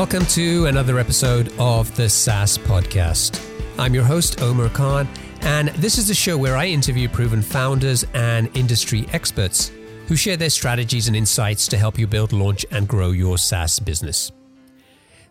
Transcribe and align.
Welcome 0.00 0.24
to 0.28 0.64
another 0.64 0.98
episode 0.98 1.52
of 1.58 1.94
the 1.94 2.08
SaaS 2.08 2.56
Podcast. 2.56 3.38
I'm 3.78 3.92
your 3.92 4.02
host, 4.02 4.40
Omer 4.40 4.70
Khan, 4.70 5.06
and 5.42 5.68
this 5.76 5.98
is 5.98 6.08
the 6.08 6.14
show 6.14 6.38
where 6.38 6.56
I 6.56 6.68
interview 6.68 7.06
proven 7.06 7.42
founders 7.42 8.06
and 8.14 8.48
industry 8.56 9.04
experts 9.12 9.70
who 10.06 10.16
share 10.16 10.38
their 10.38 10.48
strategies 10.48 11.06
and 11.06 11.14
insights 11.14 11.68
to 11.68 11.76
help 11.76 11.98
you 11.98 12.06
build, 12.06 12.32
launch, 12.32 12.64
and 12.70 12.88
grow 12.88 13.10
your 13.10 13.36
SaaS 13.36 13.78
business. 13.78 14.32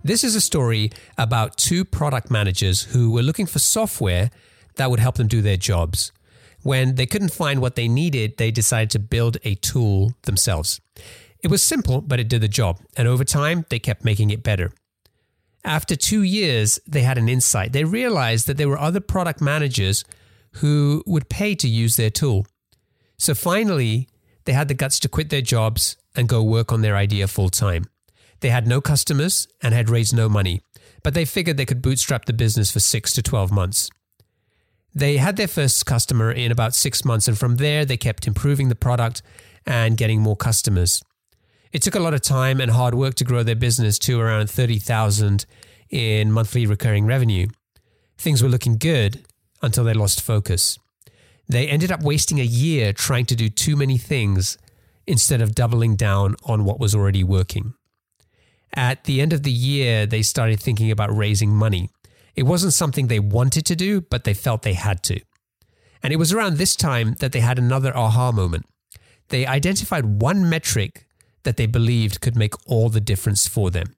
This 0.03 0.23
is 0.23 0.35
a 0.35 0.41
story 0.41 0.91
about 1.17 1.57
two 1.57 1.83
product 1.83 2.29
managers 2.29 2.83
who 2.83 3.09
were 3.09 3.23
looking 3.23 3.47
for 3.47 3.57
software 3.57 4.29
that 4.75 4.91
would 4.91 4.99
help 4.99 5.15
them 5.15 5.27
do 5.27 5.41
their 5.41 5.57
jobs. 5.57 6.11
When 6.61 6.93
they 6.93 7.07
couldn't 7.07 7.33
find 7.33 7.59
what 7.59 7.75
they 7.75 7.87
needed, 7.87 8.37
they 8.37 8.51
decided 8.51 8.91
to 8.91 8.99
build 8.99 9.37
a 9.43 9.55
tool 9.55 10.13
themselves. 10.23 10.79
It 11.41 11.49
was 11.49 11.63
simple, 11.63 12.01
but 12.01 12.19
it 12.19 12.27
did 12.27 12.41
the 12.41 12.47
job, 12.47 12.79
and 12.97 13.07
over 13.07 13.23
time, 13.23 13.65
they 13.69 13.79
kept 13.79 14.03
making 14.03 14.29
it 14.29 14.43
better. 14.43 14.71
After 15.63 15.95
two 15.95 16.23
years, 16.23 16.79
they 16.87 17.01
had 17.01 17.17
an 17.17 17.29
insight. 17.29 17.73
They 17.73 17.83
realized 17.83 18.47
that 18.47 18.57
there 18.57 18.69
were 18.69 18.79
other 18.79 18.99
product 18.99 19.41
managers 19.41 20.03
who 20.53 21.03
would 21.05 21.29
pay 21.29 21.55
to 21.55 21.67
use 21.67 21.95
their 21.95 22.09
tool. 22.09 22.45
So 23.17 23.35
finally, 23.35 24.07
they 24.45 24.53
had 24.53 24.67
the 24.67 24.73
guts 24.73 24.99
to 25.01 25.09
quit 25.09 25.29
their 25.29 25.41
jobs 25.41 25.97
and 26.15 26.27
go 26.27 26.43
work 26.43 26.71
on 26.71 26.81
their 26.81 26.95
idea 26.95 27.27
full 27.27 27.49
time. 27.49 27.85
They 28.39 28.49
had 28.49 28.67
no 28.67 28.81
customers 28.81 29.47
and 29.61 29.73
had 29.73 29.89
raised 29.89 30.15
no 30.15 30.29
money, 30.29 30.61
but 31.03 31.13
they 31.13 31.25
figured 31.25 31.57
they 31.57 31.65
could 31.65 31.81
bootstrap 31.81 32.25
the 32.25 32.33
business 32.33 32.71
for 32.71 32.79
six 32.79 33.13
to 33.13 33.21
12 33.21 33.51
months. 33.51 33.89
They 34.95 35.17
had 35.17 35.35
their 35.35 35.47
first 35.47 35.85
customer 35.85 36.31
in 36.31 36.51
about 36.51 36.73
six 36.73 37.05
months, 37.05 37.27
and 37.27 37.37
from 37.37 37.57
there, 37.57 37.85
they 37.85 37.97
kept 37.97 38.27
improving 38.27 38.69
the 38.69 38.75
product 38.75 39.21
and 39.65 39.97
getting 39.97 40.21
more 40.21 40.35
customers. 40.35 41.03
It 41.71 41.83
took 41.83 41.93
a 41.93 41.99
lot 41.99 42.15
of 42.15 42.21
time 42.21 42.59
and 42.59 42.71
hard 42.71 42.95
work 42.95 43.13
to 43.15 43.23
grow 43.23 43.43
their 43.43 43.55
business 43.55 43.99
to 43.99 44.19
around 44.19 44.49
30,000 44.49 45.45
in 45.91 46.31
monthly 46.31 46.65
recurring 46.65 47.05
revenue. 47.05 47.47
Things 48.17 48.41
were 48.41 48.49
looking 48.49 48.77
good 48.77 49.23
until 49.61 49.83
they 49.83 49.93
lost 49.93 50.21
focus. 50.21 50.79
They 51.47 51.67
ended 51.67 51.91
up 51.91 52.01
wasting 52.01 52.39
a 52.39 52.43
year 52.43 52.91
trying 52.91 53.25
to 53.27 53.35
do 53.35 53.49
too 53.49 53.75
many 53.75 53.97
things 53.97 54.57
instead 55.05 55.41
of 55.41 55.53
doubling 55.53 55.95
down 55.95 56.35
on 56.43 56.65
what 56.65 56.79
was 56.79 56.95
already 56.95 57.23
working. 57.23 57.73
At 58.73 59.03
the 59.03 59.21
end 59.21 59.33
of 59.33 59.43
the 59.43 59.51
year, 59.51 60.05
they 60.05 60.21
started 60.21 60.59
thinking 60.59 60.89
about 60.89 61.15
raising 61.15 61.55
money. 61.55 61.89
It 62.35 62.43
wasn't 62.43 62.73
something 62.73 63.07
they 63.07 63.19
wanted 63.19 63.65
to 63.65 63.75
do, 63.75 64.01
but 64.01 64.23
they 64.23 64.33
felt 64.33 64.61
they 64.61 64.73
had 64.73 65.03
to. 65.03 65.19
And 66.01 66.13
it 66.13 66.17
was 66.17 66.31
around 66.31 66.57
this 66.57 66.75
time 66.75 67.15
that 67.19 67.31
they 67.31 67.41
had 67.41 67.59
another 67.59 67.95
aha 67.95 68.31
moment. 68.31 68.65
They 69.29 69.45
identified 69.45 70.21
one 70.21 70.49
metric 70.49 71.05
that 71.43 71.57
they 71.57 71.65
believed 71.65 72.21
could 72.21 72.35
make 72.35 72.53
all 72.65 72.89
the 72.89 73.01
difference 73.01 73.47
for 73.47 73.69
them. 73.71 73.95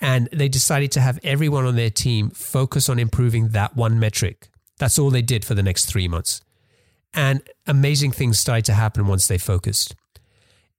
And 0.00 0.28
they 0.32 0.48
decided 0.48 0.92
to 0.92 1.00
have 1.00 1.18
everyone 1.24 1.64
on 1.64 1.76
their 1.76 1.90
team 1.90 2.30
focus 2.30 2.88
on 2.88 2.98
improving 2.98 3.48
that 3.48 3.76
one 3.76 3.98
metric. 3.98 4.48
That's 4.78 4.98
all 4.98 5.10
they 5.10 5.22
did 5.22 5.44
for 5.44 5.54
the 5.54 5.62
next 5.62 5.86
three 5.86 6.06
months. 6.06 6.40
And 7.14 7.42
amazing 7.66 8.12
things 8.12 8.38
started 8.38 8.64
to 8.66 8.74
happen 8.74 9.06
once 9.06 9.26
they 9.26 9.38
focused. 9.38 9.94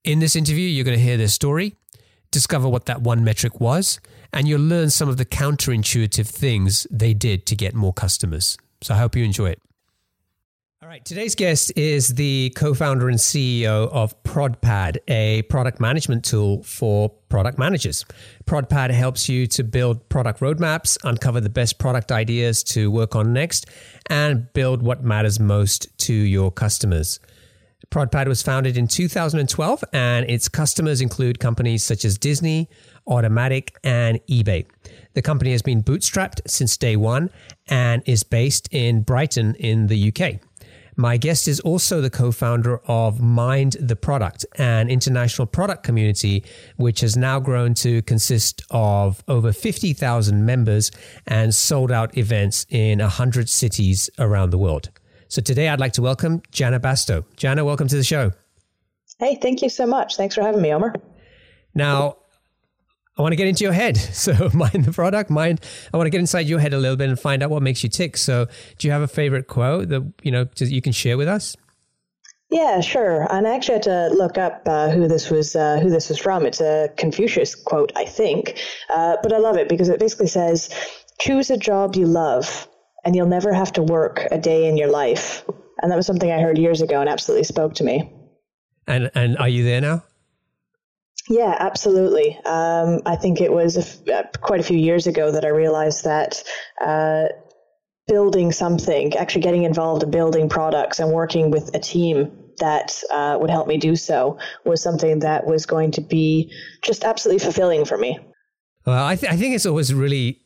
In 0.03 0.19
this 0.19 0.35
interview, 0.35 0.67
you're 0.67 0.85
going 0.85 0.97
to 0.97 1.03
hear 1.03 1.17
their 1.17 1.27
story, 1.27 1.75
discover 2.31 2.69
what 2.69 2.85
that 2.85 3.01
one 3.01 3.23
metric 3.23 3.59
was, 3.59 3.99
and 4.31 4.47
you'll 4.47 4.61
learn 4.61 4.89
some 4.89 5.09
of 5.09 5.17
the 5.17 5.25
counterintuitive 5.25 6.27
things 6.27 6.87
they 6.89 7.13
did 7.13 7.45
to 7.47 7.55
get 7.55 7.75
more 7.75 7.91
customers. 7.91 8.57
So 8.81 8.93
I 8.93 8.99
hope 8.99 9.15
you 9.15 9.25
enjoy 9.25 9.49
it. 9.49 9.61
All 10.89 10.93
right, 10.93 11.05
today's 11.05 11.35
guest 11.35 11.71
is 11.75 12.07
the 12.07 12.51
co 12.55 12.73
founder 12.73 13.09
and 13.09 13.19
CEO 13.19 13.87
of 13.91 14.23
ProdPad, 14.23 14.97
a 15.07 15.43
product 15.43 15.80
management 15.80 16.25
tool 16.25 16.64
for 16.64 17.09
product 17.30 17.59
managers. 17.59 18.03
ProdPad 18.45 18.89
helps 18.89 19.30
you 19.30 19.45
to 19.45 19.64
build 19.64 20.09
product 20.09 20.39
roadmaps, 20.39 20.97
uncover 21.03 21.41
the 21.41 21.49
best 21.49 21.77
product 21.77 22.11
ideas 22.11 22.64
to 22.64 22.89
work 22.89 23.15
on 23.15 23.33
next, 23.33 23.67
and 24.08 24.52
build 24.53 24.81
what 24.81 25.03
matters 25.03 25.39
most 25.39 25.95
to 25.99 26.11
your 26.11 26.49
customers. 26.52 27.19
ProdPad 27.91 28.27
was 28.27 28.41
founded 28.41 28.75
in 28.75 28.87
2012, 28.87 29.83
and 29.93 30.27
its 30.27 30.49
customers 30.49 31.02
include 31.02 31.39
companies 31.39 31.83
such 31.83 32.03
as 32.03 32.17
Disney, 32.17 32.67
Automattic, 33.08 33.73
and 33.83 34.19
eBay. 34.27 34.65
The 35.14 35.21
company 35.21 35.52
has 35.52 35.61
been 35.61 35.83
bootstrapped 35.83 36.41
since 36.47 36.77
day 36.77 36.95
one 36.95 37.30
and 37.67 38.02
is 38.08 38.23
based 38.23 38.69
in 38.71 39.03
Brighton 39.03 39.53
in 39.53 39.85
the 39.85 40.11
UK. 40.11 40.48
My 40.99 41.15
guest 41.15 41.48
is 41.48 41.61
also 41.61 42.02
the 42.02 42.10
co 42.10 42.30
founder 42.30 42.82
of 42.86 43.21
Mind 43.21 43.77
the 43.80 43.95
Product, 43.95 44.45
an 44.58 44.89
international 44.89 45.48
product 45.48 45.82
community 45.82 46.43
which 46.76 46.99
has 46.99 47.15
now 47.15 47.39
grown 47.39 47.73
to 47.76 48.02
consist 48.02 48.64
of 48.70 49.23
over 49.30 49.54
50,000 49.54 50.45
members 50.45 50.92
and 51.26 51.55
sold 51.55 51.89
out 51.89 52.17
events 52.17 52.65
in 52.67 52.99
100 52.99 53.48
cities 53.48 54.09
around 54.20 54.49
the 54.49 54.58
world. 54.58 54.89
So 55.30 55.42
today 55.42 55.70
I'd 55.70 55.80
like 55.80 55.93
to 55.93 56.02
welcome 56.02 56.42
Janna 56.52 56.82
Bastow. 56.82 57.23
Janna, 57.38 57.64
welcome 57.64 57.88
to 57.88 57.95
the 57.95 58.04
show. 58.04 58.33
Hey, 59.20 59.39
thank 59.42 59.61
you 59.61 59.70
so 59.70 59.86
much. 59.86 60.17
Thanks 60.17 60.36
for 60.36 60.42
having 60.42 60.61
me, 60.61 60.73
Omer. 60.73 60.93
Now, 61.73 62.17
I 63.19 63.21
want 63.21 63.33
to 63.33 63.35
get 63.35 63.47
into 63.47 63.63
your 63.65 63.73
head. 63.73 63.99
So, 64.19 64.49
mind 64.53 64.85
the 64.85 64.91
product, 64.91 65.30
mind. 65.30 65.61
I 65.93 65.97
want 65.97 66.07
to 66.07 66.09
get 66.09 66.19
inside 66.19 66.47
your 66.47 66.59
head 66.59 66.73
a 66.73 66.77
little 66.77 66.97
bit 66.97 67.09
and 67.09 67.17
find 67.17 67.41
out 67.41 67.49
what 67.49 67.61
makes 67.61 67.83
you 67.83 67.89
tick. 67.89 68.17
So, 68.17 68.47
do 68.77 68.87
you 68.87 68.91
have 68.91 69.02
a 69.02 69.07
favorite 69.07 69.47
quote 69.47 69.89
that 69.89 70.11
you 70.23 70.31
know 70.31 70.43
that 70.43 70.69
you 70.69 70.81
can 70.81 70.91
share 70.91 71.17
with 71.17 71.27
us? 71.27 71.55
Yeah, 72.49 72.81
sure. 72.81 73.31
And 73.31 73.47
I 73.47 73.55
actually 73.55 73.75
had 73.75 73.83
to 73.83 74.09
look 74.09 74.37
up 74.37 74.63
uh, 74.65 74.89
who 74.89 75.08
this 75.08 75.29
was 75.29 75.55
uh, 75.55 75.79
who 75.79 75.89
this 75.89 76.09
was 76.09 76.17
from. 76.17 76.45
It's 76.45 76.59
a 76.59 76.89
Confucius 76.97 77.55
quote, 77.55 77.91
I 77.95 78.05
think, 78.05 78.59
uh, 78.89 79.17
but 79.23 79.31
I 79.31 79.37
love 79.37 79.58
it 79.58 79.69
because 79.69 79.89
it 79.89 79.99
basically 79.99 80.27
says, 80.27 80.69
"Choose 81.19 81.49
a 81.49 81.58
job 81.58 81.95
you 81.95 82.05
love, 82.05 82.67
and 83.05 83.15
you'll 83.15 83.27
never 83.27 83.53
have 83.53 83.71
to 83.73 83.83
work 83.83 84.27
a 84.31 84.37
day 84.37 84.67
in 84.67 84.75
your 84.75 84.89
life." 84.89 85.45
And 85.81 85.91
that 85.91 85.95
was 85.95 86.08
something 86.08 86.31
I 86.31 86.41
heard 86.41 86.58
years 86.58 86.81
ago 86.81 86.99
and 86.99 87.09
absolutely 87.09 87.45
spoke 87.45 87.75
to 87.75 87.83
me. 87.83 88.11
And 88.87 89.11
and 89.15 89.37
are 89.37 89.49
you 89.49 89.63
there 89.63 89.81
now? 89.81 90.03
Yeah, 91.29 91.55
absolutely. 91.59 92.35
Um, 92.43 93.01
I 93.05 93.15
think 93.15 93.39
it 93.39 93.53
was 93.53 93.77
uh, 94.07 94.23
quite 94.41 94.59
a 94.59 94.63
few 94.63 94.77
years 94.77 95.05
ago 95.05 95.31
that 95.31 95.45
I 95.45 95.49
realized 95.49 96.03
that 96.03 96.43
uh, 96.81 97.25
building 98.07 98.51
something, 98.51 99.15
actually 99.15 99.41
getting 99.41 99.63
involved 99.63 100.01
in 100.01 100.09
building 100.09 100.49
products 100.49 100.99
and 100.99 101.11
working 101.11 101.51
with 101.51 101.73
a 101.75 101.79
team 101.79 102.31
that 102.57 103.03
uh, 103.11 103.37
would 103.39 103.51
help 103.51 103.67
me 103.67 103.77
do 103.77 103.95
so 103.95 104.39
was 104.65 104.81
something 104.81 105.19
that 105.19 105.45
was 105.45 105.67
going 105.67 105.91
to 105.91 106.01
be 106.01 106.51
just 106.81 107.03
absolutely 107.03 107.39
fulfilling 107.39 107.85
for 107.85 107.97
me. 107.97 108.19
Well, 108.87 109.05
I, 109.05 109.15
th- 109.15 109.31
I 109.31 109.35
think 109.35 109.53
it's 109.53 109.67
always 109.67 109.93
really, 109.93 110.41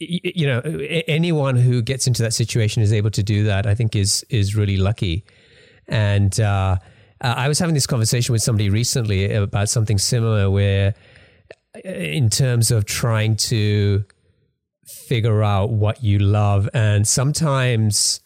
you 0.00 0.48
know, 0.48 0.60
anyone 1.06 1.54
who 1.54 1.80
gets 1.80 2.08
into 2.08 2.22
that 2.22 2.34
situation 2.34 2.82
is 2.82 2.92
able 2.92 3.10
to 3.12 3.22
do 3.22 3.44
that. 3.44 3.66
I 3.66 3.74
think 3.76 3.94
is 3.94 4.24
is 4.30 4.56
really 4.56 4.76
lucky, 4.76 5.24
and 5.86 6.38
uh, 6.40 6.78
uh, 7.20 7.34
I 7.36 7.48
was 7.48 7.58
having 7.58 7.74
this 7.74 7.86
conversation 7.86 8.32
with 8.32 8.42
somebody 8.42 8.70
recently 8.70 9.32
about 9.32 9.68
something 9.68 9.98
similar, 9.98 10.50
where 10.50 10.94
uh, 11.74 11.88
in 11.88 12.30
terms 12.30 12.70
of 12.70 12.84
trying 12.84 13.36
to 13.36 14.04
figure 14.84 15.42
out 15.42 15.70
what 15.70 16.02
you 16.02 16.18
love, 16.18 16.68
and 16.72 17.06
sometimes 17.06 18.20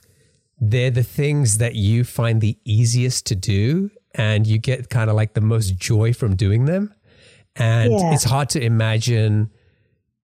they're 0.61 0.91
the 0.91 1.03
things 1.03 1.59
that 1.59 1.75
you 1.75 2.05
find 2.05 2.41
the 2.41 2.59
easiest 2.65 3.27
to 3.27 3.35
do, 3.35 3.91
and 4.15 4.47
you 4.47 4.59
get 4.59 4.91
kind 4.91 5.09
of 5.09 5.17
like 5.17 5.35
the 5.35 5.41
most 5.41 5.77
joy 5.77 6.13
from 6.13 6.37
doing 6.37 6.67
them. 6.67 6.95
And 7.57 7.93
yeah. 7.93 8.15
it's 8.15 8.25
hard 8.25 8.49
to 8.51 8.63
imagine 8.63 9.51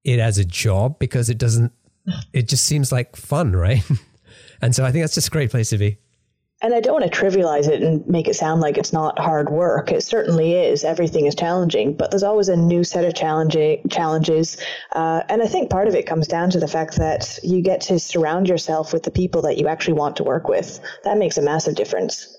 it 0.05 0.19
as 0.19 0.39
a 0.39 0.45
job 0.45 0.99
because 0.99 1.29
it 1.29 1.37
doesn't, 1.37 1.73
it 2.33 2.49
just 2.49 2.65
seems 2.65 2.91
like 2.91 3.17
fun, 3.17 3.53
right? 3.53 3.83
and 4.63 4.75
so 4.75 4.85
I 4.85 4.93
think 4.93 5.03
that's 5.03 5.15
just 5.15 5.29
a 5.29 5.31
great 5.31 5.51
place 5.51 5.71
to 5.71 5.79
be 5.79 5.99
and 6.61 6.75
I 6.75 6.81
don't 6.81 7.01
want 7.01 7.13
to 7.13 7.19
trivialize 7.19 7.69
it 7.69 7.83
and 7.83 8.07
make 8.09 8.27
it 8.27 8.35
sound 8.35 8.61
like 8.61 8.77
it's 8.77 8.93
not 8.93 9.19
hard 9.19 9.49
work. 9.49 9.93
It 9.93 10.03
certainly 10.03 10.55
is. 10.55 10.83
Everything 10.83 11.27
is 11.27 11.35
challenging, 11.37 11.95
but 11.95 12.11
there's 12.11 12.25
always 12.25 12.49
a 12.49 12.57
new 12.57 12.83
set 12.83 13.05
of 13.05 13.15
challenging 13.15 13.81
challenges. 13.91 14.57
Uh, 14.93 15.23
and 15.29 15.41
I 15.41 15.47
think 15.47 15.71
part 15.71 15.87
of 15.87 15.95
it 15.95 16.07
comes 16.07 16.27
down 16.27 16.51
to 16.51 16.59
the 16.59 16.67
fact 16.67 16.97
that 16.97 17.39
you 17.45 17.63
get 17.63 17.81
to 17.83 18.01
surround 18.01 18.49
yourself 18.49 18.93
with 18.93 19.05
the 19.05 19.11
people 19.11 19.41
that 19.43 19.59
you 19.59 19.69
actually 19.69 19.95
want 19.95 20.17
to 20.17 20.25
work 20.25 20.49
with. 20.49 20.81
That 21.05 21.17
makes 21.17 21.39
a 21.39 21.43
massive 21.43 21.77
difference. 21.77 22.37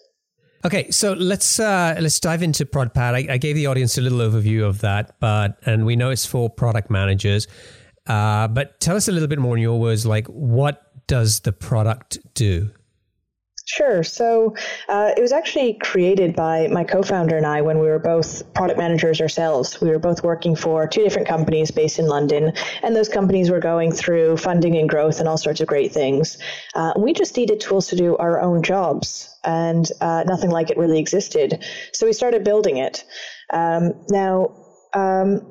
Okay, 0.65 0.91
so 0.91 1.13
let's 1.13 1.57
uh, 1.57 1.95
let's 2.01 2.19
dive 2.19 2.43
into 2.43 2.65
ProdPad. 2.65 3.13
I, 3.13 3.33
I, 3.33 3.37
gave 3.37 3.55
the 3.55 3.67
audience 3.67 3.97
a 3.97 4.01
little 4.01 4.19
overview 4.19 4.67
of 4.67 4.81
that, 4.81 5.17
but 5.21 5.57
and 5.65 5.85
we 5.85 5.95
know 5.95 6.09
it's 6.09 6.25
for 6.25 6.49
product 6.49 6.89
managers. 6.89 7.47
Uh, 8.07 8.49
but 8.49 8.77
tell 8.81 8.97
us 8.97 9.07
a 9.07 9.13
little 9.13 9.29
bit 9.29 9.39
more 9.39 9.55
in 9.55 9.61
your 9.61 9.79
words, 9.79 10.05
like 10.05 10.27
what 10.27 11.07
does 11.07 11.39
the 11.41 11.53
product 11.53 12.19
do? 12.33 12.71
Sure. 13.71 14.01
So 14.01 14.55
uh, 14.87 15.11
it 15.15 15.21
was 15.21 15.31
actually 15.31 15.75
created 15.75 16.35
by 16.35 16.67
my 16.69 16.83
co 16.83 17.03
founder 17.03 17.37
and 17.37 17.45
I 17.45 17.61
when 17.61 17.77
we 17.77 17.85
were 17.87 17.99
both 17.99 18.51
product 18.55 18.79
managers 18.79 19.21
ourselves. 19.21 19.79
We 19.79 19.89
were 19.89 19.99
both 19.99 20.23
working 20.23 20.55
for 20.55 20.87
two 20.87 21.03
different 21.03 21.27
companies 21.27 21.69
based 21.69 21.99
in 21.99 22.07
London, 22.07 22.53
and 22.81 22.95
those 22.95 23.09
companies 23.09 23.51
were 23.51 23.59
going 23.59 23.91
through 23.91 24.37
funding 24.37 24.75
and 24.75 24.89
growth 24.89 25.19
and 25.19 25.27
all 25.29 25.37
sorts 25.37 25.61
of 25.61 25.67
great 25.67 25.91
things. 25.91 26.39
Uh, 26.73 26.93
we 26.97 27.13
just 27.13 27.37
needed 27.37 27.59
tools 27.59 27.87
to 27.89 27.95
do 27.95 28.17
our 28.17 28.41
own 28.41 28.63
jobs, 28.63 29.37
and 29.43 29.85
uh, 30.01 30.23
nothing 30.25 30.49
like 30.49 30.71
it 30.71 30.77
really 30.77 30.97
existed. 30.97 31.63
So 31.93 32.07
we 32.07 32.13
started 32.13 32.43
building 32.43 32.77
it. 32.77 33.03
Um, 33.53 33.93
now, 34.09 34.55
um, 34.95 35.45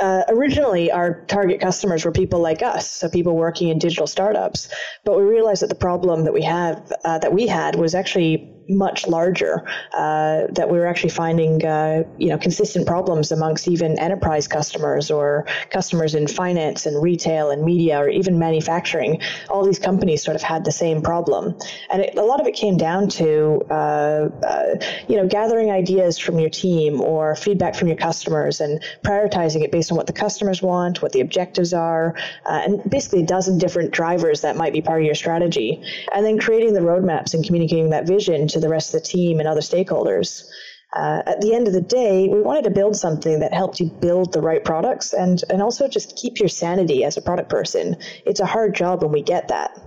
uh, 0.00 0.22
originally 0.28 0.90
our 0.90 1.24
target 1.26 1.60
customers 1.60 2.04
were 2.04 2.12
people 2.12 2.40
like 2.40 2.62
us, 2.62 2.90
so 2.90 3.08
people 3.08 3.36
working 3.36 3.68
in 3.68 3.78
digital 3.78 4.06
startups. 4.06 4.68
But 5.04 5.16
we 5.16 5.24
realized 5.24 5.62
that 5.62 5.68
the 5.68 5.74
problem 5.74 6.24
that 6.24 6.32
we 6.32 6.42
have 6.42 6.92
uh, 7.04 7.18
that 7.18 7.32
we 7.32 7.46
had 7.46 7.76
was 7.76 7.94
actually 7.94 8.52
much 8.70 9.06
larger. 9.06 9.64
Uh, 9.92 10.46
that 10.50 10.70
we 10.70 10.78
were 10.78 10.86
actually 10.86 11.10
finding, 11.10 11.64
uh, 11.64 12.02
you 12.18 12.28
know, 12.28 12.38
consistent 12.38 12.86
problems 12.86 13.32
amongst 13.32 13.68
even 13.68 13.98
enterprise 13.98 14.46
customers 14.46 15.10
or 15.10 15.46
customers 15.70 16.14
in 16.14 16.26
finance 16.26 16.86
and 16.86 17.02
retail 17.02 17.50
and 17.50 17.62
media 17.62 17.98
or 17.98 18.08
even 18.08 18.38
manufacturing. 18.38 19.20
All 19.48 19.64
these 19.64 19.78
companies 19.78 20.22
sort 20.22 20.36
of 20.36 20.42
had 20.42 20.64
the 20.64 20.72
same 20.72 21.02
problem, 21.02 21.56
and 21.90 22.02
it, 22.02 22.16
a 22.16 22.22
lot 22.22 22.40
of 22.40 22.46
it 22.46 22.54
came 22.54 22.76
down 22.76 23.08
to, 23.08 23.60
uh, 23.70 24.28
uh, 24.44 24.74
you 25.08 25.16
know, 25.16 25.26
gathering 25.26 25.70
ideas 25.70 26.18
from 26.18 26.38
your 26.38 26.50
team 26.50 27.00
or 27.00 27.34
feedback 27.34 27.74
from 27.74 27.88
your 27.88 27.96
customers 27.96 28.60
and 28.60 28.82
prioritizing 29.04 29.62
it 29.62 29.72
based 29.72 29.90
on 29.90 29.96
what 29.96 30.06
the 30.06 30.12
customers 30.12 30.62
want, 30.62 31.02
what 31.02 31.12
the 31.12 31.20
objectives 31.20 31.72
are, 31.72 32.14
uh, 32.46 32.62
and 32.64 32.90
basically 32.90 33.22
a 33.22 33.26
dozen 33.26 33.58
different 33.58 33.90
drivers 33.90 34.42
that 34.42 34.56
might 34.56 34.72
be 34.72 34.80
part 34.80 35.00
of 35.00 35.06
your 35.06 35.14
strategy, 35.14 35.82
and 36.14 36.24
then 36.24 36.38
creating 36.38 36.74
the 36.74 36.80
roadmaps 36.80 37.34
and 37.34 37.44
communicating 37.44 37.90
that 37.90 38.06
vision 38.06 38.46
to 38.46 38.59
the 38.60 38.68
rest 38.68 38.94
of 38.94 39.02
the 39.02 39.06
team 39.06 39.38
and 39.38 39.48
other 39.48 39.60
stakeholders. 39.60 40.44
Uh, 40.92 41.22
at 41.26 41.40
the 41.40 41.54
end 41.54 41.68
of 41.68 41.72
the 41.72 41.80
day, 41.80 42.28
we 42.28 42.40
wanted 42.42 42.64
to 42.64 42.70
build 42.70 42.96
something 42.96 43.38
that 43.38 43.54
helped 43.54 43.78
you 43.78 43.86
build 43.86 44.32
the 44.32 44.40
right 44.40 44.64
products 44.64 45.12
and, 45.12 45.44
and 45.48 45.62
also 45.62 45.86
just 45.86 46.16
keep 46.16 46.40
your 46.40 46.48
sanity 46.48 47.04
as 47.04 47.16
a 47.16 47.22
product 47.22 47.48
person. 47.48 47.96
It's 48.26 48.40
a 48.40 48.46
hard 48.46 48.74
job 48.74 49.02
when 49.02 49.12
we 49.12 49.22
get 49.22 49.48
that. 49.48 49.78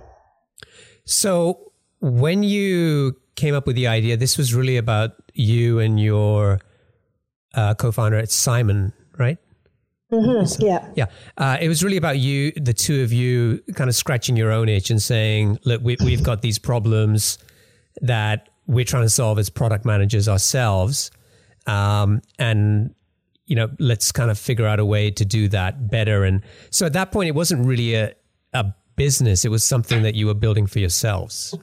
So, 1.04 1.72
when 2.00 2.42
you 2.42 3.16
came 3.36 3.54
up 3.54 3.66
with 3.66 3.76
the 3.76 3.86
idea, 3.86 4.16
this 4.16 4.38
was 4.38 4.54
really 4.54 4.78
about 4.78 5.12
you 5.34 5.78
and 5.78 6.00
your 6.00 6.60
uh, 7.54 7.74
co 7.74 7.92
founder 7.92 8.16
at 8.16 8.30
Simon, 8.30 8.92
right? 9.18 9.38
Mm-hmm. 10.10 10.46
So, 10.46 10.66
yeah. 10.66 10.88
Yeah. 10.96 11.06
Uh, 11.36 11.58
it 11.60 11.68
was 11.68 11.82
really 11.82 11.96
about 11.96 12.18
you, 12.18 12.52
the 12.52 12.72
two 12.72 13.02
of 13.02 13.12
you, 13.12 13.62
kind 13.74 13.90
of 13.90 13.96
scratching 13.96 14.36
your 14.36 14.50
own 14.50 14.68
itch 14.68 14.90
and 14.90 15.02
saying, 15.02 15.58
look, 15.64 15.82
we, 15.82 15.96
we've 16.04 16.22
got 16.22 16.42
these 16.42 16.58
problems 16.58 17.38
that 18.00 18.48
we're 18.66 18.84
trying 18.84 19.04
to 19.04 19.10
solve 19.10 19.38
as 19.38 19.50
product 19.50 19.84
managers 19.84 20.28
ourselves. 20.28 21.10
Um, 21.66 22.22
and, 22.38 22.94
you 23.46 23.56
know, 23.56 23.70
let's 23.78 24.12
kind 24.12 24.30
of 24.30 24.38
figure 24.38 24.66
out 24.66 24.80
a 24.80 24.84
way 24.84 25.10
to 25.10 25.24
do 25.24 25.48
that 25.48 25.90
better. 25.90 26.24
And 26.24 26.42
so 26.70 26.86
at 26.86 26.92
that 26.94 27.12
point, 27.12 27.28
it 27.28 27.34
wasn't 27.34 27.66
really 27.66 27.94
a, 27.94 28.14
a 28.52 28.74
business, 28.96 29.44
it 29.44 29.50
was 29.50 29.64
something 29.64 30.02
that 30.02 30.14
you 30.14 30.26
were 30.26 30.34
building 30.34 30.66
for 30.66 30.78
yourselves. 30.78 31.54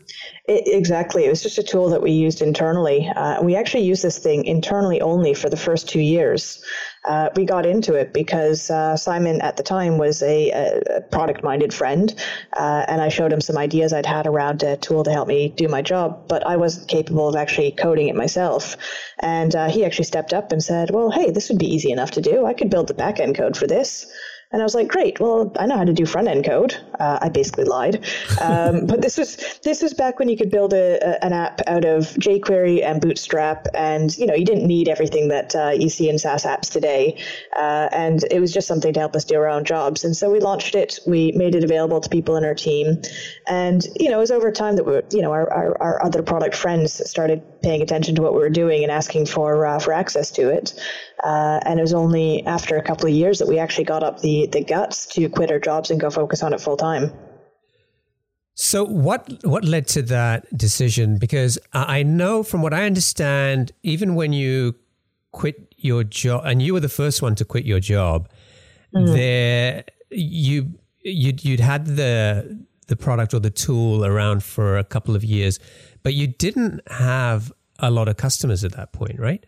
It, 0.48 0.64
exactly. 0.68 1.26
It 1.26 1.30
was 1.30 1.42
just 1.42 1.58
a 1.58 1.64
tool 1.64 1.90
that 1.90 2.02
we 2.02 2.12
used 2.12 2.42
internally. 2.42 3.10
Uh, 3.16 3.42
we 3.42 3.56
actually 3.56 3.84
used 3.84 4.04
this 4.04 4.20
thing 4.20 4.44
internally 4.46 5.00
only 5.02 5.34
for 5.34 5.50
the 5.50 5.58
first 5.58 5.88
two 5.88 6.02
years. 6.02 6.64
Uh, 7.04 7.30
we 7.36 7.46
got 7.46 7.66
into 7.66 7.96
it 7.96 8.14
because 8.14 8.70
uh, 8.70 8.96
Simon 8.96 9.42
at 9.42 9.58
the 9.58 9.64
time 9.64 9.98
was 9.98 10.22
a, 10.22 10.52
a 10.52 11.02
product 11.02 11.44
minded 11.44 11.74
friend, 11.74 12.14
uh, 12.54 12.86
and 12.88 13.02
I 13.02 13.10
showed 13.10 13.34
him 13.34 13.42
some 13.42 13.58
ideas 13.58 13.92
I'd 13.92 14.06
had 14.06 14.28
around 14.28 14.62
a 14.62 14.78
tool 14.78 15.04
to 15.04 15.12
help 15.12 15.28
me 15.28 15.50
do 15.50 15.68
my 15.68 15.82
job, 15.82 16.28
but 16.28 16.46
I 16.46 16.58
wasn't 16.58 16.88
capable 16.88 17.28
of 17.28 17.36
actually 17.36 17.72
coding 17.72 18.08
it 18.08 18.16
myself. 18.16 18.78
And 19.20 19.56
uh, 19.56 19.70
he 19.70 19.84
actually 19.84 20.06
stepped 20.06 20.34
up 20.34 20.52
and 20.52 20.64
said, 20.64 20.92
Well, 20.92 21.10
hey, 21.10 21.32
this 21.32 21.50
would 21.50 21.60
be 21.60 21.74
easy 21.74 21.92
enough 21.92 22.12
to 22.12 22.22
do. 22.22 22.46
I 22.46 22.54
could 22.54 22.70
build 22.70 22.88
the 22.88 22.94
backend 22.94 23.36
code 23.36 23.58
for 23.58 23.66
this. 23.66 24.06
And 24.52 24.62
I 24.62 24.66
was 24.66 24.76
like, 24.76 24.90
great. 24.90 25.20
Well, 25.20 25.52
I 25.58 25.66
know 25.66 25.78
how 25.78 25.86
to 25.86 25.94
do 25.94 26.06
front 26.06 26.28
end 26.28 26.46
code. 26.46 26.76
Uh, 27.00 27.20
I 27.22 27.30
basically 27.30 27.64
lied, 27.64 28.06
um, 28.42 28.86
but 28.92 29.02
this 29.02 29.18
was 29.18 29.38
this 29.64 29.82
was 29.82 29.94
back 29.94 30.20
when 30.20 30.28
you 30.28 30.36
could 30.36 30.52
build 30.52 30.74
a, 30.74 30.98
a, 31.02 31.26
an 31.26 31.34
app 31.34 31.62
out 31.68 31.86
of 31.86 32.04
jQuery 32.16 32.84
and 32.84 33.02
Bootstrap, 33.02 33.68
and 33.74 34.16
you 34.18 34.26
know 34.26 34.34
you 34.34 34.46
didn't 34.46 34.68
need 34.68 34.90
everything 34.90 35.30
that 35.30 35.56
uh, 35.56 35.70
you 35.70 35.90
see 35.90 36.10
in 36.10 36.20
SaaS 36.20 36.44
apps 36.44 36.70
today. 36.70 37.18
Uh, 37.56 37.88
and 37.92 38.26
it 38.30 38.40
was 38.40 38.54
just 38.54 38.68
something 38.68 38.94
to 38.94 39.00
help 39.00 39.16
us 39.16 39.24
do 39.24 39.36
our 39.36 39.48
own 39.48 39.64
jobs. 39.64 40.04
And 40.04 40.16
so 40.16 40.30
we 40.30 40.40
launched 40.40 40.76
it. 40.76 41.00
We 41.08 41.32
made 41.32 41.56
it 41.56 41.64
available 41.64 42.02
to 42.02 42.10
people 42.10 42.36
in 42.36 42.44
our 42.44 42.56
team, 42.56 43.02
and 43.48 43.86
you 44.00 44.10
know 44.10 44.18
it 44.18 44.22
was 44.22 44.32
over 44.32 44.52
time 44.52 44.76
that 44.76 44.86
we, 44.86 45.00
you 45.18 45.22
know 45.22 45.32
our, 45.32 45.52
our, 45.52 45.82
our 45.82 46.04
other 46.04 46.22
product 46.22 46.56
friends 46.56 47.10
started 47.10 47.42
paying 47.62 47.82
attention 47.82 48.16
to 48.16 48.22
what 48.22 48.34
we 48.34 48.40
were 48.40 48.50
doing 48.50 48.84
and 48.84 48.92
asking 48.92 49.28
for 49.28 49.66
uh, 49.66 49.80
for 49.80 49.94
access 49.94 50.30
to 50.32 50.50
it. 50.50 50.74
Uh, 51.24 51.60
and 51.66 51.80
it 51.80 51.82
was 51.82 51.94
only 51.94 52.44
after 52.46 52.78
a 52.78 52.84
couple 52.84 53.06
of 53.08 53.14
years 53.14 53.40
that 53.40 53.48
we 53.48 53.60
actually 53.60 53.84
got 53.84 54.04
up 54.04 54.22
the, 54.22 54.48
the 54.52 54.64
guts 54.64 55.06
to 55.06 55.30
quit 55.30 55.52
our 55.52 55.60
jobs 55.60 55.92
and 55.92 56.00
go 56.00 56.10
focus 56.10 56.42
on 56.42 56.54
it 56.54 56.60
full 56.60 56.78
time. 56.78 57.12
So 58.54 58.86
what 58.86 59.28
what 59.44 59.64
led 59.64 59.88
to 59.90 60.02
that 60.04 60.46
decision? 60.56 61.18
Because 61.18 61.58
I 61.74 62.04
know 62.04 62.44
from 62.44 62.62
what 62.62 62.74
I 62.74 62.84
understand, 62.84 63.72
even 63.82 64.16
when 64.16 64.34
you 64.34 64.76
quit 65.32 65.74
your 65.78 66.04
job, 66.04 66.44
and 66.46 66.62
you 66.62 66.74
were 66.74 66.80
the 66.80 66.90
first 66.90 67.22
one 67.22 67.34
to 67.36 67.46
quit 67.46 67.66
your 67.66 67.80
job, 67.80 68.30
mm-hmm. 68.94 69.14
there 69.14 69.86
you 70.10 70.74
you'd 71.00 71.44
you'd 71.46 71.62
had 71.62 71.86
the 71.86 72.66
the 72.88 72.96
product 72.96 73.34
or 73.34 73.40
the 73.40 73.50
tool 73.50 74.06
around 74.06 74.44
for 74.44 74.78
a 74.78 74.84
couple 74.84 75.16
of 75.16 75.24
years, 75.24 75.58
but 76.04 76.14
you 76.14 76.28
didn't 76.28 76.82
have 76.92 77.52
a 77.80 77.90
lot 77.90 78.10
of 78.10 78.18
customers 78.18 78.64
at 78.64 78.74
that 78.74 78.92
point, 78.92 79.18
right? 79.18 79.46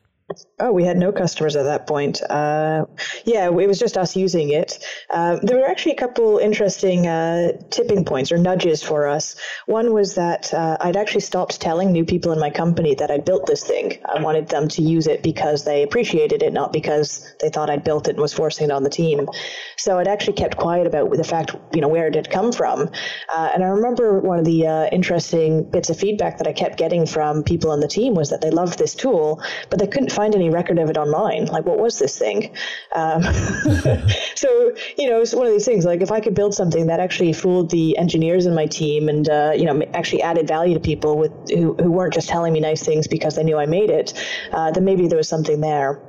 Oh, 0.60 0.72
we 0.72 0.86
had 0.86 0.98
no 0.98 1.12
customers 1.12 1.56
at 1.56 1.64
that 1.64 1.86
point. 1.86 2.22
Uh, 2.24 2.86
yeah, 3.25 3.48
it 3.48 3.54
was 3.54 3.78
just 3.78 3.98
us 3.98 4.16
using 4.16 4.52
it. 4.52 4.80
Uh, 5.10 5.38
there 5.44 5.58
were 5.58 5.68
actually 5.68 5.92
a 5.92 5.98
couple 5.98 6.38
interesting 6.38 7.08
uh, 7.08 7.52
tipping 7.70 8.06
points 8.06 8.31
or 8.31 8.38
nudges 8.38 8.81
for 8.81 9.06
us. 9.06 9.36
One 9.66 9.92
was 9.92 10.16
that 10.16 10.54
uh, 10.54 10.78
I'd 10.80 10.96
actually 10.96 11.22
stopped 11.22 11.60
telling 11.60 11.92
new 11.92 12.06
people 12.06 12.31
in 12.31 12.40
my 12.40 12.50
company 12.50 12.96
that 12.96 13.12
I'd 13.12 13.25
built 13.25 13.48
this 13.48 13.66
thing. 13.66 13.98
I 14.06 14.22
wanted 14.22 14.48
them 14.48 14.70
to 14.70 14.81
use 14.81 15.08
it 15.08 15.24
because 15.24 15.66
they 15.66 15.84
appreciated 15.84 16.42
it, 16.42 16.54
not 16.54 16.72
because 16.72 17.36
they 17.42 17.50
thought 17.50 17.70
I'd 17.70 17.84
built 17.84 18.08
it 18.08 18.12
and 18.12 18.22
was 18.22 18.34
forcing 18.34 18.70
it 18.70 18.72
on 18.72 18.84
the 18.84 18.90
team. 18.90 19.28
So 19.78 20.00
I'd 20.00 20.08
actually 20.08 20.34
kept 20.34 20.56
quiet 20.56 20.88
about 20.88 21.12
the 21.12 21.24
fact, 21.25 21.56
you 21.74 21.81
know, 21.81 21.90
where 21.90 22.08
it 22.08 22.16
had 22.16 22.30
come 22.30 22.54
from. 22.54 22.90
Uh, 23.28 23.50
and 23.54 23.64
I 23.64 23.68
remember 23.68 24.20
one 24.22 24.40
of 24.40 24.46
the 24.46 24.68
uh, 24.68 24.86
interesting 24.92 25.70
bits 25.70 25.90
of 25.90 25.98
feedback 25.98 26.38
that 26.38 26.48
I 26.48 26.54
kept 26.54 26.78
getting 26.78 27.06
from 27.06 27.44
people 27.44 27.72
on 27.72 27.81
the 27.81 27.90
team 27.90 28.14
was 28.14 28.30
that 28.30 28.40
they 28.40 28.52
loved 28.52 28.80
this 28.80 28.96
tool, 28.96 29.42
but 29.70 29.80
they 29.80 29.88
couldn't 29.88 30.12
find 30.13 30.36
any 30.36 30.50
record 30.50 30.80
of 30.80 30.89
it 30.89 30.98
online. 30.98 31.45
Like, 31.45 31.65
what 31.65 31.80
was 31.80 32.00
this 32.00 32.18
thing? 32.18 32.56
Um, 32.94 33.24
so, 34.36 34.74
you 34.98 35.10
know, 35.10 35.21
it's 35.21 35.33
one 35.33 35.48
of 35.48 35.54
these 35.54 35.65
things. 35.65 35.86
Like, 35.86 36.01
if 36.01 36.12
I 36.12 36.19
could 36.19 36.36
build 36.36 36.54
something 36.54 36.88
that 36.88 37.00
actually 37.00 37.33
fooled 37.33 37.69
the 37.69 37.98
engineers 37.98 38.45
in 38.45 38.56
my 38.56 38.65
team 38.65 39.10
and, 39.10 39.27
uh, 39.27 39.54
you 39.56 39.65
know, 39.65 39.82
actually 39.93 40.22
added 40.22 40.48
value 40.48 40.74
to 40.74 40.79
people 40.79 41.17
with 41.17 41.32
who, 41.50 41.74
who 41.75 41.91
weren't 41.91 42.13
just 42.13 42.29
telling 42.29 42.53
me 42.53 42.60
nice 42.60 42.84
things 42.84 43.08
because 43.08 43.36
they 43.36 43.43
knew 43.43 43.58
I 43.58 43.65
made 43.65 43.89
it, 43.89 44.13
uh, 44.51 44.72
then 44.72 44.86
maybe 44.86 45.08
there 45.08 45.17
was 45.17 45.29
something 45.29 45.62
there. 45.62 46.00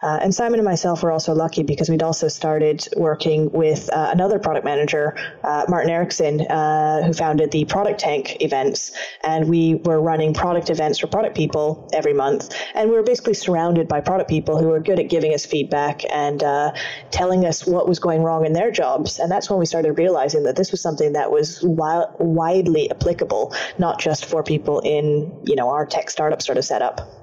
Uh, 0.00 0.18
and 0.22 0.32
Simon 0.32 0.60
and 0.60 0.64
myself 0.64 1.02
were 1.02 1.10
also 1.10 1.34
lucky 1.34 1.64
because 1.64 1.88
we'd 1.88 2.02
also 2.02 2.28
started 2.28 2.86
working 2.96 3.50
with 3.50 3.90
uh, 3.92 4.10
another 4.12 4.38
product 4.38 4.64
manager, 4.64 5.16
uh, 5.42 5.64
Martin 5.68 5.90
Eriksson, 5.90 6.40
uh, 6.42 7.02
who 7.02 7.12
founded 7.12 7.50
the 7.50 7.64
Product 7.64 7.98
Tank 7.98 8.40
events. 8.40 8.92
And 9.24 9.48
we 9.48 9.74
were 9.74 10.00
running 10.00 10.34
product 10.34 10.70
events 10.70 11.00
for 11.00 11.08
product 11.08 11.36
people 11.36 11.88
every 11.92 12.12
month. 12.12 12.54
And 12.74 12.90
we 12.90 12.96
were 12.96 13.02
basically 13.02 13.34
surrounded 13.34 13.88
by 13.88 14.00
product 14.00 14.30
people 14.30 14.56
who 14.58 14.68
were 14.68 14.80
good 14.80 15.00
at 15.00 15.08
giving 15.08 15.34
us 15.34 15.44
feedback 15.44 16.02
and 16.12 16.44
uh, 16.44 16.72
telling 17.10 17.44
us 17.44 17.66
what 17.66 17.88
was 17.88 17.98
going 17.98 18.22
wrong 18.22 18.46
in 18.46 18.52
their 18.52 18.70
jobs. 18.70 19.18
And 19.18 19.30
that's 19.30 19.50
when 19.50 19.58
we 19.58 19.66
started 19.66 19.94
realizing 19.94 20.44
that 20.44 20.54
this 20.54 20.70
was 20.70 20.80
something 20.80 21.14
that 21.14 21.32
was 21.32 21.60
wi- 21.60 22.06
widely 22.20 22.88
applicable, 22.90 23.52
not 23.78 23.98
just 23.98 24.26
for 24.26 24.44
people 24.44 24.78
in, 24.80 25.36
you 25.44 25.56
know, 25.56 25.70
our 25.70 25.84
tech 25.84 26.08
startup 26.08 26.40
sort 26.40 26.56
of 26.56 26.64
setup. 26.64 27.17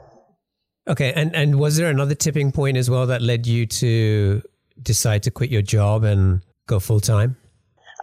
Okay, 0.87 1.13
and 1.13 1.35
and 1.35 1.59
was 1.59 1.77
there 1.77 1.89
another 1.89 2.15
tipping 2.15 2.51
point 2.51 2.77
as 2.77 2.89
well 2.89 3.07
that 3.07 3.21
led 3.21 3.47
you 3.47 3.65
to 3.65 4.41
decide 4.81 5.23
to 5.23 5.31
quit 5.31 5.49
your 5.49 5.63
job 5.63 6.03
and 6.03 6.41
go 6.67 6.79
full 6.79 6.99
time? 6.99 7.37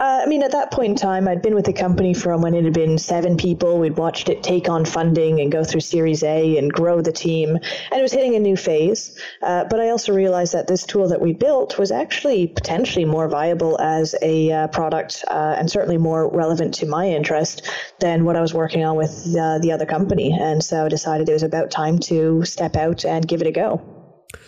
Uh, 0.01 0.23
I 0.23 0.27
mean, 0.27 0.43
at 0.43 0.53
that 0.53 0.71
point 0.71 0.91
in 0.91 0.97
time, 0.97 1.29
I'd 1.29 1.43
been 1.43 1.55
with 1.55 1.67
the 1.67 1.73
company 1.73 2.15
from 2.15 2.41
when 2.41 2.55
it 2.55 2.65
had 2.65 2.73
been 2.73 2.97
seven 2.97 3.37
people. 3.37 3.79
We'd 3.79 3.97
watched 3.97 4.31
it 4.31 4.43
take 4.43 4.69
on 4.69 4.85
funding 4.85 5.41
and 5.41 5.53
go 5.53 5.65
through 5.65 5.81
Series 5.81 6.23
A 6.23 6.57
and 6.57 6.73
grow 6.73 7.03
the 7.03 7.13
team, 7.13 7.51
and 7.51 7.99
it 7.99 8.03
was 8.03 8.13
hitting 8.13 8.35
a 8.35 8.39
new 8.39 8.57
phase. 8.57 9.19
Uh, 9.43 9.65
but 9.65 9.81
I 9.81 9.91
also 9.91 10.15
realized 10.15 10.55
that 10.55 10.67
this 10.67 10.85
tool 10.85 11.09
that 11.09 11.21
we 11.21 11.35
built 11.35 11.79
was 11.79 11.91
actually 11.91 12.47
potentially 12.47 13.05
more 13.05 13.29
viable 13.29 13.79
as 13.81 14.15
a 14.23 14.51
uh, 14.51 14.69
product 14.69 15.25
uh, 15.29 15.57
and 15.59 15.71
certainly 15.71 15.99
more 15.99 16.35
relevant 16.35 16.73
to 16.75 16.87
my 16.87 17.07
interest 17.07 17.69
than 18.01 18.25
what 18.25 18.35
I 18.35 18.41
was 18.41 18.55
working 18.55 18.85
on 18.85 18.97
with 18.97 19.25
the 19.33 19.71
other 19.73 19.87
company. 19.87 20.37
And 20.41 20.65
so 20.65 20.87
I 20.87 20.89
decided 20.89 21.29
it 21.29 21.33
was 21.33 21.43
about 21.43 21.71
time 21.71 21.99
to 22.01 22.45
step 22.45 22.77
out 22.77 23.05
and 23.05 23.29
give 23.29 23.43
it 23.43 23.47
a 23.47 23.53
go. 23.53 23.81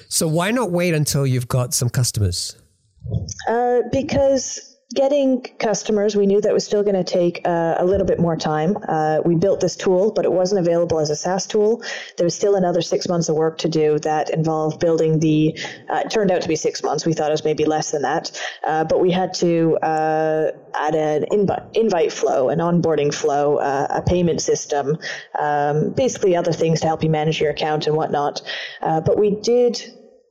So 0.08 0.26
why 0.26 0.50
not 0.50 0.70
wait 0.70 0.94
until 0.94 1.26
you've 1.26 1.48
got 1.48 1.74
some 1.74 1.90
customers? 1.90 2.56
Uh, 3.48 3.82
because 3.92 4.73
getting 4.92 5.42
customers, 5.42 6.14
we 6.14 6.26
knew 6.26 6.40
that 6.40 6.52
was 6.52 6.64
still 6.64 6.82
going 6.82 6.94
to 6.94 7.04
take 7.04 7.40
uh, 7.46 7.76
a 7.78 7.84
little 7.84 8.06
bit 8.06 8.20
more 8.20 8.36
time. 8.36 8.76
Uh, 8.86 9.20
we 9.24 9.34
built 9.34 9.60
this 9.60 9.76
tool, 9.76 10.12
but 10.12 10.24
it 10.24 10.32
wasn't 10.32 10.60
available 10.60 10.98
as 10.98 11.10
a 11.10 11.16
SaaS 11.16 11.46
tool. 11.46 11.82
There 12.16 12.24
was 12.24 12.34
still 12.34 12.54
another 12.54 12.82
six 12.82 13.08
months 13.08 13.28
of 13.28 13.36
work 13.36 13.58
to 13.58 13.68
do 13.68 13.98
that 14.00 14.30
involved 14.30 14.80
building 14.80 15.20
the. 15.20 15.58
Uh, 15.88 16.02
it 16.04 16.10
turned 16.10 16.30
out 16.30 16.42
to 16.42 16.48
be 16.48 16.56
six 16.56 16.82
months. 16.82 17.06
We 17.06 17.12
thought 17.12 17.28
it 17.28 17.32
was 17.32 17.44
maybe 17.44 17.64
less 17.64 17.90
than 17.90 18.02
that, 18.02 18.30
uh, 18.66 18.84
but 18.84 19.00
we 19.00 19.10
had 19.10 19.34
to 19.34 19.76
uh, 19.82 20.50
add 20.74 20.94
an 20.94 21.24
inv- 21.32 21.76
invite 21.76 22.12
flow, 22.12 22.48
an 22.50 22.58
onboarding 22.58 23.12
flow, 23.12 23.56
uh, 23.56 23.86
a 23.90 24.02
payment 24.02 24.40
system, 24.40 24.98
um, 25.38 25.90
basically 25.90 26.36
other 26.36 26.52
things 26.52 26.80
to 26.80 26.86
help 26.86 27.02
you 27.02 27.10
manage 27.10 27.40
your 27.40 27.50
account 27.50 27.86
and 27.86 27.96
whatnot. 27.96 28.42
but 28.80 29.18
we 29.18 29.30
did 29.30 29.82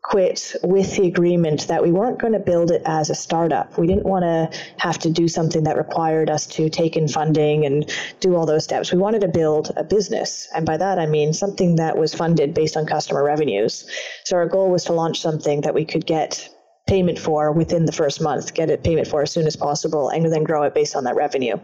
quit 0.04 0.54
with 0.64 0.98
the 0.98 1.08
agreement 1.08 1.68
that 1.68 1.82
we 1.82 1.92
weren't 1.92 2.20
going 2.20 2.34
to 2.34 2.40
build 2.40 2.72
it 2.72 2.82
as 2.86 3.10
a 3.10 3.16
startup. 3.16 3.78
We 3.78 3.88
didn't 3.88 4.06
want 4.06 4.24
to 4.24 4.60
have 4.78 5.00
to 5.00 5.10
do 5.10 5.30
something 5.30 5.64
that 5.64 5.78
required 5.78 6.30
us 6.30 6.46
to 6.48 6.70
take 6.70 6.98
in 6.98 7.08
funding 7.08 7.66
and 7.66 7.90
do 8.20 8.36
all 8.36 8.46
those 8.46 8.66
steps. 8.66 8.92
We 8.92 9.00
wanted 9.00 9.22
to 9.22 9.30
build 9.30 9.72
a 9.78 9.84
business. 9.84 10.50
And 10.54 10.66
by 10.66 10.76
that, 10.78 11.00
I 11.00 11.06
mean 11.06 11.34
something 11.34 11.78
that 11.78 11.98
was 11.98 12.14
funded 12.14 12.54
based 12.54 12.76
on 12.76 12.86
customer 12.86 13.24
revenues. 13.24 13.90
So 14.26 14.36
our 14.36 14.48
goal 14.48 14.70
was 14.70 14.84
to 14.86 14.94
launch 14.94 15.22
something 15.22 15.62
that 15.62 15.74
we 15.74 15.86
could 15.86 16.06
get 16.06 16.50
payment 16.86 17.18
for 17.18 17.54
within 17.54 17.86
the 17.86 17.94
first 17.94 18.22
month, 18.22 18.54
get 18.54 18.70
it 18.70 18.84
payment 18.84 19.08
for 19.08 19.22
as 19.22 19.32
soon 19.32 19.48
as 19.48 19.56
possible, 19.56 20.10
and 20.10 20.30
then 20.32 20.44
grow 20.44 20.64
it 20.64 20.74
based 20.74 20.98
on 20.98 21.06
that 21.06 21.16
revenue. 21.16 21.58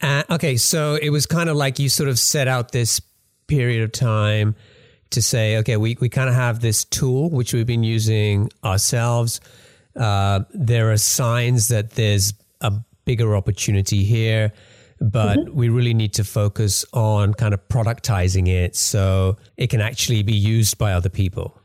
Uh, 0.00 0.22
okay, 0.30 0.56
so 0.56 0.94
it 0.94 1.10
was 1.10 1.26
kind 1.26 1.48
of 1.48 1.56
like 1.56 1.80
you 1.80 1.88
sort 1.88 2.08
of 2.08 2.18
set 2.18 2.46
out 2.46 2.70
this 2.70 3.00
period 3.48 3.82
of 3.82 3.90
time 3.90 4.54
to 5.12 5.22
say, 5.22 5.56
okay, 5.58 5.76
we, 5.76 5.96
we 6.00 6.08
kind 6.08 6.28
of 6.28 6.34
have 6.34 6.60
this 6.60 6.84
tool 6.84 7.30
which 7.30 7.52
we've 7.54 7.66
been 7.66 7.84
using 7.84 8.50
ourselves. 8.64 9.40
Uh, 9.96 10.40
there 10.52 10.90
are 10.90 10.96
signs 10.96 11.68
that 11.68 11.90
there's 11.90 12.34
a 12.60 12.72
bigger 13.04 13.36
opportunity 13.36 14.04
here, 14.04 14.52
but 15.00 15.38
mm-hmm. 15.38 15.54
we 15.54 15.68
really 15.68 15.94
need 15.94 16.14
to 16.14 16.24
focus 16.24 16.84
on 16.92 17.34
kind 17.34 17.54
of 17.54 17.68
productizing 17.68 18.48
it 18.48 18.76
so 18.76 19.36
it 19.56 19.68
can 19.68 19.80
actually 19.80 20.22
be 20.22 20.34
used 20.34 20.78
by 20.78 20.92
other 20.92 21.08
people. 21.08 21.61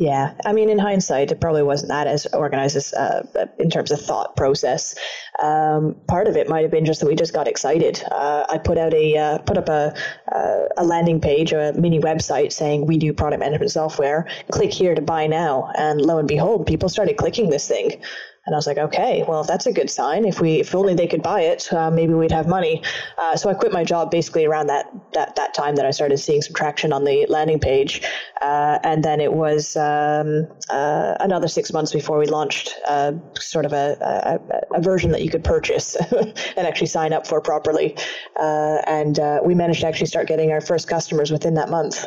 Yeah, 0.00 0.32
I 0.46 0.54
mean, 0.54 0.70
in 0.70 0.78
hindsight, 0.78 1.30
it 1.30 1.42
probably 1.42 1.62
wasn't 1.62 1.90
that 1.90 2.06
as 2.06 2.24
organized 2.32 2.74
as 2.74 2.94
uh, 2.94 3.22
in 3.58 3.68
terms 3.68 3.90
of 3.90 4.00
thought 4.00 4.34
process. 4.34 4.94
Um, 5.42 5.94
part 6.08 6.26
of 6.26 6.36
it 6.38 6.48
might 6.48 6.62
have 6.62 6.70
been 6.70 6.86
just 6.86 7.00
that 7.00 7.06
we 7.06 7.14
just 7.14 7.34
got 7.34 7.46
excited. 7.46 8.02
Uh, 8.10 8.46
I 8.48 8.56
put 8.56 8.78
out 8.78 8.94
a 8.94 9.18
uh, 9.18 9.38
put 9.40 9.58
up 9.58 9.68
a 9.68 9.94
uh, 10.34 10.68
a 10.78 10.84
landing 10.86 11.20
page, 11.20 11.52
a 11.52 11.74
mini 11.74 12.00
website 12.00 12.50
saying 12.50 12.86
we 12.86 12.96
do 12.96 13.12
product 13.12 13.40
management 13.40 13.72
software. 13.72 14.26
Click 14.50 14.72
here 14.72 14.94
to 14.94 15.02
buy 15.02 15.26
now, 15.26 15.70
and 15.76 16.00
lo 16.00 16.16
and 16.16 16.26
behold, 16.26 16.66
people 16.66 16.88
started 16.88 17.18
clicking 17.18 17.50
this 17.50 17.68
thing. 17.68 18.00
And 18.46 18.54
I 18.54 18.58
was 18.58 18.66
like, 18.66 18.78
okay, 18.78 19.22
well, 19.28 19.44
that's 19.44 19.66
a 19.66 19.72
good 19.72 19.90
sign. 19.90 20.24
If 20.24 20.40
we, 20.40 20.60
if 20.60 20.74
only 20.74 20.94
they 20.94 21.06
could 21.06 21.22
buy 21.22 21.42
it, 21.42 21.70
uh, 21.72 21.90
maybe 21.90 22.14
we'd 22.14 22.32
have 22.32 22.48
money. 22.48 22.82
Uh, 23.18 23.36
so 23.36 23.50
I 23.50 23.54
quit 23.54 23.70
my 23.70 23.84
job 23.84 24.10
basically 24.10 24.46
around 24.46 24.68
that 24.68 24.86
that 25.12 25.36
that 25.36 25.52
time 25.52 25.76
that 25.76 25.84
I 25.84 25.90
started 25.90 26.16
seeing 26.18 26.40
some 26.40 26.54
traction 26.54 26.90
on 26.92 27.04
the 27.04 27.26
landing 27.28 27.60
page, 27.60 28.00
uh, 28.40 28.78
and 28.82 29.04
then 29.04 29.20
it 29.20 29.32
was 29.32 29.76
um, 29.76 30.48
uh, 30.70 31.16
another 31.20 31.48
six 31.48 31.70
months 31.72 31.92
before 31.92 32.18
we 32.18 32.26
launched 32.26 32.74
uh, 32.88 33.12
sort 33.38 33.66
of 33.66 33.74
a, 33.74 33.96
a, 34.00 34.76
a, 34.76 34.80
version 34.80 35.10
that 35.12 35.22
you 35.22 35.30
could 35.30 35.44
purchase 35.44 35.94
and 36.56 36.66
actually 36.66 36.86
sign 36.86 37.12
up 37.12 37.26
for 37.26 37.42
properly. 37.42 37.94
Uh, 38.36 38.78
and 38.86 39.20
we 39.44 39.54
managed 39.54 39.82
to 39.82 39.86
actually 39.86 40.06
start 40.06 40.26
getting 40.26 40.50
our 40.50 40.62
first 40.62 40.88
customers 40.88 41.30
within 41.30 41.54
that 41.54 41.68
month. 41.68 42.06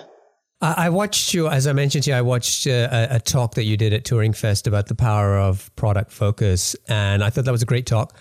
I 0.63 0.89
watched 0.89 1.34
you, 1.34 1.50
as 1.50 1.67
I 1.67 1.74
mentioned 1.74 2.05
to 2.05 2.12
you, 2.12 2.15
I 2.15 2.22
watched 2.22 2.67
uh, 2.67 2.88
a, 2.91 3.15
a, 3.15 3.20
talk 3.20 3.55
that 3.55 3.65
you 3.65 3.75
did 3.75 3.91
at 3.91 4.05
Turing 4.05 4.36
Fest 4.36 4.65
about 4.65 4.88
the 4.88 4.96
power 4.96 5.38
of 5.38 5.75
product 5.75 6.12
focus. 6.12 6.74
And 6.88 7.22
I 7.22 7.29
thought 7.29 7.43
that 7.46 7.51
was 7.51 7.62
a 7.62 7.65
great 7.65 7.86
talk. 7.86 8.15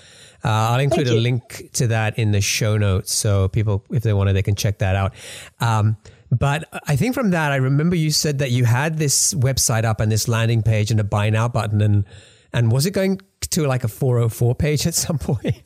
Uh, 0.45 0.49
I'll 0.49 0.81
include 0.81 1.07
a 1.07 1.15
link 1.15 1.71
to 1.75 1.87
that 1.89 2.19
in 2.19 2.33
the 2.33 2.41
show 2.41 2.77
notes. 2.77 3.13
So 3.13 3.47
people, 3.49 3.85
if 3.91 4.03
they 4.03 4.13
wanted, 4.13 4.33
they 4.33 4.43
can 4.43 4.57
check 4.57 4.79
that 4.79 4.97
out. 4.97 5.15
Um, 5.61 5.97
but 6.33 6.65
I 6.89 6.97
think 6.97 7.15
from 7.15 7.31
that, 7.31 7.53
I 7.53 7.57
remember 7.57 7.95
you 7.95 8.11
said 8.11 8.39
that 8.41 8.51
you 8.51 8.65
had 8.65 8.99
this 8.99 9.35
website 9.35 9.85
up 9.85 10.01
and 10.01 10.11
this 10.11 10.27
landing 10.27 10.63
page 10.63 10.91
and 10.91 10.99
a 10.99 11.05
buy 11.05 11.31
now 11.31 11.47
button. 11.47 11.81
And, 11.81 12.05
and 12.53 12.73
was 12.73 12.87
it 12.87 12.91
going 12.91 13.21
to 13.51 13.67
like 13.69 13.85
a 13.85 13.89
404 13.89 14.55
page 14.57 14.87
at 14.87 14.95
some 14.95 15.19
point? 15.21 15.63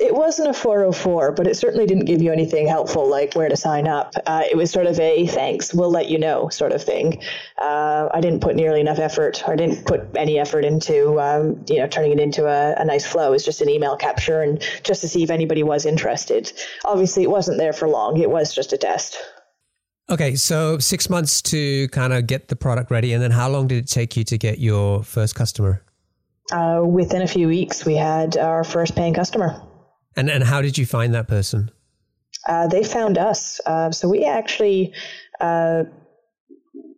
It 0.00 0.14
wasn't 0.14 0.48
a 0.48 0.54
404, 0.54 1.32
but 1.32 1.46
it 1.46 1.56
certainly 1.56 1.86
didn't 1.86 2.04
give 2.06 2.20
you 2.20 2.32
anything 2.32 2.66
helpful 2.66 3.08
like 3.08 3.34
where 3.34 3.48
to 3.48 3.56
sign 3.56 3.86
up. 3.86 4.14
Uh, 4.26 4.42
it 4.50 4.56
was 4.56 4.70
sort 4.70 4.86
of 4.86 4.98
a 5.00 5.26
thanks, 5.26 5.72
we'll 5.72 5.90
let 5.90 6.08
you 6.08 6.18
know 6.18 6.48
sort 6.48 6.72
of 6.72 6.82
thing. 6.82 7.22
Uh, 7.58 8.08
I 8.12 8.20
didn't 8.20 8.40
put 8.40 8.56
nearly 8.56 8.80
enough 8.80 8.98
effort, 8.98 9.42
or 9.46 9.56
didn't 9.56 9.86
put 9.86 10.02
any 10.16 10.38
effort 10.38 10.64
into 10.64 11.20
um, 11.20 11.64
you 11.68 11.78
know 11.78 11.86
turning 11.86 12.12
it 12.12 12.20
into 12.20 12.46
a, 12.46 12.74
a 12.76 12.84
nice 12.84 13.06
flow. 13.06 13.28
It 13.28 13.30
was 13.30 13.44
just 13.44 13.60
an 13.60 13.68
email 13.68 13.96
capture 13.96 14.42
and 14.42 14.60
just 14.82 15.00
to 15.02 15.08
see 15.08 15.22
if 15.22 15.30
anybody 15.30 15.62
was 15.62 15.86
interested. 15.86 16.52
Obviously, 16.84 17.22
it 17.22 17.30
wasn't 17.30 17.58
there 17.58 17.72
for 17.72 17.88
long. 17.88 18.18
It 18.18 18.30
was 18.30 18.54
just 18.54 18.72
a 18.72 18.76
test. 18.76 19.16
Okay, 20.10 20.34
so 20.34 20.78
six 20.78 21.08
months 21.08 21.40
to 21.42 21.88
kind 21.88 22.12
of 22.12 22.26
get 22.26 22.48
the 22.48 22.56
product 22.56 22.90
ready, 22.90 23.14
and 23.14 23.22
then 23.22 23.30
how 23.30 23.48
long 23.48 23.68
did 23.68 23.78
it 23.78 23.86
take 23.88 24.16
you 24.16 24.24
to 24.24 24.36
get 24.36 24.58
your 24.58 25.02
first 25.02 25.34
customer? 25.34 25.82
Uh, 26.52 26.82
within 26.84 27.22
a 27.22 27.26
few 27.26 27.48
weeks, 27.48 27.84
we 27.84 27.94
had 27.94 28.36
our 28.36 28.64
first 28.64 28.94
paying 28.94 29.14
customer. 29.14 29.62
And 30.16 30.30
and 30.30 30.44
how 30.44 30.62
did 30.62 30.78
you 30.78 30.86
find 30.86 31.14
that 31.14 31.26
person? 31.26 31.70
Uh, 32.46 32.66
they 32.66 32.84
found 32.84 33.18
us. 33.18 33.60
Uh, 33.64 33.90
so 33.90 34.08
we 34.08 34.24
actually 34.24 34.92
uh, 35.40 35.84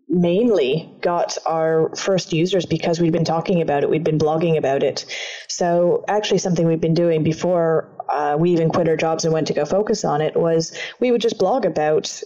mainly 0.08 0.90
got 1.00 1.38
our 1.46 1.94
first 1.94 2.32
users 2.32 2.66
because 2.66 3.00
we'd 3.00 3.12
been 3.12 3.24
talking 3.24 3.60
about 3.60 3.82
it, 3.82 3.90
we'd 3.90 4.04
been 4.04 4.18
blogging 4.18 4.56
about 4.56 4.82
it. 4.82 5.04
So 5.48 6.04
actually, 6.08 6.38
something 6.38 6.66
we've 6.66 6.80
been 6.80 6.94
doing 6.94 7.22
before 7.22 7.88
uh, 8.08 8.36
we 8.38 8.50
even 8.50 8.68
quit 8.70 8.88
our 8.88 8.96
jobs 8.96 9.24
and 9.24 9.32
went 9.32 9.46
to 9.48 9.52
go 9.52 9.64
focus 9.64 10.04
on 10.04 10.20
it 10.20 10.36
was 10.36 10.76
we 11.00 11.10
would 11.10 11.20
just 11.20 11.38
blog 11.38 11.64
about 11.64 12.22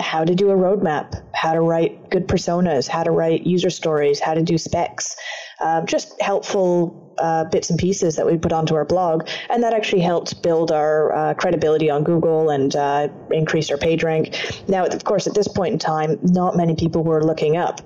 how 0.00 0.24
to 0.24 0.34
do 0.34 0.50
a 0.50 0.54
roadmap, 0.54 1.20
how 1.34 1.52
to 1.52 1.60
write 1.60 2.10
good 2.10 2.28
personas, 2.28 2.86
how 2.86 3.02
to 3.02 3.10
write 3.10 3.46
user 3.46 3.70
stories, 3.70 4.20
how 4.20 4.34
to 4.34 4.42
do 4.42 4.56
specs, 4.56 5.16
um, 5.60 5.86
just 5.86 6.20
helpful 6.20 7.14
uh, 7.18 7.44
bits 7.44 7.70
and 7.70 7.78
pieces 7.78 8.16
that 8.16 8.26
we 8.26 8.38
put 8.38 8.52
onto 8.52 8.74
our 8.74 8.84
blog. 8.84 9.28
And 9.50 9.62
that 9.62 9.72
actually 9.72 10.02
helped 10.02 10.42
build 10.42 10.70
our 10.70 11.12
uh, 11.12 11.34
credibility 11.34 11.90
on 11.90 12.04
Google 12.04 12.50
and 12.50 12.74
uh, 12.76 13.08
increase 13.30 13.70
our 13.70 13.78
page 13.78 14.04
rank. 14.04 14.36
Now, 14.68 14.86
of 14.86 15.04
course, 15.04 15.26
at 15.26 15.34
this 15.34 15.48
point 15.48 15.72
in 15.72 15.78
time, 15.78 16.18
not 16.22 16.56
many 16.56 16.76
people 16.76 17.02
were 17.02 17.24
looking 17.24 17.56
up 17.56 17.80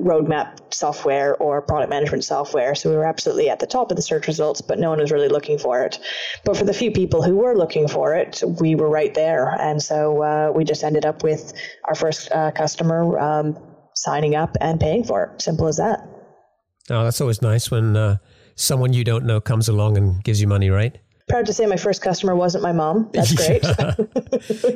roadmap 0.00 0.58
software 0.72 1.36
or 1.36 1.62
product 1.62 1.90
management 1.90 2.24
software. 2.24 2.74
So 2.74 2.90
we 2.90 2.96
were 2.96 3.04
absolutely 3.04 3.48
at 3.48 3.60
the 3.60 3.66
top 3.66 3.90
of 3.90 3.96
the 3.96 4.02
search 4.02 4.26
results, 4.26 4.60
but 4.60 4.78
no 4.78 4.90
one 4.90 4.98
was 4.98 5.12
really 5.12 5.28
looking 5.28 5.58
for 5.58 5.82
it. 5.82 5.98
But 6.44 6.56
for 6.56 6.64
the 6.64 6.72
few 6.72 6.90
people 6.90 7.22
who 7.22 7.36
were 7.36 7.54
looking 7.56 7.88
for 7.88 8.14
it, 8.14 8.42
we 8.60 8.74
were 8.74 8.88
right 8.88 9.14
there. 9.14 9.56
And 9.60 9.82
so 9.82 10.22
uh, 10.22 10.52
we 10.54 10.64
just 10.64 10.82
ended 10.84 11.04
up 11.04 11.22
with 11.22 11.52
our 11.84 11.94
first 11.94 12.30
uh, 12.32 12.50
customer 12.52 13.18
um, 13.18 13.58
signing 13.94 14.34
up 14.34 14.56
and 14.60 14.80
paying 14.80 15.04
for 15.04 15.24
it. 15.24 15.42
Simple 15.42 15.68
as 15.68 15.76
that. 15.76 16.11
Oh, 16.90 17.04
that's 17.04 17.20
always 17.20 17.42
nice 17.42 17.70
when 17.70 17.96
uh, 17.96 18.16
someone 18.56 18.92
you 18.92 19.04
don't 19.04 19.24
know 19.24 19.40
comes 19.40 19.68
along 19.68 19.96
and 19.96 20.22
gives 20.24 20.40
you 20.40 20.48
money, 20.48 20.70
right? 20.70 20.98
Proud 21.28 21.46
to 21.46 21.52
say 21.52 21.66
my 21.66 21.76
first 21.76 22.02
customer 22.02 22.34
wasn't 22.34 22.62
my 22.62 22.72
mom. 22.72 23.08
That's 23.12 23.32
great. 23.36 23.64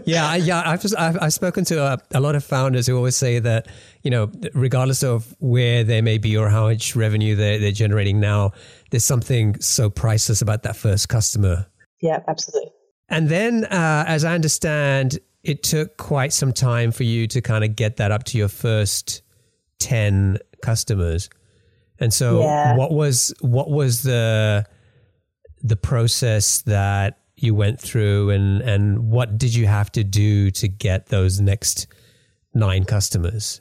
yeah, 0.06 0.36
yeah. 0.36 0.62
I've, 0.64 0.80
just, 0.80 0.96
I've, 0.96 1.18
I've 1.20 1.32
spoken 1.32 1.64
to 1.66 1.82
a, 1.82 1.98
a, 2.14 2.20
lot 2.20 2.36
of 2.36 2.44
founders 2.44 2.86
who 2.86 2.96
always 2.96 3.16
say 3.16 3.40
that, 3.40 3.66
you 4.02 4.10
know, 4.10 4.30
regardless 4.54 5.02
of 5.02 5.34
where 5.40 5.82
they 5.82 6.00
may 6.00 6.18
be 6.18 6.36
or 6.36 6.48
how 6.48 6.68
much 6.68 6.94
revenue 6.94 7.34
they're, 7.34 7.58
they're 7.58 7.72
generating 7.72 8.20
now, 8.20 8.52
there's 8.90 9.04
something 9.04 9.60
so 9.60 9.90
priceless 9.90 10.40
about 10.40 10.62
that 10.62 10.76
first 10.76 11.08
customer. 11.08 11.66
Yeah, 12.00 12.20
absolutely. 12.28 12.70
And 13.08 13.28
then, 13.28 13.64
uh, 13.64 14.04
as 14.06 14.24
I 14.24 14.34
understand, 14.34 15.18
it 15.42 15.62
took 15.62 15.96
quite 15.96 16.32
some 16.32 16.52
time 16.52 16.92
for 16.92 17.04
you 17.04 17.26
to 17.28 17.40
kind 17.40 17.64
of 17.64 17.76
get 17.76 17.96
that 17.96 18.10
up 18.10 18.24
to 18.24 18.38
your 18.38 18.48
first 18.48 19.22
10 19.78 20.38
customers. 20.62 21.28
And 22.00 22.12
so 22.12 22.40
yeah. 22.40 22.76
what 22.76 22.92
was 22.92 23.32
what 23.40 23.70
was 23.70 24.02
the 24.02 24.66
the 25.62 25.76
process 25.76 26.62
that 26.62 27.18
you 27.36 27.54
went 27.54 27.80
through 27.80 28.30
and 28.30 28.62
and 28.62 29.10
what 29.10 29.38
did 29.38 29.54
you 29.54 29.66
have 29.66 29.90
to 29.92 30.04
do 30.04 30.50
to 30.50 30.68
get 30.68 31.06
those 31.06 31.40
next 31.40 31.86
nine 32.54 32.84
customers? 32.84 33.60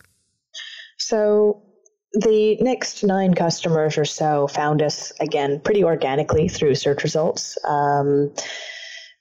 So 0.97 1.61
the 2.13 2.55
next 2.61 3.03
nine 3.03 3.33
customers 3.33 3.97
or 3.97 4.05
so 4.05 4.47
found 4.47 4.81
us 4.81 5.11
again 5.19 5.59
pretty 5.59 5.83
organically 5.83 6.47
through 6.47 6.75
search 6.75 7.03
results. 7.03 7.57
Um, 7.65 8.33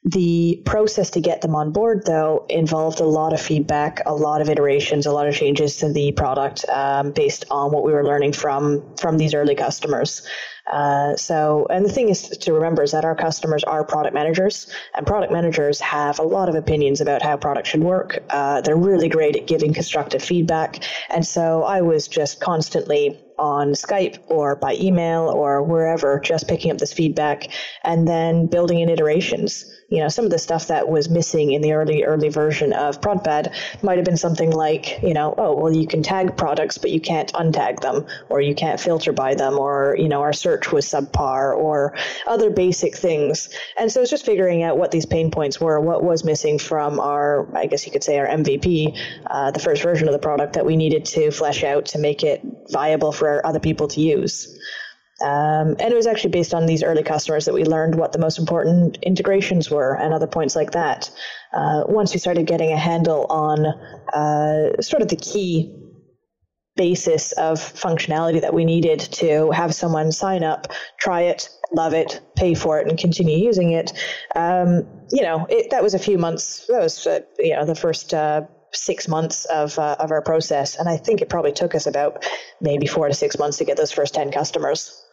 the 0.05 0.61
process 0.67 1.09
to 1.11 1.21
get 1.21 1.41
them 1.41 1.55
on 1.55 1.73
board, 1.73 2.05
though, 2.05 2.45
involved 2.51 3.01
a 3.01 3.05
lot 3.05 3.33
of 3.33 3.41
feedback, 3.41 4.03
a 4.05 4.15
lot 4.15 4.43
of 4.43 4.51
iterations, 4.51 5.07
a 5.07 5.13
lot 5.13 5.27
of 5.27 5.35
changes 5.35 5.79
to 5.79 5.91
the 5.91 6.13
product 6.13 6.69
um, 6.69 7.13
based 7.13 7.47
on 7.51 7.73
what 7.73 7.85
we 7.85 7.93
were 7.93 8.05
learning 8.05 8.35
from 8.35 8.83
from 8.97 9.17
these 9.17 9.33
early 9.33 9.55
customers. 9.55 10.27
Uh, 10.71 11.17
so, 11.17 11.67
and 11.71 11.85
the 11.85 11.93
thing 11.93 12.09
is 12.11 12.29
to 12.29 12.53
remember 12.53 12.83
is 12.83 12.93
that 12.93 13.05
our 13.05 13.15
customers 13.15 13.65
are 13.65 13.83
product 13.83 14.15
managers, 14.15 14.71
and 14.95 15.07
product 15.07 15.33
managers 15.33 15.81
have 15.81 16.19
a 16.19 16.23
lot 16.23 16.51
of 16.51 16.55
opinions 16.55 17.01
about 17.01 17.23
how 17.23 17.37
product 17.37 17.67
should 17.67 17.83
work. 17.83 18.19
Uh, 18.29 18.61
they're 18.61 18.77
really 18.77 19.09
great 19.09 19.37
at 19.37 19.47
giving 19.47 19.73
constructive 19.73 20.23
feedback, 20.23 20.85
and 21.09 21.27
so 21.27 21.63
I 21.63 21.81
was 21.81 22.09
just 22.09 22.41
constantly 22.41 23.19
on 23.39 23.73
Skype 23.73 24.19
or 24.29 24.55
by 24.57 24.75
email 24.75 25.29
or 25.29 25.63
wherever, 25.63 26.21
just 26.21 26.47
picking 26.47 26.71
up 26.71 26.79
this 26.79 26.93
feedback 26.93 27.49
and 27.83 28.07
then 28.07 28.47
building 28.47 28.81
in 28.81 28.89
iterations. 28.89 29.74
You 29.89 30.01
know, 30.01 30.09
some 30.09 30.25
of 30.25 30.31
the 30.31 30.39
stuff 30.39 30.69
that 30.69 30.89
was 30.89 31.09
missing 31.09 31.53
in 31.53 31.63
the 31.63 31.73
early, 31.73 32.05
early 32.05 32.29
version 32.29 32.73
of 32.73 33.01
ProdPad 33.01 33.55
might 33.83 33.99
have 33.99 34.05
been 34.05 34.17
something 34.17 34.51
like, 34.51 35.03
you 35.03 35.15
know, 35.15 35.35
oh, 35.37 35.55
well, 35.55 35.73
you 35.73 35.87
can 35.87 36.03
tag 36.03 36.37
products, 36.37 36.79
but 36.79 36.91
you 36.91 37.01
can't 37.01 37.33
untag 37.35 37.81
them, 37.81 38.07
or 38.29 38.41
you 38.41 38.55
can't 38.55 38.81
filter 38.81 39.13
by 39.13 39.35
them, 39.35 39.59
or, 39.59 39.97
you 39.99 40.09
know, 40.09 40.23
our 40.23 40.33
search 40.33 40.73
was 40.73 40.87
subpar 40.87 41.57
or 41.57 41.97
other 42.27 42.51
basic 42.51 42.97
things. 42.97 43.51
And 43.77 43.91
so 43.91 44.01
it's 44.01 44.11
just 44.11 44.27
figuring 44.27 44.63
out 44.63 44.79
what 44.79 44.91
these 44.91 45.07
pain 45.07 45.31
points 45.31 45.61
were, 45.61 45.81
what 45.81 46.03
was 46.03 46.25
missing 46.25 46.59
from 46.59 46.99
our, 47.01 47.47
I 47.57 47.67
guess 47.67 47.87
you 47.87 47.93
could 47.93 48.05
say, 48.05 48.19
our 48.19 48.27
MVP, 48.27 48.99
uh, 49.27 49.51
the 49.51 49.61
first 49.61 49.83
version 49.83 50.09
of 50.09 50.13
the 50.13 50.19
product 50.19 50.55
that 50.55 50.67
we 50.67 50.77
needed 50.77 51.05
to 51.07 51.31
flesh 51.31 51.63
out 51.65 51.87
to 51.87 51.99
make 51.99 52.23
it 52.23 52.43
viable 52.71 53.13
for 53.13 53.45
other 53.47 53.61
people 53.61 53.89
to 53.89 54.01
use. 54.01 54.59
Um, 55.25 55.77
and 55.81 55.91
it 55.91 55.95
was 55.95 56.07
actually 56.07 56.31
based 56.31 56.53
on 56.53 56.67
these 56.67 56.83
early 56.83 57.03
customers 57.03 57.47
that 57.47 57.55
we 57.55 57.65
learned 57.65 57.95
what 57.95 58.13
the 58.13 58.19
most 58.19 58.39
important 58.39 58.99
integrations 59.03 59.71
were 59.71 59.95
and 59.95 60.13
other 60.13 60.27
points 60.27 60.55
like 60.55 60.73
that. 60.73 61.11
Uh, 61.55 61.85
once 61.89 62.13
we 62.13 62.21
started 62.21 62.47
getting 62.47 62.73
a 62.73 62.77
handle 62.77 63.25
on 63.31 63.65
uh, 64.13 64.83
sort 64.83 65.01
of 65.01 65.09
the 65.09 65.17
key 65.17 65.75
basis 66.77 67.33
of 67.33 67.59
functionality 67.59 68.41
that 68.41 68.53
we 68.53 68.67
needed 68.67 69.01
to 69.01 69.51
have 69.53 69.75
someone 69.75 70.13
sign 70.13 70.45
up, 70.45 70.67
try 70.99 71.23
it, 71.23 71.49
love 71.73 71.95
it, 71.95 72.21
pay 72.37 72.53
for 72.53 72.79
it, 72.79 72.87
and 72.87 72.99
continue 72.99 73.39
using 73.39 73.73
it. 73.73 73.93
Um, 74.35 74.87
you 75.11 75.23
know, 75.23 75.47
it, 75.49 75.71
that 75.71 75.83
was 75.83 75.95
a 75.95 75.99
few 75.99 76.19
months. 76.19 76.67
That 76.67 76.81
was 76.81 77.07
uh, 77.07 77.21
you 77.39 77.55
know 77.55 77.65
the 77.65 77.75
first 77.75 78.13
uh, 78.13 78.43
six 78.73 79.09
months 79.09 79.45
of 79.47 79.79
uh, 79.79 79.97
of 79.99 80.11
our 80.11 80.21
process, 80.21 80.77
and 80.77 80.89
I 80.89 80.97
think 80.97 81.23
it 81.23 81.29
probably 81.31 81.53
took 81.53 81.75
us 81.75 81.87
about 81.87 82.27
maybe 82.61 82.87
four 82.87 83.09
to 83.09 83.15
six 83.15 83.39
months 83.39 83.59
to 83.59 83.65
get 83.65 83.77
those 83.77 83.93
first 83.93 84.15
ten 84.15 84.31
customers. 84.31 85.04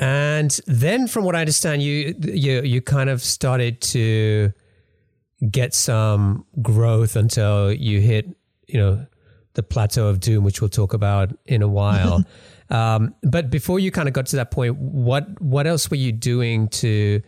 And 0.00 0.58
then, 0.66 1.06
from 1.06 1.26
what 1.26 1.36
I 1.36 1.40
understand, 1.40 1.82
you 1.82 2.14
you 2.22 2.62
you 2.62 2.80
kind 2.80 3.10
of 3.10 3.20
started 3.20 3.82
to 3.82 4.50
get 5.50 5.74
some 5.74 6.46
growth 6.62 7.16
until 7.16 7.70
you 7.70 8.00
hit, 8.00 8.26
you 8.66 8.78
know, 8.78 9.06
the 9.54 9.62
plateau 9.62 10.08
of 10.08 10.18
doom, 10.18 10.42
which 10.42 10.62
we'll 10.62 10.70
talk 10.70 10.94
about 10.94 11.36
in 11.44 11.60
a 11.60 11.68
while. 11.68 12.24
um, 12.70 13.14
but 13.22 13.50
before 13.50 13.78
you 13.78 13.90
kind 13.90 14.08
of 14.08 14.14
got 14.14 14.24
to 14.26 14.36
that 14.36 14.50
point, 14.50 14.76
what 14.76 15.38
what 15.42 15.66
else 15.66 15.90
were 15.90 15.98
you 15.98 16.12
doing 16.12 16.68
to 16.68 17.20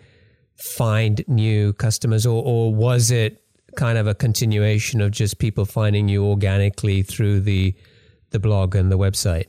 find 0.57 1.23
new 1.29 1.75
customers, 1.75 2.25
or 2.25 2.43
or 2.43 2.75
was 2.75 3.11
it 3.11 3.45
kind 3.77 3.99
of 3.99 4.07
a 4.07 4.15
continuation 4.15 5.03
of 5.03 5.11
just 5.11 5.39
people 5.39 5.67
finding 5.67 6.09
you 6.09 6.25
organically 6.25 7.03
through 7.03 7.41
the 7.41 7.75
the 8.31 8.39
blog 8.39 8.75
and 8.75 8.91
the 8.91 8.97
website? 8.97 9.45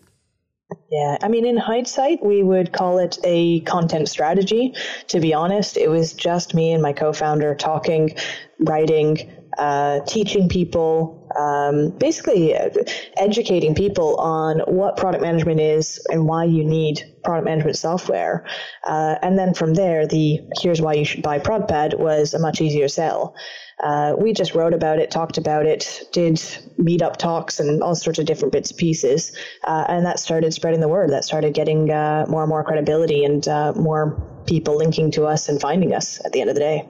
Yeah, 0.89 1.17
I 1.21 1.27
mean, 1.27 1.45
in 1.45 1.57
hindsight, 1.57 2.23
we 2.23 2.43
would 2.43 2.71
call 2.71 2.99
it 2.99 3.17
a 3.23 3.59
content 3.61 4.09
strategy. 4.09 4.73
To 5.09 5.19
be 5.19 5.33
honest, 5.33 5.77
it 5.77 5.89
was 5.89 6.13
just 6.13 6.53
me 6.53 6.71
and 6.71 6.81
my 6.81 6.93
co 6.93 7.11
founder 7.13 7.55
talking, 7.55 8.15
writing, 8.59 9.29
uh, 9.57 10.01
teaching 10.01 10.49
people, 10.49 11.22
um, 11.37 11.89
basically 11.97 12.55
uh, 12.55 12.69
educating 13.17 13.75
people 13.75 14.15
on 14.17 14.59
what 14.61 14.97
product 14.97 15.21
management 15.21 15.59
is 15.59 16.05
and 16.09 16.27
why 16.27 16.43
you 16.43 16.63
need 16.63 17.01
product 17.23 17.45
management 17.45 17.77
software. 17.77 18.45
Uh, 18.85 19.15
and 19.21 19.37
then 19.37 19.53
from 19.53 19.73
there, 19.73 20.07
the 20.07 20.39
here's 20.61 20.81
why 20.81 20.93
you 20.93 21.05
should 21.05 21.23
buy 21.23 21.39
ProdPad 21.39 21.97
was 21.97 22.33
a 22.33 22.39
much 22.39 22.61
easier 22.61 22.87
sell. 22.87 23.35
Uh, 23.83 24.13
we 24.17 24.33
just 24.33 24.55
wrote 24.55 24.73
about 24.73 24.99
it, 24.99 25.11
talked 25.11 25.37
about 25.37 25.65
it, 25.65 26.01
did 26.11 26.35
meetup 26.79 27.17
talks 27.17 27.59
and 27.59 27.81
all 27.81 27.95
sorts 27.95 28.19
of 28.19 28.25
different 28.25 28.51
bits 28.51 28.71
and 28.71 28.77
pieces. 28.77 29.35
Uh, 29.63 29.85
and 29.89 30.05
that 30.05 30.19
started 30.19 30.53
spreading 30.53 30.79
the 30.79 30.87
word. 30.87 31.09
That 31.09 31.25
started 31.25 31.53
getting 31.53 31.89
uh, 31.89 32.25
more 32.29 32.43
and 32.43 32.49
more 32.49 32.63
credibility 32.63 33.25
and 33.25 33.45
uh, 33.47 33.73
more 33.75 34.21
people 34.45 34.77
linking 34.77 35.11
to 35.11 35.25
us 35.25 35.49
and 35.49 35.59
finding 35.59 35.93
us 35.93 36.23
at 36.25 36.31
the 36.31 36.41
end 36.41 36.49
of 36.49 36.55
the 36.55 36.61
day. 36.61 36.87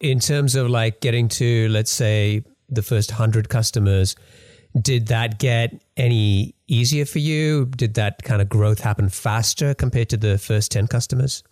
In 0.00 0.18
terms 0.18 0.54
of 0.54 0.68
like 0.68 1.00
getting 1.00 1.28
to, 1.28 1.68
let's 1.68 1.90
say, 1.90 2.42
the 2.74 2.82
first 2.82 3.12
100 3.12 3.48
customers, 3.48 4.16
did 4.80 5.08
that 5.08 5.38
get 5.38 5.82
any 5.96 6.54
easier 6.66 7.04
for 7.04 7.18
you? 7.18 7.66
Did 7.66 7.94
that 7.94 8.22
kind 8.22 8.40
of 8.40 8.48
growth 8.48 8.80
happen 8.80 9.08
faster 9.08 9.74
compared 9.74 10.08
to 10.10 10.16
the 10.16 10.38
first 10.38 10.72
10 10.72 10.86
customers? 10.86 11.42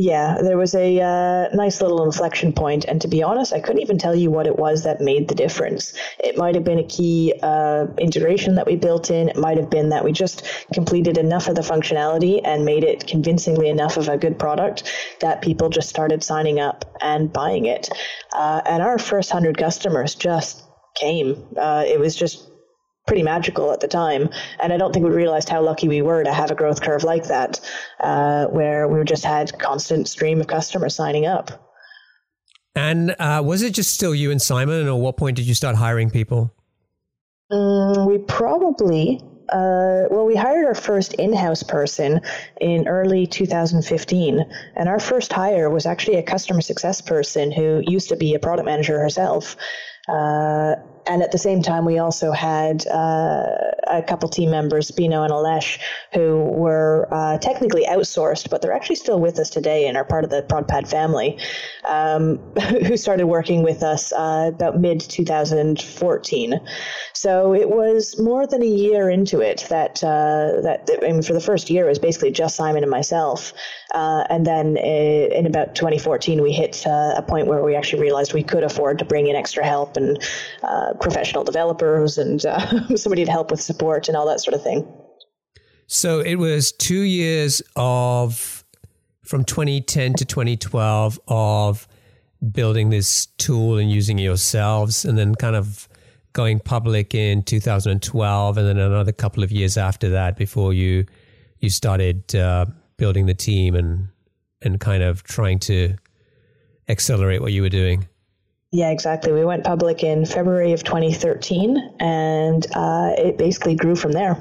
Yeah, 0.00 0.36
there 0.40 0.56
was 0.56 0.76
a 0.76 1.00
uh, 1.00 1.48
nice 1.56 1.82
little 1.82 2.04
inflection 2.04 2.52
point, 2.52 2.84
and 2.84 3.00
to 3.00 3.08
be 3.08 3.24
honest, 3.24 3.52
I 3.52 3.58
couldn't 3.58 3.82
even 3.82 3.98
tell 3.98 4.14
you 4.14 4.30
what 4.30 4.46
it 4.46 4.56
was 4.56 4.84
that 4.84 5.00
made 5.00 5.26
the 5.26 5.34
difference. 5.34 5.92
It 6.22 6.38
might 6.38 6.54
have 6.54 6.62
been 6.62 6.78
a 6.78 6.84
key 6.84 7.34
uh, 7.42 7.88
integration 7.98 8.54
that 8.54 8.66
we 8.66 8.76
built 8.76 9.10
in. 9.10 9.28
It 9.28 9.36
might 9.36 9.56
have 9.56 9.70
been 9.70 9.88
that 9.88 10.04
we 10.04 10.12
just 10.12 10.46
completed 10.72 11.18
enough 11.18 11.48
of 11.48 11.56
the 11.56 11.62
functionality 11.62 12.40
and 12.44 12.64
made 12.64 12.84
it 12.84 13.08
convincingly 13.08 13.68
enough 13.68 13.96
of 13.96 14.08
a 14.08 14.16
good 14.16 14.38
product 14.38 14.84
that 15.18 15.42
people 15.42 15.68
just 15.68 15.88
started 15.88 16.22
signing 16.22 16.60
up 16.60 16.84
and 17.00 17.32
buying 17.32 17.66
it. 17.66 17.88
Uh, 18.32 18.62
and 18.66 18.84
our 18.84 18.98
first 18.98 19.32
hundred 19.32 19.58
customers 19.58 20.14
just 20.14 20.62
came. 20.94 21.44
Uh, 21.56 21.82
it 21.84 21.98
was 21.98 22.14
just 22.14 22.48
pretty 23.08 23.24
magical 23.24 23.72
at 23.72 23.80
the 23.80 23.88
time. 23.88 24.30
And 24.60 24.72
I 24.72 24.76
don't 24.76 24.92
think 24.92 25.04
we 25.04 25.10
realized 25.10 25.48
how 25.48 25.62
lucky 25.62 25.88
we 25.88 26.02
were 26.02 26.22
to 26.22 26.32
have 26.32 26.50
a 26.52 26.54
growth 26.54 26.80
curve 26.80 27.02
like 27.02 27.24
that, 27.24 27.58
uh, 27.98 28.46
where 28.46 28.86
we 28.86 29.02
just 29.04 29.24
had 29.24 29.58
constant 29.58 30.06
stream 30.06 30.40
of 30.40 30.46
customers 30.46 30.94
signing 30.94 31.26
up. 31.26 31.64
And 32.76 33.16
uh, 33.18 33.42
was 33.44 33.62
it 33.62 33.74
just 33.74 33.92
still 33.92 34.14
you 34.14 34.30
and 34.30 34.40
Simon, 34.40 34.86
or 34.86 35.00
what 35.00 35.16
point 35.16 35.36
did 35.36 35.46
you 35.46 35.54
start 35.54 35.74
hiring 35.74 36.10
people? 36.10 36.54
Mm, 37.50 38.06
we 38.06 38.18
probably 38.18 39.20
uh, 39.48 40.04
well, 40.10 40.26
we 40.26 40.36
hired 40.36 40.66
our 40.66 40.74
first 40.74 41.14
in-house 41.14 41.62
person 41.62 42.20
in 42.60 42.86
early 42.86 43.26
2015, 43.26 44.44
and 44.76 44.88
our 44.88 45.00
first 45.00 45.32
hire 45.32 45.70
was 45.70 45.86
actually 45.86 46.16
a 46.16 46.22
customer 46.22 46.60
success 46.60 47.00
person 47.00 47.50
who 47.50 47.82
used 47.86 48.10
to 48.10 48.16
be 48.16 48.34
a 48.34 48.38
product 48.38 48.66
manager 48.66 49.00
herself. 49.00 49.56
Uh, 50.06 50.74
and 51.08 51.22
at 51.22 51.32
the 51.32 51.38
same 51.38 51.62
time, 51.62 51.86
we 51.86 51.98
also 51.98 52.32
had 52.32 52.86
uh, 52.86 53.46
a 53.86 54.02
couple 54.06 54.28
team 54.28 54.50
members, 54.50 54.90
Bino 54.90 55.22
and 55.22 55.32
Alesh, 55.32 55.78
who 56.12 56.36
were 56.50 57.08
uh, 57.10 57.38
technically 57.38 57.86
outsourced, 57.86 58.50
but 58.50 58.60
they're 58.60 58.74
actually 58.74 58.96
still 58.96 59.18
with 59.18 59.38
us 59.38 59.48
today 59.48 59.86
and 59.86 59.96
are 59.96 60.04
part 60.04 60.24
of 60.24 60.30
the 60.30 60.42
ProdPad 60.42 60.86
family, 60.86 61.38
um, 61.88 62.36
who 62.86 62.96
started 62.98 63.26
working 63.26 63.62
with 63.62 63.82
us 63.82 64.12
uh, 64.12 64.50
about 64.54 64.78
mid 64.78 65.00
2014. 65.00 66.60
So 67.14 67.54
it 67.54 67.70
was 67.70 68.20
more 68.20 68.46
than 68.46 68.62
a 68.62 68.66
year 68.66 69.08
into 69.08 69.40
it 69.40 69.64
that 69.70 70.04
uh, 70.04 70.60
that 70.62 70.90
I 71.02 71.12
mean, 71.12 71.22
for 71.22 71.32
the 71.32 71.40
first 71.40 71.70
year 71.70 71.86
it 71.86 71.88
was 71.88 71.98
basically 71.98 72.32
just 72.32 72.54
Simon 72.54 72.82
and 72.82 72.90
myself, 72.90 73.54
uh, 73.94 74.24
and 74.28 74.46
then 74.46 74.76
in 74.76 75.46
about 75.46 75.74
2014 75.74 76.42
we 76.42 76.52
hit 76.52 76.86
uh, 76.86 77.14
a 77.16 77.22
point 77.22 77.46
where 77.46 77.62
we 77.62 77.74
actually 77.74 78.02
realized 78.02 78.34
we 78.34 78.42
could 78.42 78.62
afford 78.62 78.98
to 78.98 79.06
bring 79.06 79.26
in 79.26 79.36
extra 79.36 79.64
help 79.64 79.96
and 79.96 80.22
professional 81.00 81.44
developers 81.44 82.18
and 82.18 82.44
uh, 82.44 82.96
somebody 82.96 83.24
to 83.24 83.30
help 83.30 83.50
with 83.50 83.60
support 83.60 84.08
and 84.08 84.16
all 84.16 84.26
that 84.26 84.40
sort 84.40 84.54
of 84.54 84.62
thing. 84.62 84.86
So 85.86 86.20
it 86.20 86.36
was 86.36 86.72
two 86.72 87.00
years 87.00 87.62
of 87.76 88.64
from 89.24 89.44
2010 89.44 90.14
to 90.14 90.24
2012 90.24 91.20
of 91.28 91.88
building 92.52 92.90
this 92.90 93.26
tool 93.38 93.78
and 93.78 93.90
using 93.90 94.18
it 94.18 94.22
yourselves, 94.22 95.04
and 95.04 95.18
then 95.18 95.34
kind 95.34 95.56
of 95.56 95.88
going 96.32 96.60
public 96.60 97.14
in 97.14 97.42
2012, 97.42 98.58
and 98.58 98.66
then 98.66 98.78
another 98.78 99.12
couple 99.12 99.42
of 99.42 99.50
years 99.50 99.76
after 99.76 100.10
that 100.10 100.36
before 100.36 100.72
you 100.72 101.04
you 101.58 101.68
started 101.68 102.34
uh, 102.36 102.66
building 102.96 103.26
the 103.26 103.34
team 103.34 103.74
and 103.74 104.08
and 104.62 104.80
kind 104.80 105.02
of 105.02 105.22
trying 105.22 105.58
to 105.58 105.94
accelerate 106.88 107.40
what 107.40 107.52
you 107.52 107.62
were 107.62 107.68
doing. 107.68 108.06
Yeah, 108.70 108.90
exactly. 108.90 109.32
We 109.32 109.44
went 109.44 109.64
public 109.64 110.02
in 110.02 110.26
February 110.26 110.72
of 110.72 110.84
2013, 110.84 111.94
and 112.00 112.66
uh, 112.74 113.12
it 113.16 113.38
basically 113.38 113.74
grew 113.74 113.96
from 113.96 114.12
there. 114.12 114.36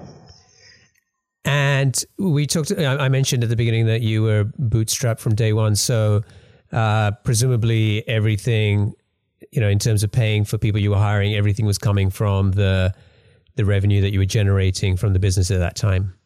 And 1.45 1.97
we 2.19 2.45
talked. 2.45 2.73
I 2.77 3.07
mentioned 3.07 3.43
at 3.43 3.49
the 3.49 3.55
beginning 3.55 3.85
that 3.85 4.01
you 4.01 4.23
were 4.23 4.45
bootstrapped 4.59 5.19
from 5.19 5.33
day 5.33 5.53
one, 5.53 5.77
so 5.77 6.23
uh, 6.73 7.11
presumably 7.23 8.05
everything, 8.09 8.93
you 9.51 9.61
know, 9.61 9.69
in 9.69 9.79
terms 9.79 10.03
of 10.03 10.11
paying 10.11 10.43
for 10.43 10.57
people 10.57 10.81
you 10.81 10.89
were 10.89 10.97
hiring, 10.97 11.33
everything 11.33 11.65
was 11.65 11.77
coming 11.77 12.09
from 12.09 12.51
the 12.51 12.93
the 13.55 13.63
revenue 13.63 14.01
that 14.01 14.11
you 14.11 14.19
were 14.19 14.25
generating 14.25 14.97
from 14.97 15.13
the 15.13 15.19
business 15.19 15.49
at 15.49 15.59
that 15.59 15.77
time. 15.77 16.16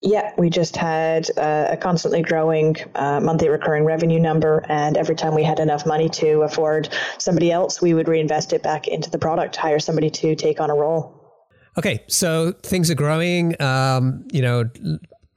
Yeah, 0.00 0.32
we 0.38 0.48
just 0.48 0.76
had 0.76 1.28
uh, 1.36 1.68
a 1.70 1.76
constantly 1.76 2.22
growing 2.22 2.76
uh, 2.94 3.20
monthly 3.20 3.48
recurring 3.48 3.84
revenue 3.84 4.20
number, 4.20 4.64
and 4.68 4.96
every 4.96 5.16
time 5.16 5.34
we 5.34 5.42
had 5.42 5.58
enough 5.58 5.84
money 5.86 6.08
to 6.10 6.42
afford 6.42 6.88
somebody 7.18 7.50
else, 7.50 7.82
we 7.82 7.94
would 7.94 8.06
reinvest 8.06 8.52
it 8.52 8.62
back 8.62 8.86
into 8.86 9.10
the 9.10 9.18
product, 9.18 9.56
hire 9.56 9.80
somebody 9.80 10.08
to 10.10 10.36
take 10.36 10.60
on 10.60 10.70
a 10.70 10.74
role. 10.74 11.18
Okay, 11.76 12.04
so 12.06 12.52
things 12.62 12.92
are 12.92 12.94
growing. 12.94 13.60
Um, 13.60 14.24
you 14.32 14.40
know, 14.40 14.70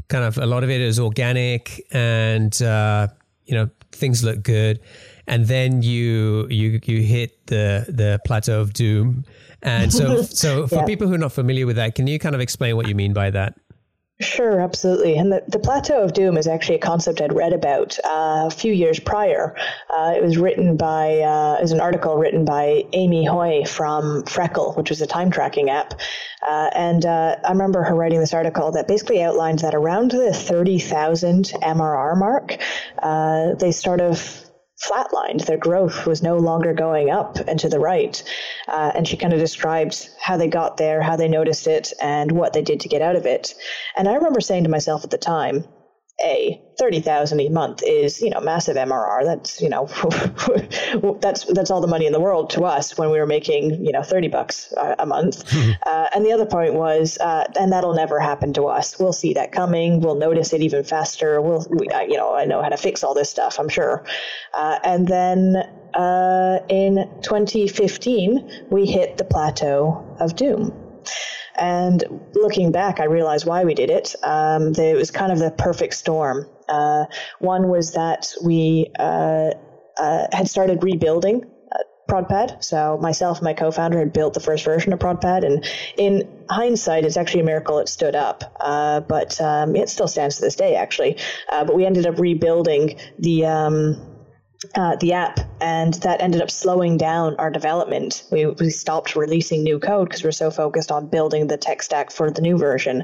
kind 0.09 0.23
of 0.23 0.37
a 0.37 0.45
lot 0.45 0.63
of 0.63 0.69
it 0.69 0.79
is 0.79 0.99
organic, 0.99 1.83
and 1.91 2.61
uh, 2.61 3.07
you 3.45 3.55
know 3.55 3.69
things 3.91 4.23
look 4.23 4.43
good. 4.43 4.79
And 5.27 5.47
then 5.47 5.81
you 5.81 6.47
you 6.49 6.79
you 6.85 7.01
hit 7.01 7.47
the 7.47 7.85
the 7.87 8.19
plateau 8.25 8.61
of 8.61 8.73
doom. 8.73 9.25
And 9.63 9.91
so 9.93 10.21
so 10.23 10.67
for 10.67 10.75
yeah. 10.75 10.85
people 10.85 11.07
who 11.07 11.13
are 11.15 11.19
not 11.19 11.31
familiar 11.31 11.65
with 11.65 11.77
that, 11.77 11.95
can 11.95 12.05
you 12.05 12.19
kind 12.19 12.35
of 12.35 12.41
explain 12.41 12.75
what 12.75 12.87
you 12.87 12.95
mean 12.95 13.13
by 13.13 13.31
that? 13.31 13.55
Sure, 14.21 14.61
absolutely. 14.61 15.17
And 15.17 15.31
the, 15.31 15.43
the 15.47 15.57
Plateau 15.57 16.03
of 16.03 16.13
Doom 16.13 16.37
is 16.37 16.47
actually 16.47 16.75
a 16.75 16.79
concept 16.79 17.21
I'd 17.21 17.33
read 17.33 17.53
about 17.53 17.97
uh, 18.05 18.45
a 18.45 18.51
few 18.51 18.71
years 18.71 18.99
prior. 18.99 19.55
Uh, 19.89 20.13
it 20.15 20.21
was 20.21 20.37
written 20.37 20.77
by, 20.77 21.19
uh, 21.21 21.57
was 21.59 21.71
an 21.71 21.81
article 21.81 22.15
written 22.17 22.45
by 22.45 22.83
Amy 22.93 23.25
Hoy 23.25 23.63
from 23.65 24.23
Freckle, 24.23 24.73
which 24.73 24.91
was 24.91 25.01
a 25.01 25.07
time 25.07 25.31
tracking 25.31 25.71
app. 25.71 25.99
Uh, 26.47 26.69
and 26.75 27.03
uh, 27.03 27.37
I 27.43 27.49
remember 27.49 27.81
her 27.83 27.95
writing 27.95 28.19
this 28.19 28.33
article 28.33 28.71
that 28.73 28.87
basically 28.87 29.23
outlined 29.23 29.59
that 29.59 29.73
around 29.73 30.11
the 30.11 30.33
30,000 30.33 31.45
MRR 31.45 32.17
mark, 32.17 32.57
uh, 32.99 33.55
they 33.55 33.71
sort 33.71 34.01
of 34.01 34.50
flatlined. 34.81 35.45
Their 35.45 35.57
growth 35.57 36.05
was 36.05 36.23
no 36.23 36.37
longer 36.37 36.73
going 36.73 37.09
up 37.09 37.37
and 37.47 37.59
to 37.59 37.69
the 37.69 37.79
right. 37.79 38.21
Uh, 38.67 38.91
and 38.95 39.07
she 39.07 39.17
kind 39.17 39.33
of 39.33 39.39
described 39.39 40.09
how 40.19 40.37
they 40.37 40.47
got 40.47 40.77
there, 40.77 41.01
how 41.01 41.15
they 41.15 41.27
noticed 41.27 41.67
it, 41.67 41.93
and 42.01 42.31
what 42.31 42.53
they 42.53 42.61
did 42.61 42.79
to 42.81 42.89
get 42.89 43.01
out 43.01 43.15
of 43.15 43.25
it. 43.25 43.53
And 43.95 44.07
I 44.07 44.15
remember 44.15 44.41
saying 44.41 44.63
to 44.63 44.69
myself 44.69 45.03
at 45.03 45.11
the 45.11 45.17
time, 45.17 45.65
a 46.23 46.61
30,000 46.79 47.39
a 47.39 47.49
month 47.49 47.83
is, 47.85 48.21
you 48.21 48.29
know, 48.29 48.39
massive 48.39 48.75
MRR. 48.75 49.23
That's, 49.23 49.61
you 49.61 49.69
know, 49.69 49.85
that's 51.21 51.45
that's 51.45 51.69
all 51.69 51.81
the 51.81 51.87
money 51.87 52.05
in 52.05 52.13
the 52.13 52.19
world 52.19 52.49
to 52.51 52.63
us 52.63 52.97
when 52.97 53.11
we 53.11 53.19
were 53.19 53.27
making, 53.27 53.85
you 53.85 53.91
know, 53.91 54.01
30 54.01 54.29
bucks 54.29 54.73
a, 54.77 54.95
a 54.99 55.05
month. 55.05 55.43
Hmm. 55.51 55.71
uh, 55.85 56.07
and 56.15 56.25
the 56.25 56.31
other 56.31 56.45
point 56.45 56.75
was, 56.75 57.17
uh, 57.17 57.43
and 57.59 57.73
that'll 57.73 57.93
never 57.93 58.21
happen 58.21 58.53
to 58.53 58.67
us. 58.67 58.97
We'll 58.97 59.11
see 59.11 59.33
that 59.33 59.51
coming. 59.51 59.99
We'll 59.99 60.15
notice 60.15 60.53
it 60.53 60.61
even 60.61 60.85
faster. 60.85 61.41
We'll, 61.41 61.67
we, 61.69 61.87
uh, 61.89 62.01
you 62.01 62.15
know, 62.15 62.33
I 62.33 62.45
know 62.45 62.61
how 62.61 62.69
to 62.69 62.77
fix 62.77 63.03
all 63.03 63.13
this 63.13 63.29
stuff, 63.29 63.59
I'm 63.59 63.67
sure. 63.67 64.05
Uh, 64.53 64.79
and 64.83 65.07
then 65.07 65.57
uh, 65.93 66.59
in 66.69 67.09
2015, 67.21 68.67
we 68.69 68.85
hit 68.85 69.17
the 69.17 69.25
plateau 69.25 70.05
of 70.19 70.35
doom. 70.35 70.90
And 71.55 72.03
looking 72.33 72.71
back, 72.71 72.99
I 72.99 73.05
realized 73.05 73.45
why 73.45 73.63
we 73.65 73.73
did 73.73 73.89
it. 73.89 74.15
Um, 74.23 74.73
it 74.77 74.95
was 74.95 75.11
kind 75.11 75.31
of 75.31 75.39
the 75.39 75.51
perfect 75.51 75.93
storm. 75.93 76.47
Uh, 76.69 77.05
one 77.39 77.67
was 77.67 77.93
that 77.93 78.33
we 78.43 78.91
uh, 78.97 79.51
uh, 79.97 80.27
had 80.31 80.47
started 80.47 80.83
rebuilding 80.83 81.45
uh, 81.71 81.77
ProdPad. 82.09 82.63
So 82.63 82.97
myself 83.01 83.39
and 83.39 83.45
my 83.45 83.53
co-founder 83.53 83.99
had 83.99 84.13
built 84.13 84.33
the 84.33 84.39
first 84.39 84.63
version 84.63 84.93
of 84.93 84.99
ProdPad, 84.99 85.45
and 85.45 85.65
in 85.97 86.45
hindsight, 86.49 87.05
it's 87.05 87.17
actually 87.17 87.41
a 87.41 87.45
miracle 87.45 87.79
it 87.79 87.89
stood 87.89 88.15
up. 88.15 88.55
Uh, 88.59 89.01
but 89.01 89.39
um, 89.41 89.75
it 89.75 89.89
still 89.89 90.07
stands 90.07 90.37
to 90.37 90.41
this 90.41 90.55
day, 90.55 90.75
actually. 90.75 91.17
Uh, 91.51 91.65
but 91.65 91.75
we 91.75 91.85
ended 91.85 92.05
up 92.05 92.19
rebuilding 92.19 92.97
the. 93.19 93.45
Um, 93.45 94.10
uh, 94.75 94.95
the 94.97 95.13
app, 95.13 95.39
and 95.59 95.95
that 95.95 96.21
ended 96.21 96.41
up 96.41 96.51
slowing 96.51 96.97
down 96.97 97.35
our 97.37 97.49
development. 97.49 98.23
We, 98.31 98.45
we 98.45 98.69
stopped 98.69 99.15
releasing 99.15 99.63
new 99.63 99.79
code 99.79 100.09
because 100.09 100.23
we're 100.23 100.31
so 100.31 100.51
focused 100.51 100.91
on 100.91 101.07
building 101.07 101.47
the 101.47 101.57
tech 101.57 101.81
stack 101.81 102.11
for 102.11 102.31
the 102.31 102.41
new 102.41 102.57
version. 102.57 103.03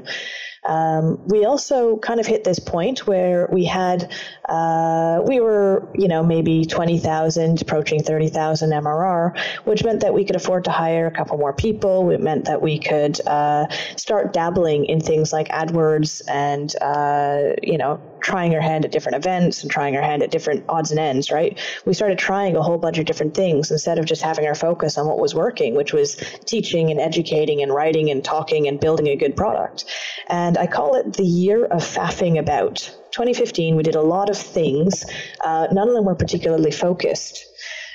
Um, 0.64 1.26
we 1.26 1.44
also 1.44 1.96
kind 1.98 2.20
of 2.20 2.26
hit 2.26 2.44
this 2.44 2.58
point 2.58 3.06
where 3.06 3.48
we 3.52 3.64
had, 3.64 4.12
uh, 4.48 5.20
we 5.26 5.40
were, 5.40 5.88
you 5.94 6.08
know, 6.08 6.22
maybe 6.22 6.64
20,000, 6.64 7.62
approaching 7.62 8.02
30,000 8.02 8.70
MRR, 8.70 9.38
which 9.64 9.84
meant 9.84 10.00
that 10.00 10.14
we 10.14 10.24
could 10.24 10.36
afford 10.36 10.64
to 10.64 10.70
hire 10.70 11.06
a 11.06 11.10
couple 11.10 11.38
more 11.38 11.52
people. 11.52 12.10
It 12.10 12.20
meant 12.20 12.46
that 12.46 12.60
we 12.60 12.78
could 12.78 13.20
uh, 13.26 13.68
start 13.96 14.32
dabbling 14.32 14.86
in 14.86 15.00
things 15.00 15.32
like 15.32 15.48
AdWords 15.48 16.22
and, 16.28 16.74
uh, 16.80 17.54
you 17.62 17.78
know, 17.78 18.00
trying 18.20 18.54
our 18.54 18.60
hand 18.60 18.84
at 18.84 18.90
different 18.90 19.16
events 19.16 19.62
and 19.62 19.70
trying 19.70 19.96
our 19.96 20.02
hand 20.02 20.22
at 20.22 20.30
different 20.30 20.64
odds 20.68 20.90
and 20.90 21.00
ends, 21.00 21.30
right? 21.30 21.58
We 21.84 21.94
started 21.94 22.18
trying 22.18 22.56
a 22.56 22.62
whole 22.62 22.78
bunch 22.78 22.98
of 22.98 23.06
different 23.06 23.34
things 23.34 23.70
instead 23.70 23.98
of 23.98 24.04
just 24.04 24.22
having 24.22 24.46
our 24.46 24.54
focus 24.54 24.98
on 24.98 25.06
what 25.06 25.18
was 25.18 25.34
working, 25.34 25.74
which 25.74 25.92
was 25.92 26.16
teaching 26.44 26.90
and 26.90 27.00
educating 27.00 27.62
and 27.62 27.72
writing 27.72 28.10
and 28.10 28.24
talking 28.24 28.68
and 28.68 28.80
building 28.80 29.08
a 29.08 29.16
good 29.16 29.36
product. 29.36 29.84
And 30.26 30.47
I 30.56 30.66
call 30.66 30.94
it 30.94 31.14
the 31.14 31.24
year 31.24 31.64
of 31.64 31.82
faffing 31.82 32.38
about. 32.38 32.76
2015, 33.12 33.76
we 33.76 33.82
did 33.82 33.94
a 33.94 34.02
lot 34.02 34.30
of 34.30 34.38
things. 34.38 35.04
Uh, 35.40 35.66
none 35.72 35.88
of 35.88 35.94
them 35.94 36.04
were 36.04 36.14
particularly 36.14 36.70
focused. 36.70 37.44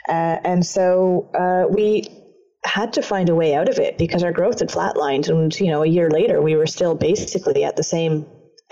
Uh, 0.07 0.37
and 0.43 0.65
so 0.65 1.29
uh, 1.33 1.67
we 1.73 2.07
had 2.65 2.93
to 2.93 3.01
find 3.01 3.29
a 3.29 3.35
way 3.35 3.55
out 3.55 3.69
of 3.69 3.79
it 3.79 3.97
because 3.97 4.23
our 4.23 4.31
growth 4.31 4.59
had 4.59 4.69
flatlined. 4.69 5.29
And, 5.29 5.57
you 5.59 5.67
know, 5.67 5.83
a 5.83 5.87
year 5.87 6.09
later, 6.09 6.41
we 6.41 6.55
were 6.55 6.67
still 6.67 6.95
basically 6.95 7.63
at 7.63 7.75
the 7.75 7.83
same 7.83 8.25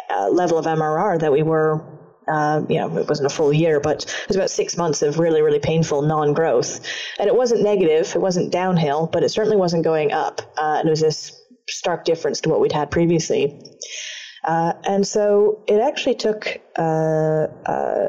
uh, 0.10 0.30
level 0.30 0.58
of 0.58 0.66
MRR 0.66 1.20
that 1.20 1.32
we 1.32 1.44
were 1.44 1.84
uh, 2.28 2.64
you 2.70 2.78
know, 2.78 2.98
it 2.98 3.10
wasn't 3.10 3.26
a 3.26 3.34
full 3.34 3.52
year, 3.52 3.80
but 3.80 4.04
it 4.04 4.28
was 4.28 4.38
about 4.38 4.50
six 4.50 4.78
months 4.78 5.02
of 5.02 5.20
really, 5.20 5.42
really 5.42 5.60
painful 5.60 6.02
non-growth. 6.04 6.80
And 7.20 7.28
it 7.28 7.36
wasn't 7.36 7.64
negative, 7.64 8.16
it 8.16 8.22
wasn't 8.22 8.52
downhill, 8.52 9.08
but 9.08 9.24
it 9.24 9.30
certainly 9.30 9.58
wasn't 9.58 9.84
going 9.84 10.12
up. 10.12 10.42
Uh, 10.58 10.78
and 10.80 10.88
it 10.88 10.92
was 10.92 11.02
this 11.02 11.41
stark 11.72 12.06
difference 12.06 12.42
to 12.42 12.50
what 12.50 12.60
we'd 12.60 12.72
had 12.72 12.92
previously. 12.92 13.60
Uh, 14.44 14.74
and 14.86 15.08
so 15.08 15.64
it 15.68 15.80
actually 15.80 16.16
took 16.16 16.60
uh, 16.78 17.48
uh 17.66 18.08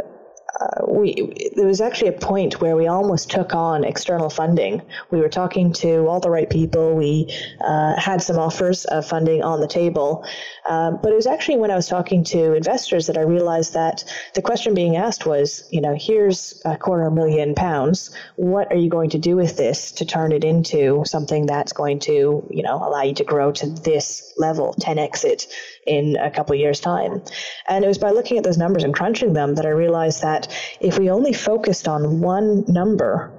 we 0.86 1.52
there 1.56 1.66
was 1.66 1.80
actually 1.80 2.08
a 2.08 2.18
point 2.18 2.60
where 2.60 2.76
we 2.76 2.86
almost 2.86 3.30
took 3.30 3.54
on 3.54 3.84
external 3.84 4.30
funding. 4.30 4.82
We 5.10 5.20
were 5.20 5.28
talking 5.28 5.72
to 5.74 6.06
all 6.08 6.20
the 6.20 6.30
right 6.30 6.48
people. 6.48 6.94
We 6.94 7.34
uh, 7.60 7.98
had 7.98 8.22
some 8.22 8.38
offers 8.38 8.84
of 8.86 9.06
funding 9.06 9.42
on 9.42 9.60
the 9.60 9.68
table, 9.68 10.24
um, 10.68 10.98
but 11.02 11.12
it 11.12 11.16
was 11.16 11.26
actually 11.26 11.58
when 11.58 11.70
I 11.70 11.76
was 11.76 11.88
talking 11.88 12.24
to 12.24 12.54
investors 12.54 13.06
that 13.06 13.16
I 13.16 13.22
realized 13.22 13.74
that 13.74 14.04
the 14.34 14.42
question 14.42 14.74
being 14.74 14.96
asked 14.96 15.26
was, 15.26 15.66
you 15.70 15.80
know, 15.80 15.94
here's 15.98 16.60
a 16.64 16.76
quarter 16.76 17.10
million 17.10 17.54
pounds. 17.54 18.10
What 18.36 18.70
are 18.72 18.76
you 18.76 18.88
going 18.88 19.10
to 19.10 19.18
do 19.18 19.36
with 19.36 19.56
this 19.56 19.92
to 19.92 20.04
turn 20.04 20.32
it 20.32 20.44
into 20.44 21.02
something 21.06 21.46
that's 21.46 21.72
going 21.72 22.00
to, 22.00 22.46
you 22.50 22.62
know, 22.62 22.76
allow 22.76 23.02
you 23.02 23.14
to 23.14 23.24
grow 23.24 23.52
to 23.52 23.66
this 23.66 24.32
level, 24.36 24.74
10x 24.80 25.24
it 25.24 25.46
in 25.86 26.16
a 26.16 26.30
couple 26.30 26.54
of 26.54 26.60
years' 26.60 26.80
time? 26.80 27.22
And 27.66 27.84
it 27.84 27.88
was 27.88 27.98
by 27.98 28.10
looking 28.10 28.38
at 28.38 28.44
those 28.44 28.58
numbers 28.58 28.84
and 28.84 28.94
crunching 28.94 29.32
them 29.32 29.54
that 29.56 29.66
I 29.66 29.70
realized 29.70 30.22
that 30.22 30.48
if 30.80 30.98
we 30.98 31.10
only 31.10 31.32
focused 31.32 31.88
on 31.88 32.20
one 32.20 32.64
number, 32.68 33.32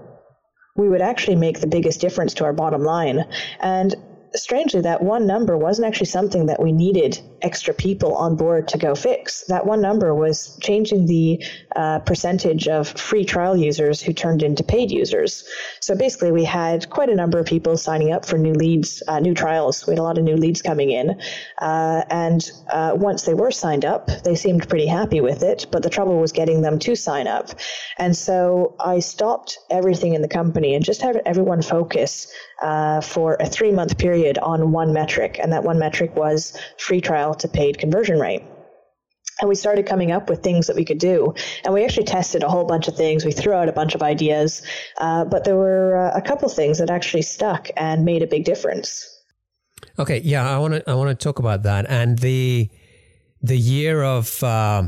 we 0.76 0.90
would 0.90 1.02
actually 1.02 1.36
make 1.36 1.60
the 1.60 1.68
biggest 1.68 2.02
difference 2.02 2.34
to 2.36 2.46
our 2.46 2.54
bottom 2.54 2.84
line. 2.84 3.26
And 3.60 3.96
strangely, 4.36 4.82
that 4.82 5.02
one 5.02 5.28
number 5.28 5.58
wasn't 5.58 5.88
actually 5.88 6.08
something 6.08 6.48
that 6.48 6.62
we 6.62 6.72
needed 6.72 7.20
extra 7.42 7.74
people 7.74 8.16
on 8.16 8.36
board 8.36 8.68
to 8.70 8.78
go 8.78 8.96
fix. 8.96 9.44
That 9.48 9.66
one 9.66 9.82
number 9.82 10.16
was 10.16 10.58
changing 10.62 11.06
the 11.06 11.44
uh, 11.76 12.00
percentage 12.00 12.68
of 12.68 12.88
free 12.88 13.26
trial 13.26 13.56
users 13.56 14.02
who 14.02 14.14
turned 14.14 14.42
into 14.42 14.64
paid 14.64 14.92
users. 14.92 15.44
So 15.82 15.96
basically, 15.96 16.32
we 16.32 16.46
had 16.46 16.90
quite 16.90 17.10
a 17.10 17.16
number 17.16 17.38
of 17.40 17.46
people 17.46 17.78
signing 17.78 18.12
up 18.12 18.26
for 18.26 18.38
new 18.38 18.54
leads, 18.54 19.04
uh, 19.08 19.20
new 19.20 19.34
trials. 19.34 19.86
We 19.86 19.92
had 19.92 20.00
a 20.00 20.04
lot 20.04 20.18
of 20.18 20.24
new 20.24 20.38
leads 20.38 20.62
coming 20.62 20.92
in. 20.92 21.22
Uh, 21.60 22.04
and 22.10 22.50
uh, 22.72 22.94
once 22.96 23.24
they 23.24 23.34
were 23.34 23.52
signed 23.52 23.86
up, 23.86 24.08
they 24.24 24.36
seemed 24.36 24.68
pretty 24.68 24.88
happy 24.88 25.22
with 25.22 25.44
it. 25.44 25.68
But 25.72 25.84
the 25.84 25.90
trouble 25.90 26.20
was 26.20 26.32
getting 26.32 26.62
them 26.62 26.80
to 26.80 26.96
sign 26.96 27.28
up. 27.28 27.50
And 27.98 28.16
so 28.16 28.76
I 28.80 29.00
stopped 29.00 29.60
everything 29.70 30.14
in 30.14 30.22
the 30.22 30.28
company 30.28 30.76
and 30.76 30.84
just 30.84 31.02
had 31.02 31.22
everyone 31.26 31.62
focus 31.62 32.32
uh, 32.62 33.02
for 33.02 33.36
a 33.40 33.48
three 33.48 33.72
month 33.72 33.98
period 33.98 34.23
on 34.38 34.72
one 34.72 34.94
metric. 34.94 35.40
And 35.42 35.52
that 35.54 35.64
one 35.64 35.80
metric 35.80 36.16
was 36.16 36.58
free 36.78 37.02
trial 37.02 37.34
to 37.36 37.48
paid 37.48 37.78
conversion 37.78 38.20
rate. 38.20 38.44
And 39.42 39.50
we 39.50 39.56
started 39.56 39.86
coming 39.88 40.12
up 40.12 40.30
with 40.30 40.44
things 40.44 40.68
that 40.68 40.76
we 40.76 40.86
could 40.86 41.00
do. 41.00 41.34
And 41.66 41.74
we 41.74 41.84
actually 41.84 42.06
tested 42.06 42.44
a 42.44 42.50
whole 42.50 42.66
bunch 42.66 42.88
of 42.88 42.96
things. 42.96 43.26
We 43.26 43.32
threw 43.32 43.54
out 43.54 43.68
a 43.68 43.74
bunch 43.74 43.96
of 43.96 44.04
ideas, 44.04 44.62
uh, 44.98 45.26
but 45.26 45.44
there 45.44 45.56
were 45.56 45.98
uh, 45.98 46.18
a 46.18 46.22
couple 46.22 46.48
things 46.50 46.78
that 46.78 46.90
actually 46.90 47.24
stuck 47.24 47.70
and 47.76 48.06
made 48.06 48.22
a 48.22 48.28
big 48.28 48.46
difference. 48.46 49.10
Okay, 50.00 50.22
yeah, 50.22 50.50
I 50.50 50.58
want 50.60 50.76
to 50.76 50.90
I 50.90 50.94
want 50.94 51.10
to 51.10 51.24
talk 51.24 51.40
about 51.40 51.64
that 51.64 51.86
and 51.90 52.18
the 52.20 52.70
the 53.42 53.58
year 53.58 54.02
of 54.02 54.42
uh, 54.44 54.84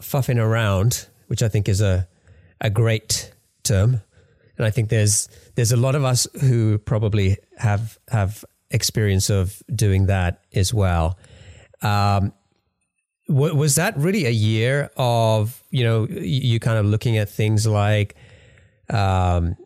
fuffing 0.00 0.38
around, 0.38 1.06
which 1.28 1.42
I 1.42 1.48
think 1.48 1.68
is 1.68 1.80
a 1.80 2.08
a 2.60 2.68
great 2.68 3.32
term, 3.62 4.02
and 4.56 4.66
I 4.66 4.70
think 4.70 4.88
there's 4.88 5.28
there's 5.54 5.72
a 5.72 5.76
lot 5.76 5.94
of 5.94 6.04
us 6.04 6.26
who 6.40 6.78
probably 6.78 7.38
have 7.58 7.98
have 8.08 8.44
experience 8.70 9.30
of 9.30 9.62
doing 9.74 10.06
that 10.06 10.42
as 10.54 10.72
well. 10.72 11.18
Um, 11.82 12.32
was 13.28 13.76
that 13.76 13.96
really 13.96 14.26
a 14.26 14.30
year 14.30 14.90
of 14.96 15.62
you 15.70 15.84
know 15.84 16.06
you 16.08 16.58
kind 16.58 16.78
of 16.78 16.86
looking 16.86 17.16
at 17.16 17.28
things 17.28 17.66
like 17.66 18.16
um, 18.88 19.56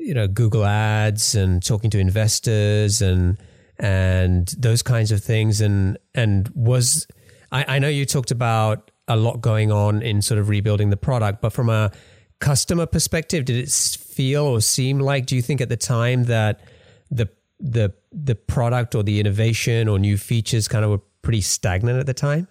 you 0.00 0.14
know 0.14 0.26
Google 0.26 0.64
Ads 0.64 1.34
and 1.36 1.64
talking 1.64 1.90
to 1.90 1.98
investors 1.98 3.00
and 3.00 3.38
and 3.78 4.48
those 4.58 4.82
kinds 4.82 5.12
of 5.12 5.22
things 5.22 5.60
and 5.60 5.96
and 6.14 6.48
was 6.54 7.06
I, 7.52 7.76
I 7.76 7.78
know 7.78 7.88
you 7.88 8.04
talked 8.04 8.32
about 8.32 8.90
a 9.06 9.16
lot 9.16 9.40
going 9.40 9.70
on 9.70 10.02
in 10.02 10.22
sort 10.22 10.40
of 10.40 10.48
rebuilding 10.48 10.90
the 10.90 10.96
product, 10.96 11.40
but 11.40 11.52
from 11.52 11.68
a 11.68 11.92
customer 12.40 12.86
perspective, 12.86 13.44
did 13.44 13.56
it 13.56 13.70
feel 13.70 14.44
or 14.44 14.60
seem 14.60 14.98
like? 14.98 15.26
Do 15.26 15.36
you 15.36 15.42
think 15.42 15.60
at 15.60 15.68
the 15.68 15.76
time 15.76 16.24
that 16.24 16.60
the 17.10 17.28
the 17.64 17.92
the 18.12 18.34
product 18.34 18.94
or 18.94 19.02
the 19.02 19.18
innovation 19.18 19.88
or 19.88 19.98
new 19.98 20.18
features 20.18 20.68
kind 20.68 20.84
of 20.84 20.90
were 20.90 21.02
pretty 21.22 21.40
stagnant 21.40 21.98
at 21.98 22.06
the 22.06 22.14
time? 22.14 22.46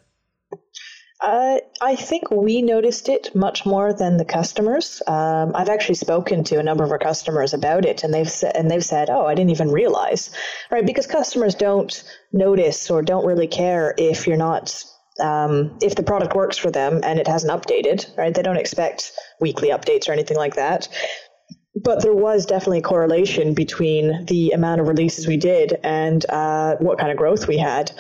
Uh, 1.21 1.59
I 1.81 1.95
think 1.95 2.31
we 2.31 2.61
noticed 2.61 3.07
it 3.07 3.33
much 3.33 3.65
more 3.65 3.93
than 3.93 4.17
the 4.17 4.25
customers. 4.25 5.01
Um, 5.07 5.53
I've 5.55 5.69
actually 5.69 5.95
spoken 5.95 6.43
to 6.45 6.59
a 6.59 6.63
number 6.63 6.83
of 6.83 6.91
our 6.91 6.99
customers 6.99 7.53
about 7.53 7.85
it, 7.85 8.03
and 8.03 8.13
they've 8.13 8.29
said, 8.29 8.57
and 8.57 8.69
they've 8.69 8.83
said, 8.83 9.09
"Oh, 9.09 9.25
I 9.25 9.35
didn't 9.35 9.51
even 9.51 9.71
realize," 9.71 10.31
right? 10.69 10.85
Because 10.85 11.07
customers 11.07 11.55
don't 11.55 12.03
notice 12.33 12.91
or 12.91 13.01
don't 13.01 13.25
really 13.25 13.47
care 13.47 13.93
if 13.97 14.27
you're 14.27 14.37
not 14.37 14.83
Um, 15.19 15.77
if 15.79 15.93
the 15.93 16.01
product 16.01 16.33
works 16.33 16.57
for 16.57 16.71
them 16.71 17.01
and 17.03 17.19
it 17.19 17.27
hasn't 17.27 17.53
updated, 17.53 17.99
right? 18.17 18.33
They 18.33 18.41
don't 18.41 18.57
expect 18.57 19.11
weekly 19.39 19.69
updates 19.69 20.09
or 20.09 20.11
anything 20.11 20.37
like 20.37 20.55
that. 20.55 20.87
But 21.75 22.01
there 22.03 22.13
was 22.13 22.45
definitely 22.45 22.79
a 22.79 22.83
correlation 22.83 23.53
between 23.53 24.25
the 24.25 24.51
amount 24.51 24.79
of 24.79 24.87
releases 24.87 25.27
we 25.27 25.37
did 25.37 25.79
and 25.83 26.23
uh, 26.29 26.75
what 26.77 26.99
kind 26.99 27.11
of 27.11 27.17
growth 27.17 27.47
we 27.47 27.57
had 27.57 27.91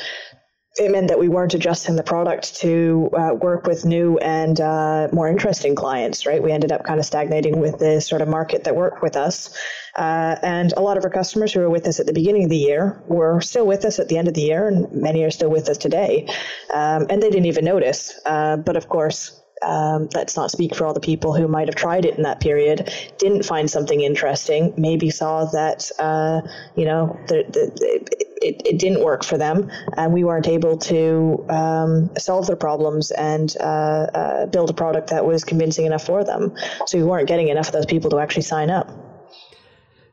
it 0.75 0.91
meant 0.91 1.07
that 1.09 1.19
we 1.19 1.27
weren't 1.29 1.53
adjusting 1.53 1.95
the 1.95 2.03
product 2.03 2.55
to 2.55 3.09
uh, 3.13 3.33
work 3.35 3.67
with 3.67 3.85
new 3.85 4.17
and 4.17 4.59
uh, 4.59 5.07
more 5.11 5.27
interesting 5.27 5.75
clients, 5.75 6.25
right? 6.25 6.41
We 6.41 6.51
ended 6.51 6.71
up 6.71 6.83
kind 6.83 6.99
of 6.99 7.05
stagnating 7.05 7.59
with 7.59 7.77
the 7.77 8.01
sort 8.01 8.21
of 8.23 8.27
market 8.27 8.63
that 8.63 8.75
worked 8.75 9.03
with 9.03 9.15
us. 9.15 9.55
Uh, 9.95 10.35
and 10.41 10.73
a 10.73 10.81
lot 10.81 10.97
of 10.97 11.03
our 11.03 11.11
customers 11.11 11.53
who 11.53 11.59
were 11.59 11.69
with 11.69 11.87
us 11.87 11.99
at 11.99 12.07
the 12.07 12.13
beginning 12.13 12.45
of 12.45 12.49
the 12.49 12.57
year 12.57 13.03
were 13.07 13.39
still 13.39 13.67
with 13.67 13.85
us 13.85 13.99
at 13.99 14.07
the 14.09 14.17
end 14.17 14.27
of 14.27 14.33
the 14.33 14.41
year, 14.41 14.67
and 14.67 14.91
many 14.91 15.23
are 15.23 15.29
still 15.29 15.49
with 15.49 15.69
us 15.69 15.77
today. 15.77 16.27
Um, 16.73 17.05
and 17.09 17.21
they 17.21 17.29
didn't 17.29 17.45
even 17.45 17.65
notice. 17.65 18.19
Uh, 18.25 18.57
but 18.57 18.75
of 18.75 18.89
course, 18.89 19.42
um, 19.65 20.09
let's 20.13 20.35
not 20.35 20.51
speak 20.51 20.75
for 20.75 20.85
all 20.85 20.93
the 20.93 20.99
people 20.99 21.33
who 21.33 21.47
might 21.47 21.67
have 21.67 21.75
tried 21.75 22.05
it 22.05 22.15
in 22.17 22.23
that 22.23 22.39
period, 22.39 22.91
didn't 23.17 23.43
find 23.43 23.69
something 23.69 24.01
interesting, 24.01 24.73
maybe 24.77 25.09
saw 25.09 25.45
that, 25.45 25.89
uh, 25.99 26.41
you 26.75 26.85
know, 26.85 27.17
the, 27.27 27.43
the, 27.49 28.23
it, 28.43 28.61
it 28.65 28.79
didn't 28.79 29.03
work 29.03 29.23
for 29.23 29.37
them, 29.37 29.71
and 29.95 30.13
we 30.13 30.23
weren't 30.23 30.47
able 30.47 30.77
to 30.77 31.45
um, 31.49 32.09
solve 32.17 32.47
their 32.47 32.55
problems 32.55 33.11
and 33.11 33.55
uh, 33.59 33.63
uh, 33.63 34.45
build 34.47 34.69
a 34.69 34.73
product 34.73 35.09
that 35.09 35.25
was 35.25 35.43
convincing 35.43 35.85
enough 35.85 36.05
for 36.05 36.23
them. 36.23 36.53
So 36.85 36.97
we 36.97 37.03
weren't 37.03 37.27
getting 37.27 37.47
enough 37.47 37.67
of 37.67 37.73
those 37.73 37.85
people 37.85 38.09
to 38.11 38.19
actually 38.19 38.43
sign 38.43 38.69
up. 38.69 39.02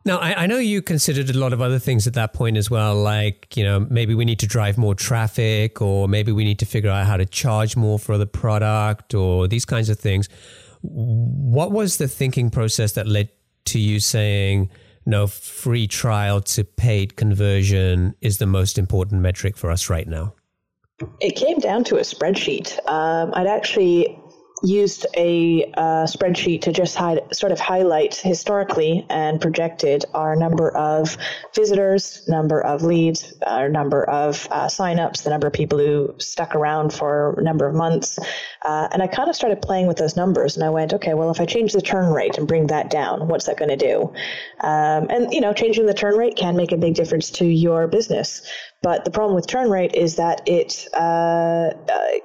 Now, 0.04 0.18
I, 0.18 0.44
I, 0.44 0.46
know 0.46 0.56
you 0.56 0.80
considered 0.80 1.28
a 1.28 1.38
lot 1.38 1.52
of 1.52 1.60
other 1.60 1.78
things 1.78 2.06
at 2.06 2.14
that 2.14 2.32
point 2.32 2.56
as 2.56 2.70
well, 2.70 2.94
like, 2.94 3.54
you 3.54 3.62
know, 3.62 3.80
maybe 3.90 4.14
we 4.14 4.24
need 4.24 4.38
to 4.38 4.46
drive 4.46 4.78
more 4.78 4.94
traffic, 4.94 5.82
or 5.82 6.08
maybe 6.08 6.32
we 6.32 6.44
need 6.44 6.58
to 6.60 6.66
figure 6.66 6.90
out 6.90 7.06
how 7.06 7.18
to 7.18 7.26
charge 7.26 7.76
more 7.76 7.98
for 7.98 8.16
the 8.16 8.26
product, 8.26 9.12
or 9.12 9.46
these 9.46 9.66
kinds 9.66 9.90
of 9.90 9.98
things. 9.98 10.28
What 10.80 11.70
was 11.70 11.98
the 11.98 12.08
thinking 12.08 12.48
process 12.48 12.92
that 12.92 13.06
led 13.06 13.28
to 13.66 13.78
you 13.78 14.00
saying, 14.00 14.70
no, 15.04 15.26
free 15.26 15.86
trial 15.86 16.40
to 16.40 16.64
paid 16.64 17.16
conversion 17.16 18.14
is 18.22 18.38
the 18.38 18.46
most 18.46 18.78
important 18.78 19.20
metric 19.20 19.58
for 19.58 19.70
us 19.70 19.90
right 19.90 20.08
now? 20.08 20.34
It 21.20 21.36
came 21.36 21.58
down 21.58 21.84
to 21.84 21.96
a 21.96 22.00
spreadsheet. 22.00 22.78
Um, 22.88 23.32
I'd 23.34 23.46
actually 23.46 24.18
used 24.62 25.06
a 25.16 25.64
uh, 25.74 26.04
spreadsheet 26.04 26.62
to 26.62 26.72
just 26.72 26.96
hide, 26.96 27.20
sort 27.34 27.52
of 27.52 27.60
highlight 27.60 28.14
historically 28.14 29.06
and 29.08 29.40
projected 29.40 30.04
our 30.14 30.36
number 30.36 30.70
of 30.76 31.16
visitors, 31.54 32.22
number 32.28 32.60
of 32.60 32.82
leads, 32.82 33.32
our 33.46 33.68
number 33.68 34.04
of 34.04 34.46
uh, 34.50 34.66
signups, 34.66 35.22
the 35.22 35.30
number 35.30 35.46
of 35.46 35.52
people 35.52 35.78
who 35.78 36.14
stuck 36.18 36.54
around 36.54 36.92
for 36.92 37.38
a 37.38 37.42
number 37.42 37.66
of 37.66 37.74
months. 37.74 38.18
Uh, 38.62 38.88
and 38.92 39.02
I 39.02 39.06
kind 39.06 39.28
of 39.28 39.36
started 39.36 39.62
playing 39.62 39.86
with 39.86 39.96
those 39.96 40.16
numbers 40.16 40.56
and 40.56 40.64
I 40.64 40.70
went, 40.70 40.92
okay, 40.94 41.14
well, 41.14 41.30
if 41.30 41.40
I 41.40 41.46
change 41.46 41.72
the 41.72 41.82
churn 41.82 42.12
rate 42.12 42.36
and 42.36 42.46
bring 42.46 42.66
that 42.68 42.90
down, 42.90 43.28
what's 43.28 43.46
that 43.46 43.56
going 43.56 43.70
to 43.70 43.76
do? 43.76 44.12
Um, 44.60 45.08
and, 45.08 45.32
you 45.32 45.40
know, 45.40 45.52
changing 45.52 45.86
the 45.86 45.94
churn 45.94 46.16
rate 46.16 46.36
can 46.36 46.56
make 46.56 46.72
a 46.72 46.76
big 46.76 46.94
difference 46.94 47.30
to 47.30 47.46
your 47.46 47.86
business. 47.86 48.42
But 48.82 49.04
the 49.04 49.10
problem 49.10 49.34
with 49.34 49.46
churn 49.46 49.68
rate 49.68 49.94
is 49.94 50.16
that 50.16 50.40
it 50.48 50.88
uh, 50.94 50.96
uh, 50.96 51.72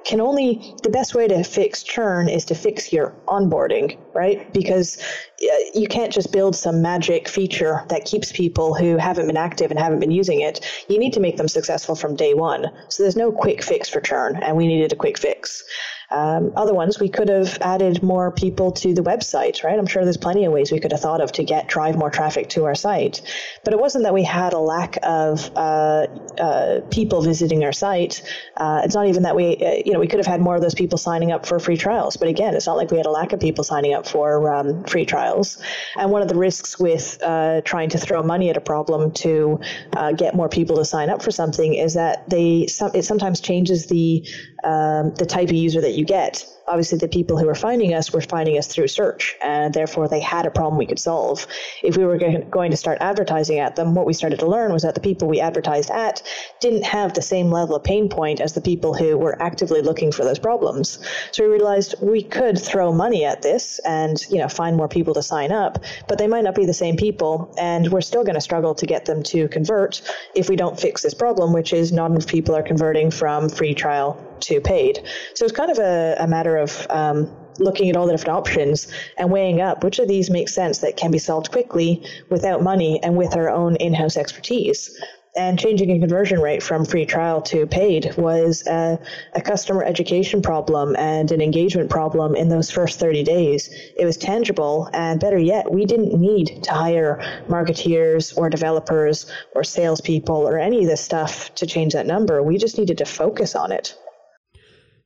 can 0.06 0.22
only, 0.22 0.74
the 0.82 0.88
best 0.88 1.14
way 1.14 1.28
to 1.28 1.44
fix 1.44 1.82
churn 1.82 2.30
is 2.30 2.46
to 2.46 2.54
fix 2.54 2.94
your 2.94 3.14
onboarding, 3.28 3.98
right? 4.14 4.50
Because 4.54 4.96
uh, 5.42 5.46
you 5.74 5.86
can't 5.86 6.10
just 6.10 6.32
build 6.32 6.56
some 6.56 6.80
magic 6.80 7.28
feature 7.28 7.84
that 7.88 8.06
keeps 8.06 8.32
people 8.32 8.74
who 8.74 8.96
haven't 8.96 9.26
been 9.26 9.36
active 9.36 9.70
and 9.70 9.78
haven't 9.78 10.00
been 10.00 10.10
using 10.10 10.40
it. 10.40 10.64
You 10.88 10.98
need 10.98 11.12
to 11.12 11.20
make 11.20 11.36
them 11.36 11.48
successful 11.48 11.94
from 11.94 12.16
day 12.16 12.32
one. 12.32 12.66
So 12.88 13.02
there's 13.02 13.16
no 13.16 13.32
quick 13.32 13.62
fix 13.62 13.90
for 13.90 14.00
churn, 14.00 14.42
and 14.42 14.56
we 14.56 14.66
needed 14.66 14.94
a 14.94 14.96
quick 14.96 15.18
fix. 15.18 15.62
Um, 16.10 16.52
other 16.56 16.74
ones, 16.74 17.00
we 17.00 17.08
could 17.08 17.28
have 17.28 17.58
added 17.60 18.02
more 18.02 18.30
people 18.30 18.72
to 18.72 18.94
the 18.94 19.02
website, 19.02 19.64
right? 19.64 19.78
I'm 19.78 19.86
sure 19.86 20.04
there's 20.04 20.16
plenty 20.16 20.44
of 20.44 20.52
ways 20.52 20.70
we 20.70 20.78
could 20.78 20.92
have 20.92 21.00
thought 21.00 21.20
of 21.20 21.32
to 21.32 21.44
get 21.44 21.68
drive 21.68 21.96
more 21.96 22.10
traffic 22.10 22.48
to 22.50 22.64
our 22.64 22.74
site. 22.74 23.22
But 23.64 23.74
it 23.74 23.80
wasn't 23.80 24.04
that 24.04 24.14
we 24.14 24.22
had 24.22 24.52
a 24.52 24.58
lack 24.58 24.98
of 25.02 25.50
uh, 25.56 26.06
uh, 26.38 26.80
people 26.90 27.22
visiting 27.22 27.64
our 27.64 27.72
site. 27.72 28.22
Uh, 28.56 28.82
it's 28.84 28.94
not 28.94 29.06
even 29.06 29.24
that 29.24 29.34
we, 29.34 29.56
uh, 29.56 29.82
you 29.84 29.92
know, 29.92 29.98
we 29.98 30.06
could 30.06 30.18
have 30.18 30.26
had 30.26 30.40
more 30.40 30.54
of 30.54 30.62
those 30.62 30.74
people 30.74 30.98
signing 30.98 31.32
up 31.32 31.46
for 31.46 31.58
free 31.58 31.76
trials. 31.76 32.16
But 32.16 32.28
again, 32.28 32.54
it's 32.54 32.66
not 32.66 32.76
like 32.76 32.90
we 32.90 32.96
had 32.96 33.06
a 33.06 33.10
lack 33.10 33.32
of 33.32 33.40
people 33.40 33.64
signing 33.64 33.94
up 33.94 34.06
for 34.06 34.54
um, 34.54 34.84
free 34.84 35.06
trials. 35.06 35.58
And 35.96 36.10
one 36.10 36.22
of 36.22 36.28
the 36.28 36.36
risks 36.36 36.78
with 36.78 37.18
uh, 37.22 37.62
trying 37.62 37.88
to 37.90 37.98
throw 37.98 38.22
money 38.22 38.50
at 38.50 38.56
a 38.56 38.60
problem 38.60 39.10
to 39.12 39.60
uh, 39.96 40.12
get 40.12 40.34
more 40.34 40.48
people 40.48 40.76
to 40.76 40.84
sign 40.84 41.10
up 41.10 41.22
for 41.22 41.30
something 41.30 41.74
is 41.74 41.94
that 41.94 42.28
they 42.28 42.66
it 42.94 43.04
sometimes 43.04 43.40
changes 43.40 43.86
the 43.86 44.26
um, 44.66 45.14
the 45.14 45.26
type 45.26 45.48
of 45.48 45.54
user 45.54 45.80
that 45.80 45.92
you 45.92 46.04
get 46.04 46.44
obviously 46.68 46.98
the 46.98 47.08
people 47.08 47.38
who 47.38 47.46
were 47.46 47.54
finding 47.54 47.94
us 47.94 48.12
were 48.12 48.20
finding 48.20 48.58
us 48.58 48.66
through 48.66 48.88
search 48.88 49.36
and 49.42 49.72
therefore 49.72 50.08
they 50.08 50.20
had 50.20 50.46
a 50.46 50.50
problem 50.50 50.78
we 50.78 50.86
could 50.86 50.98
solve. 50.98 51.46
If 51.82 51.96
we 51.96 52.04
were 52.04 52.18
going 52.18 52.70
to 52.70 52.76
start 52.76 52.98
advertising 53.00 53.58
at 53.58 53.76
them 53.76 53.94
what 53.94 54.06
we 54.06 54.12
started 54.12 54.38
to 54.40 54.46
learn 54.46 54.72
was 54.72 54.82
that 54.82 54.94
the 54.94 55.00
people 55.00 55.28
we 55.28 55.40
advertised 55.40 55.90
at 55.90 56.22
didn't 56.60 56.84
have 56.84 57.14
the 57.14 57.22
same 57.22 57.50
level 57.50 57.76
of 57.76 57.84
pain 57.84 58.08
point 58.08 58.40
as 58.40 58.54
the 58.54 58.60
people 58.60 58.94
who 58.94 59.16
were 59.16 59.40
actively 59.40 59.80
looking 59.80 60.12
for 60.12 60.24
those 60.24 60.38
problems. 60.38 60.98
So 61.32 61.44
we 61.44 61.50
realized 61.50 61.94
we 62.00 62.22
could 62.22 62.58
throw 62.58 62.92
money 62.92 63.24
at 63.24 63.42
this 63.42 63.78
and 63.80 64.20
you 64.30 64.38
know 64.38 64.48
find 64.48 64.76
more 64.76 64.88
people 64.88 65.14
to 65.14 65.22
sign 65.22 65.52
up 65.52 65.78
but 66.08 66.18
they 66.18 66.26
might 66.26 66.44
not 66.44 66.54
be 66.54 66.66
the 66.66 66.74
same 66.74 66.96
people 66.96 67.54
and 67.58 67.92
we're 67.92 68.00
still 68.00 68.24
going 68.24 68.34
to 68.34 68.40
struggle 68.40 68.74
to 68.74 68.86
get 68.86 69.04
them 69.04 69.22
to 69.22 69.48
convert 69.48 70.02
if 70.34 70.48
we 70.48 70.56
don't 70.56 70.80
fix 70.80 71.02
this 71.02 71.14
problem 71.14 71.52
which 71.52 71.72
is 71.72 71.92
not 71.92 72.10
enough 72.10 72.26
people 72.26 72.54
are 72.56 72.62
converting 72.62 73.10
from 73.10 73.48
free 73.48 73.74
trial 73.74 74.20
to 74.40 74.60
paid. 74.60 75.00
So 75.34 75.44
it's 75.44 75.54
kind 75.54 75.70
of 75.70 75.78
a, 75.78 76.16
a 76.18 76.26
matter 76.26 76.55
of 76.56 76.86
um, 76.90 77.30
looking 77.58 77.88
at 77.90 77.96
all 77.96 78.06
the 78.06 78.12
different 78.12 78.36
options 78.36 78.88
and 79.16 79.30
weighing 79.30 79.60
up 79.60 79.82
which 79.82 79.98
of 79.98 80.08
these 80.08 80.30
make 80.30 80.48
sense 80.48 80.78
that 80.78 80.96
can 80.96 81.10
be 81.10 81.18
solved 81.18 81.50
quickly 81.50 82.04
without 82.28 82.62
money 82.62 83.02
and 83.02 83.16
with 83.16 83.34
our 83.36 83.48
own 83.48 83.76
in-house 83.76 84.16
expertise 84.16 84.98
and 85.36 85.58
changing 85.58 85.90
a 85.90 85.98
conversion 85.98 86.40
rate 86.40 86.62
from 86.62 86.84
free 86.84 87.04
trial 87.04 87.42
to 87.42 87.66
paid 87.66 88.14
was 88.16 88.66
a, 88.66 88.98
a, 89.34 89.40
customer 89.40 89.84
education 89.84 90.40
problem 90.40 90.96
and 90.96 91.30
an 91.30 91.42
engagement 91.42 91.90
problem 91.90 92.34
in 92.34 92.48
those 92.48 92.70
first 92.70 92.98
30 92.98 93.22
days. 93.22 93.68
It 93.98 94.06
was 94.06 94.16
tangible, 94.16 94.88
and 94.94 95.20
better 95.20 95.38
yet, 95.38 95.70
we 95.70 95.84
didn't 95.84 96.18
need 96.18 96.62
to 96.64 96.72
hire 96.72 97.42
marketeers 97.48 98.36
or 98.36 98.48
developers 98.48 99.30
or 99.54 99.62
salespeople 99.62 100.48
or 100.48 100.58
any 100.58 100.82
of 100.82 100.88
this 100.88 101.02
stuff 101.02 101.54
to 101.56 101.66
change 101.66 101.92
that 101.92 102.06
number. 102.06 102.42
We 102.42 102.56
just 102.56 102.78
needed 102.78 102.98
to 102.98 103.04
focus 103.04 103.54
on 103.54 103.72
it. 103.72 103.94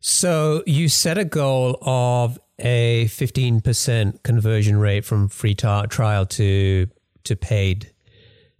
So 0.00 0.62
you 0.66 0.88
set 0.88 1.18
a 1.18 1.24
goal 1.24 1.78
of 1.82 2.38
a 2.58 3.06
15% 3.06 4.22
conversion 4.22 4.78
rate 4.78 5.04
from 5.04 5.28
free 5.28 5.54
trial 5.54 6.26
to 6.26 6.86
to 7.24 7.36
paid 7.36 7.92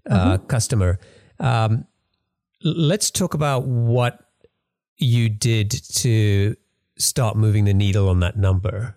uh, 0.09 0.37
mm-hmm. 0.37 0.46
customer. 0.46 0.98
Um, 1.38 1.87
let's 2.62 3.11
talk 3.11 3.33
about 3.33 3.64
what 3.64 4.22
you 4.98 5.31
did 5.31 5.70
to 5.70 6.57
start 6.98 7.37
moving 7.37 7.64
the 7.64 7.72
needle 7.72 8.11
on 8.11 8.20
that 8.20 8.37
number. 8.37 8.94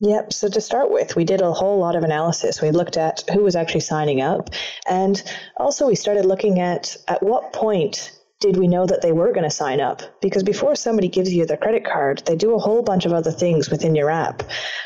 Yep. 0.00 0.32
So 0.32 0.48
to 0.48 0.60
start 0.60 0.90
with, 0.90 1.16
we 1.16 1.24
did 1.24 1.40
a 1.40 1.52
whole 1.52 1.78
lot 1.78 1.96
of 1.96 2.04
analysis. 2.04 2.60
We 2.60 2.70
looked 2.70 2.96
at 2.96 3.24
who 3.32 3.42
was 3.42 3.56
actually 3.56 3.80
signing 3.80 4.20
up, 4.20 4.50
and 4.88 5.20
also 5.56 5.86
we 5.86 5.94
started 5.94 6.26
looking 6.26 6.60
at 6.60 6.96
at 7.08 7.22
what 7.22 7.52
point 7.52 8.12
did 8.40 8.58
we 8.58 8.68
know 8.68 8.84
that 8.84 9.00
they 9.00 9.12
were 9.12 9.32
going 9.32 9.44
to 9.44 9.50
sign 9.50 9.80
up? 9.80 10.02
Because 10.20 10.42
before 10.42 10.74
somebody 10.74 11.08
gives 11.08 11.32
you 11.32 11.46
their 11.46 11.56
credit 11.56 11.84
card, 11.84 12.22
they 12.26 12.36
do 12.36 12.54
a 12.54 12.58
whole 12.58 12.82
bunch 12.82 13.06
of 13.06 13.12
other 13.12 13.30
things 13.30 13.70
within 13.70 13.94
your 13.94 14.10
app. 14.10 14.42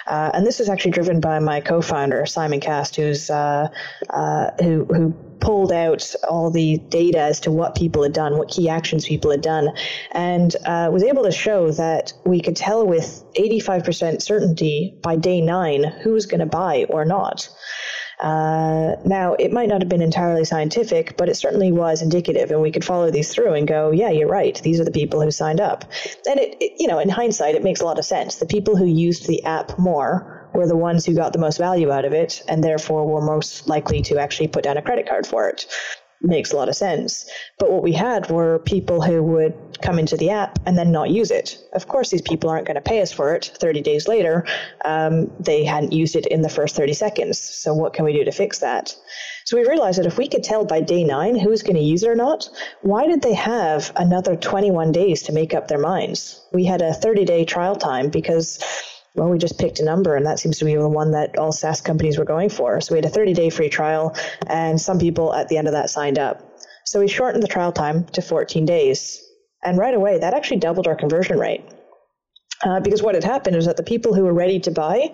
Uh, 0.07 0.31
and 0.33 0.47
this 0.47 0.61
is 0.61 0.69
actually 0.69 0.93
driven 0.93 1.21
by 1.21 1.41
my 1.41 1.61
co-founder 1.61 2.27
Simon 2.27 2.61
Cast, 2.61 2.95
who's 2.95 3.29
uh, 3.29 3.69
uh, 4.11 4.51
who 4.63 4.85
who 4.85 5.13
pulled 5.41 5.73
out 5.73 6.15
all 6.29 6.51
the 6.51 6.79
data 6.89 7.19
as 7.19 7.41
to 7.41 7.51
what 7.51 7.75
people 7.75 8.03
had 8.03 8.13
done, 8.13 8.39
what 8.39 8.49
key 8.49 8.69
actions 8.69 9.07
people 9.07 9.31
had 9.31 9.41
done, 9.41 9.71
and 10.13 10.55
uh, 10.67 10.89
was 10.93 11.03
able 11.03 11.25
to 11.25 11.33
show 11.33 11.73
that 11.73 12.13
we 12.25 12.41
could 12.41 12.57
tell 12.57 12.87
with 12.87 13.25
85% 13.37 14.23
certainty 14.23 14.95
by 15.03 15.17
day 15.17 15.41
nine 15.41 15.83
who 15.83 16.13
was 16.13 16.27
going 16.27 16.41
to 16.41 16.47
buy 16.47 16.85
or 16.89 17.05
not. 17.05 17.49
Uh, 18.21 18.97
now, 19.05 19.35
it 19.35 19.53
might 19.53 19.69
not 19.69 19.81
have 19.81 19.89
been 19.89 20.03
entirely 20.03 20.45
scientific, 20.45 21.17
but 21.17 21.29
it 21.29 21.37
certainly 21.37 21.73
was 21.73 22.03
indicative, 22.03 22.51
and 22.51 22.61
we 22.61 22.71
could 22.71 22.85
follow 22.85 23.11
these 23.11 23.33
through 23.33 23.55
and 23.55 23.67
go, 23.67 23.91
yeah, 23.91 24.11
you're 24.11 24.29
right. 24.29 24.61
These 24.63 24.79
are 24.79 24.85
the 24.85 24.91
people 24.91 25.23
who 25.23 25.31
signed 25.31 25.61
up. 25.61 25.85
And 26.29 26.39
it, 26.39 26.57
it 26.61 26.73
you 26.79 26.87
know, 26.87 26.99
in 26.99 27.09
hindsight, 27.09 27.55
it 27.55 27.65
makes 27.65 27.81
a 27.81 27.85
lot 27.85 27.99
of 27.99 28.05
sense. 28.05 28.37
The 28.37 28.47
people 28.47 28.77
who 28.77 28.85
used 28.85 29.27
the 29.27 29.43
app 29.45 29.79
more 29.79 30.49
were 30.53 30.67
the 30.67 30.77
ones 30.77 31.07
who 31.07 31.15
got 31.15 31.33
the 31.33 31.39
most 31.39 31.57
value 31.57 31.91
out 31.91 32.05
of 32.05 32.13
it, 32.13 32.43
and 32.47 32.63
therefore 32.63 33.07
were 33.07 33.23
most 33.23 33.69
likely 33.69 34.03
to 34.03 34.19
actually 34.19 34.49
put 34.49 34.65
down 34.65 34.77
a 34.77 34.83
credit 34.83 35.09
card 35.09 35.27
for 35.27 35.49
it. 35.49 35.67
Makes 36.21 36.53
a 36.53 36.57
lot 36.57 36.69
of 36.69 36.77
sense. 36.77 37.29
But 37.59 37.71
what 37.71 37.83
we 37.83 37.93
had 37.93 38.31
were 38.31 38.59
people 38.61 39.01
who 39.03 39.23
would 39.23 39.55
come 39.81 39.99
into 39.99 40.17
the 40.17 40.31
app 40.31 40.59
and 40.67 40.77
then 40.77 40.93
not 40.93 41.11
use 41.11 41.31
it. 41.31 41.59
Of 41.73 41.89
course, 41.89 42.11
these 42.11 42.23
people 42.23 42.51
aren't 42.51 42.67
going 42.67 42.75
to 42.75 42.81
pay 42.81 43.01
us 43.01 43.13
for 43.13 43.35
it 43.35 43.51
30 43.59 43.81
days 43.81 44.07
later. 44.07 44.47
Um, 44.85 45.31
they 45.41 45.65
hadn't 45.65 45.93
used 45.93 46.17
it 46.17 46.27
in 46.27 46.43
the 46.43 46.49
first 46.49 46.77
30 46.77 46.93
seconds. 46.93 47.39
So, 47.39 47.73
what 47.73 47.95
can 47.95 48.05
we 48.05 48.13
do 48.13 48.25
to 48.25 48.33
fix 48.33 48.59
that? 48.59 48.95
So, 49.45 49.57
we 49.57 49.67
realized 49.67 49.99
that 49.99 50.07
if 50.07 50.19
we 50.19 50.29
could 50.29 50.45
tell 50.45 50.65
by 50.65 50.81
day 50.81 51.05
nine 51.05 51.39
who's 51.39 51.63
going 51.63 51.77
to 51.77 51.83
use 51.83 52.03
it 52.03 52.09
or 52.09 52.17
not, 52.17 52.49
why 52.83 53.07
did 53.07 53.23
they 53.23 53.35
have 53.35 53.93
another 53.97 54.37
21 54.37 54.93
days 54.93 55.23
to 55.23 55.33
make 55.33 55.55
up 55.55 55.69
their 55.69 55.79
minds? 55.79 56.45
We 56.53 56.65
had 56.65 56.83
a 56.83 56.93
30 56.93 57.25
day 57.25 57.45
trial 57.45 57.77
time 57.77 58.11
because 58.11 58.59
well, 59.15 59.29
we 59.29 59.39
just 59.39 59.59
picked 59.59 59.81
a 59.81 59.85
number, 59.85 60.15
and 60.15 60.25
that 60.27 60.39
seems 60.39 60.59
to 60.59 60.65
be 60.65 60.75
the 60.75 60.89
one 60.89 61.13
that 61.13 61.37
all 61.37 61.53
SaaS 61.53 61.81
companies 61.81 62.19
were 62.19 62.25
going 62.25 62.49
for. 62.49 62.81
So 62.81 62.95
we 62.95 62.99
had 62.99 63.05
a 63.05 63.11
30 63.11 63.35
day 63.35 63.51
free 63.51 63.69
trial, 63.69 64.17
and 64.47 64.81
some 64.81 64.99
people 64.99 65.35
at 65.35 65.49
the 65.49 65.57
end 65.57 65.67
of 65.67 65.73
that 65.73 65.91
signed 65.91 66.19
up. 66.19 66.59
So 66.85 67.01
we 67.01 67.09
shortened 67.09 67.43
the 67.43 67.49
trial 67.49 67.73
time 67.73 68.05
to 68.07 68.23
14 68.23 68.65
days. 68.65 69.25
And 69.63 69.79
right 69.79 69.95
away, 69.95 70.19
that 70.19 70.35
actually 70.35 70.59
doubled 70.59 70.87
our 70.87 70.97
conversion 70.97 71.39
rate. 71.39 71.63
Uh, 72.63 72.81
because 72.81 73.03
what 73.03 73.15
had 73.15 73.25
happened 73.25 73.57
is 73.57 73.67
that 73.67 73.77
the 73.77 73.83
people 73.83 74.15
who 74.15 74.25
were 74.25 74.35
ready 74.35 74.61
to 74.61 74.71
buy 74.71 75.11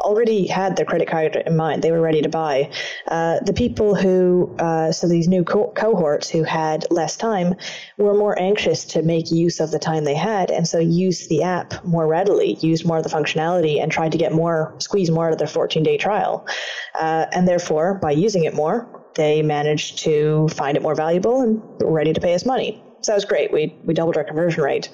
already 0.00 0.46
had 0.46 0.76
their 0.76 0.84
credit 0.84 1.08
card 1.08 1.36
in 1.36 1.56
mind. 1.56 1.82
They 1.82 1.90
were 1.90 2.00
ready 2.00 2.22
to 2.22 2.28
buy. 2.28 2.70
Uh, 3.06 3.40
the 3.40 3.52
people 3.52 3.94
who, 3.94 4.54
uh, 4.58 4.92
so 4.92 5.08
these 5.08 5.28
new 5.28 5.44
co- 5.44 5.72
cohorts 5.72 6.28
who 6.28 6.44
had 6.44 6.86
less 6.90 7.16
time, 7.16 7.54
were 7.98 8.14
more 8.14 8.38
anxious 8.38 8.84
to 8.86 9.02
make 9.02 9.30
use 9.30 9.60
of 9.60 9.70
the 9.70 9.78
time 9.78 10.04
they 10.04 10.14
had, 10.14 10.50
and 10.50 10.66
so 10.66 10.78
used 10.78 11.28
the 11.28 11.42
app 11.42 11.84
more 11.84 12.06
readily, 12.06 12.58
used 12.60 12.86
more 12.86 12.98
of 12.98 13.04
the 13.04 13.10
functionality, 13.10 13.82
and 13.82 13.90
tried 13.90 14.12
to 14.12 14.18
get 14.18 14.32
more, 14.32 14.74
squeeze 14.78 15.10
more 15.10 15.26
out 15.26 15.32
of 15.32 15.38
their 15.38 15.48
14 15.48 15.82
day 15.82 15.96
trial. 15.96 16.46
Uh, 16.98 17.26
and 17.32 17.46
therefore, 17.46 17.94
by 17.94 18.12
using 18.12 18.44
it 18.44 18.54
more, 18.54 19.04
they 19.14 19.42
managed 19.42 19.98
to 19.98 20.48
find 20.48 20.76
it 20.76 20.82
more 20.82 20.94
valuable 20.94 21.42
and 21.42 21.60
were 21.80 21.92
ready 21.92 22.12
to 22.12 22.20
pay 22.20 22.34
us 22.34 22.46
money. 22.46 22.82
So 23.02 23.12
that 23.12 23.16
was 23.16 23.24
great. 23.24 23.52
We, 23.52 23.74
we 23.84 23.94
doubled 23.94 24.16
our 24.16 24.24
conversion 24.24 24.62
rate. 24.62 24.90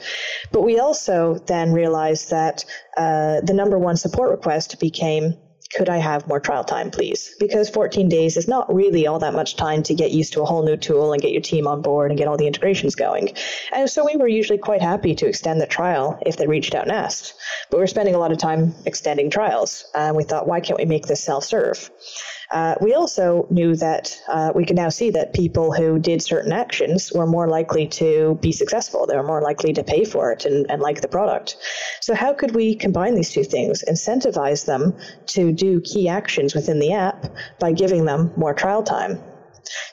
But 0.52 0.62
we 0.62 0.78
also 0.78 1.34
then 1.46 1.72
realized 1.72 2.30
that 2.30 2.64
uh, 2.96 3.40
the 3.40 3.54
number 3.54 3.78
one 3.78 3.96
support 3.96 4.30
request 4.30 4.78
became 4.80 5.34
could 5.74 5.88
I 5.88 5.96
have 5.96 6.28
more 6.28 6.40
trial 6.40 6.62
time, 6.62 6.90
please? 6.90 7.34
Because 7.40 7.68
14 7.68 8.08
days 8.08 8.36
is 8.36 8.46
not 8.46 8.72
really 8.72 9.06
all 9.06 9.18
that 9.18 9.34
much 9.34 9.56
time 9.56 9.82
to 9.84 9.94
get 9.94 10.12
used 10.12 10.32
to 10.34 10.42
a 10.42 10.44
whole 10.44 10.64
new 10.64 10.76
tool 10.76 11.12
and 11.12 11.20
get 11.20 11.32
your 11.32 11.40
team 11.40 11.66
on 11.66 11.82
board 11.82 12.10
and 12.10 12.18
get 12.18 12.28
all 12.28 12.36
the 12.36 12.46
integrations 12.46 12.94
going. 12.94 13.30
And 13.72 13.90
so 13.90 14.04
we 14.04 14.16
were 14.16 14.28
usually 14.28 14.58
quite 14.58 14.82
happy 14.82 15.14
to 15.16 15.26
extend 15.26 15.60
the 15.60 15.66
trial 15.66 16.18
if 16.24 16.36
they 16.36 16.46
reached 16.46 16.74
out 16.74 16.84
and 16.84 16.92
asked. 16.92 17.34
But 17.70 17.78
we 17.78 17.82
we're 17.82 17.88
spending 17.88 18.14
a 18.14 18.18
lot 18.18 18.30
of 18.30 18.38
time 18.38 18.74
extending 18.86 19.30
trials. 19.30 19.84
And 19.94 20.16
we 20.16 20.22
thought, 20.22 20.46
why 20.46 20.60
can't 20.60 20.78
we 20.78 20.84
make 20.84 21.06
this 21.06 21.24
self 21.24 21.44
serve? 21.44 21.90
Uh, 22.50 22.74
we 22.80 22.94
also 22.94 23.46
knew 23.50 23.74
that 23.76 24.20
uh, 24.28 24.52
we 24.54 24.64
could 24.64 24.76
now 24.76 24.88
see 24.88 25.10
that 25.10 25.32
people 25.32 25.72
who 25.72 25.98
did 25.98 26.22
certain 26.22 26.52
actions 26.52 27.12
were 27.12 27.26
more 27.26 27.48
likely 27.48 27.86
to 27.86 28.38
be 28.40 28.52
successful. 28.52 29.06
They 29.06 29.16
were 29.16 29.22
more 29.22 29.42
likely 29.42 29.72
to 29.72 29.82
pay 29.82 30.04
for 30.04 30.32
it 30.32 30.44
and, 30.44 30.70
and 30.70 30.82
like 30.82 31.00
the 31.00 31.08
product. 31.08 31.56
So, 32.00 32.14
how 32.14 32.32
could 32.34 32.54
we 32.54 32.74
combine 32.74 33.14
these 33.14 33.30
two 33.30 33.44
things, 33.44 33.84
incentivize 33.88 34.66
them 34.66 34.94
to 35.26 35.52
do 35.52 35.80
key 35.80 36.08
actions 36.08 36.54
within 36.54 36.78
the 36.78 36.92
app 36.92 37.26
by 37.58 37.72
giving 37.72 38.04
them 38.04 38.32
more 38.36 38.54
trial 38.54 38.82
time? 38.82 39.18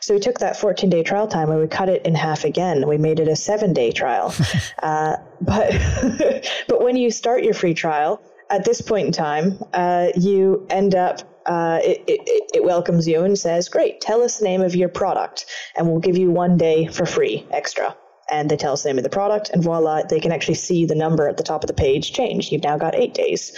So 0.02 0.14
we 0.14 0.20
took 0.20 0.40
that 0.40 0.58
14 0.58 0.90
day 0.90 1.04
trial 1.04 1.28
time 1.28 1.50
and 1.50 1.60
we 1.60 1.68
cut 1.68 1.90
it 1.90 2.06
in 2.06 2.16
half 2.16 2.44
again. 2.44 2.88
We 2.88 2.98
made 2.98 3.20
it 3.20 3.28
a 3.28 3.36
seven 3.36 3.74
day 3.74 3.92
trial. 3.92 4.34
uh, 4.84 5.18
but, 5.40 5.72
but 6.68 6.84
when 6.84 6.98
you 6.98 7.10
start 7.12 7.44
your 7.44 7.54
free 7.54 7.74
trial, 7.74 8.22
at 8.50 8.66
this 8.66 8.82
point 8.82 9.08
in 9.08 9.14
time, 9.14 9.58
uh, 9.74 10.10
you 10.16 10.68
end 10.70 10.94
up 10.94 11.22
uh, 11.46 11.80
it, 11.84 12.04
it, 12.08 12.52
it, 12.54 12.64
welcomes 12.64 13.08
you 13.08 13.24
and 13.24 13.38
says, 13.38 13.70
Great, 13.70 14.02
tell 14.02 14.22
us 14.22 14.38
the 14.38 14.46
name 14.46 14.62
of 14.62 14.76
your 14.76 14.90
product, 14.90 15.46
and 15.76 15.88
we'll 15.88 16.00
give 16.00 16.18
you 16.18 16.32
one 16.32 16.58
day 16.58 16.88
for 16.88 17.06
free 17.06 17.46
extra. 17.52 17.96
And 18.32 18.50
they 18.50 18.58
tell 18.58 18.74
us 18.74 18.84
the 18.84 18.90
name 18.90 18.98
of 18.98 19.04
the 19.04 19.10
product, 19.10 19.50
and 19.50 19.62
voila, 19.62 20.04
they 20.04 20.20
can 20.20 20.32
actually 20.32 20.56
see 20.56 20.86
the 20.86 20.96
number 20.96 21.28
at 21.28 21.38
the 21.38 21.44
top 21.44 21.64
of 21.64 21.68
the 21.68 21.74
page 21.74 22.14
change. 22.14 22.52
You've 22.52 22.64
now 22.64 22.78
got 22.78 22.96
eight 22.96 23.14
days. 23.14 23.52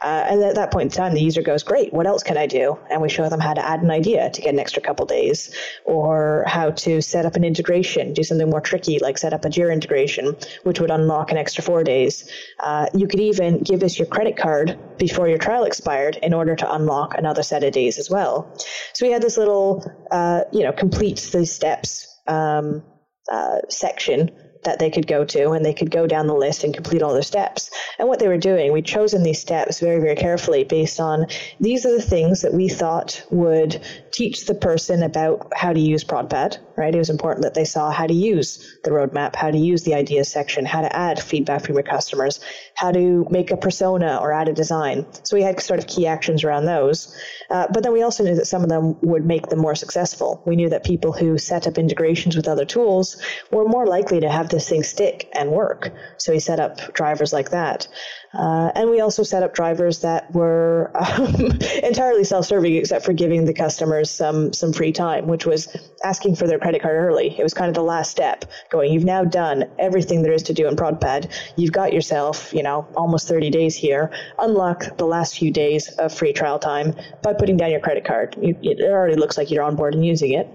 Uh, 0.00 0.26
and 0.28 0.42
at 0.42 0.56
that 0.56 0.70
point 0.72 0.92
in 0.92 0.96
time, 0.96 1.14
the 1.14 1.22
user 1.22 1.42
goes, 1.42 1.62
Great, 1.62 1.92
what 1.92 2.06
else 2.06 2.22
can 2.22 2.36
I 2.36 2.46
do? 2.46 2.76
And 2.90 3.00
we 3.00 3.08
show 3.08 3.28
them 3.28 3.40
how 3.40 3.54
to 3.54 3.64
add 3.64 3.82
an 3.82 3.90
idea 3.90 4.28
to 4.30 4.40
get 4.42 4.52
an 4.52 4.58
extra 4.58 4.82
couple 4.82 5.06
days, 5.06 5.54
or 5.84 6.44
how 6.46 6.70
to 6.72 7.00
set 7.00 7.24
up 7.24 7.36
an 7.36 7.44
integration, 7.44 8.12
do 8.12 8.22
something 8.22 8.50
more 8.50 8.60
tricky, 8.60 8.98
like 8.98 9.16
set 9.16 9.32
up 9.32 9.44
a 9.44 9.48
Jira 9.48 9.72
integration, 9.72 10.36
which 10.64 10.80
would 10.80 10.90
unlock 10.90 11.30
an 11.30 11.36
extra 11.36 11.62
four 11.62 11.84
days. 11.84 12.28
Uh, 12.60 12.86
you 12.94 13.06
could 13.06 13.20
even 13.20 13.62
give 13.62 13.82
us 13.82 13.98
your 13.98 14.06
credit 14.06 14.36
card 14.36 14.78
before 14.98 15.28
your 15.28 15.38
trial 15.38 15.64
expired 15.64 16.16
in 16.22 16.34
order 16.34 16.56
to 16.56 16.74
unlock 16.74 17.14
another 17.16 17.42
set 17.42 17.62
of 17.62 17.72
days 17.72 17.98
as 17.98 18.10
well. 18.10 18.52
So 18.92 19.06
we 19.06 19.12
had 19.12 19.22
this 19.22 19.36
little, 19.36 19.84
uh, 20.10 20.42
you 20.52 20.62
know, 20.62 20.72
complete 20.72 21.30
these 21.32 21.52
steps 21.52 22.16
um, 22.26 22.82
uh, 23.30 23.58
section 23.68 24.30
that 24.66 24.78
they 24.78 24.90
could 24.90 25.06
go 25.06 25.24
to 25.24 25.52
and 25.52 25.64
they 25.64 25.72
could 25.72 25.90
go 25.90 26.06
down 26.06 26.26
the 26.26 26.34
list 26.34 26.64
and 26.64 26.74
complete 26.74 27.02
all 27.02 27.12
their 27.12 27.22
steps. 27.22 27.70
And 27.98 28.08
what 28.08 28.18
they 28.18 28.28
were 28.28 28.36
doing, 28.36 28.72
we'd 28.72 28.84
chosen 28.84 29.22
these 29.22 29.40
steps 29.40 29.80
very, 29.80 30.00
very 30.00 30.16
carefully 30.16 30.64
based 30.64 31.00
on 31.00 31.26
these 31.60 31.86
are 31.86 31.92
the 31.92 32.02
things 32.02 32.42
that 32.42 32.52
we 32.52 32.68
thought 32.68 33.24
would 33.30 33.80
teach 34.12 34.46
the 34.46 34.54
person 34.54 35.02
about 35.02 35.52
how 35.54 35.72
to 35.72 35.80
use 35.80 36.04
ProdPad, 36.04 36.58
right? 36.76 36.94
It 36.94 36.98
was 36.98 37.10
important 37.10 37.44
that 37.44 37.54
they 37.54 37.64
saw 37.64 37.90
how 37.90 38.06
to 38.06 38.14
use 38.14 38.78
the 38.84 38.90
roadmap, 38.90 39.34
how 39.36 39.50
to 39.50 39.58
use 39.58 39.84
the 39.84 39.94
ideas 39.94 40.30
section, 40.30 40.64
how 40.66 40.82
to 40.82 40.96
add 40.96 41.20
feedback 41.20 41.64
from 41.64 41.74
your 41.74 41.82
customers, 41.82 42.40
how 42.74 42.92
to 42.92 43.26
make 43.30 43.50
a 43.50 43.56
persona 43.56 44.18
or 44.20 44.32
add 44.32 44.48
a 44.48 44.52
design. 44.52 45.06
So 45.22 45.36
we 45.36 45.42
had 45.42 45.60
sort 45.60 45.80
of 45.80 45.86
key 45.86 46.06
actions 46.06 46.44
around 46.44 46.66
those. 46.66 47.16
Uh, 47.50 47.66
but 47.72 47.82
then 47.82 47.92
we 47.92 48.02
also 48.02 48.24
knew 48.24 48.34
that 48.34 48.46
some 48.46 48.62
of 48.62 48.68
them 48.68 48.96
would 49.00 49.24
make 49.24 49.48
them 49.48 49.58
more 49.58 49.74
successful. 49.74 50.42
We 50.46 50.56
knew 50.56 50.68
that 50.70 50.84
people 50.84 51.12
who 51.12 51.38
set 51.38 51.66
up 51.66 51.78
integrations 51.78 52.36
with 52.36 52.48
other 52.48 52.64
tools 52.64 53.16
were 53.50 53.66
more 53.66 53.86
likely 53.86 54.20
to 54.20 54.30
have 54.30 54.48
this 54.48 54.68
thing 54.68 54.82
stick 54.82 55.30
and 55.32 55.50
work. 55.50 55.92
So 56.18 56.32
we 56.32 56.38
set 56.38 56.60
up 56.60 56.92
drivers 56.94 57.32
like 57.32 57.50
that. 57.50 57.88
Uh, 58.34 58.70
and 58.74 58.90
we 58.90 59.00
also 59.00 59.22
set 59.22 59.42
up 59.42 59.54
drivers 59.54 60.00
that 60.00 60.32
were 60.34 60.90
um, 60.94 61.34
entirely 61.82 62.24
self-serving, 62.24 62.74
except 62.74 63.04
for 63.04 63.12
giving 63.12 63.44
the 63.44 63.54
customers 63.54 64.10
some 64.10 64.52
some 64.52 64.72
free 64.72 64.92
time, 64.92 65.26
which 65.26 65.46
was 65.46 65.74
asking 66.04 66.36
for 66.36 66.46
their 66.46 66.58
credit 66.58 66.82
card 66.82 66.96
early. 66.96 67.34
It 67.38 67.42
was 67.42 67.54
kind 67.54 67.68
of 67.68 67.74
the 67.74 67.82
last 67.82 68.10
step. 68.10 68.44
Going, 68.70 68.92
you've 68.92 69.04
now 69.04 69.24
done 69.24 69.64
everything 69.78 70.22
there 70.22 70.32
is 70.32 70.42
to 70.44 70.54
do 70.54 70.68
in 70.68 70.76
ProdPad. 70.76 71.32
You've 71.56 71.72
got 71.72 71.92
yourself, 71.92 72.52
you 72.52 72.62
know, 72.62 72.86
almost 72.96 73.28
30 73.28 73.50
days 73.50 73.76
here. 73.76 74.10
Unlock 74.38 74.96
the 74.98 75.06
last 75.06 75.38
few 75.38 75.50
days 75.50 75.88
of 75.98 76.12
free 76.12 76.32
trial 76.32 76.58
time 76.58 76.94
by 77.22 77.32
putting 77.32 77.56
down 77.56 77.70
your 77.70 77.80
credit 77.80 78.04
card. 78.04 78.36
You, 78.40 78.56
it 78.62 78.80
already 78.82 79.16
looks 79.16 79.38
like 79.38 79.50
you're 79.50 79.62
on 79.62 79.76
board 79.76 79.94
and 79.94 80.04
using 80.04 80.32
it. 80.32 80.48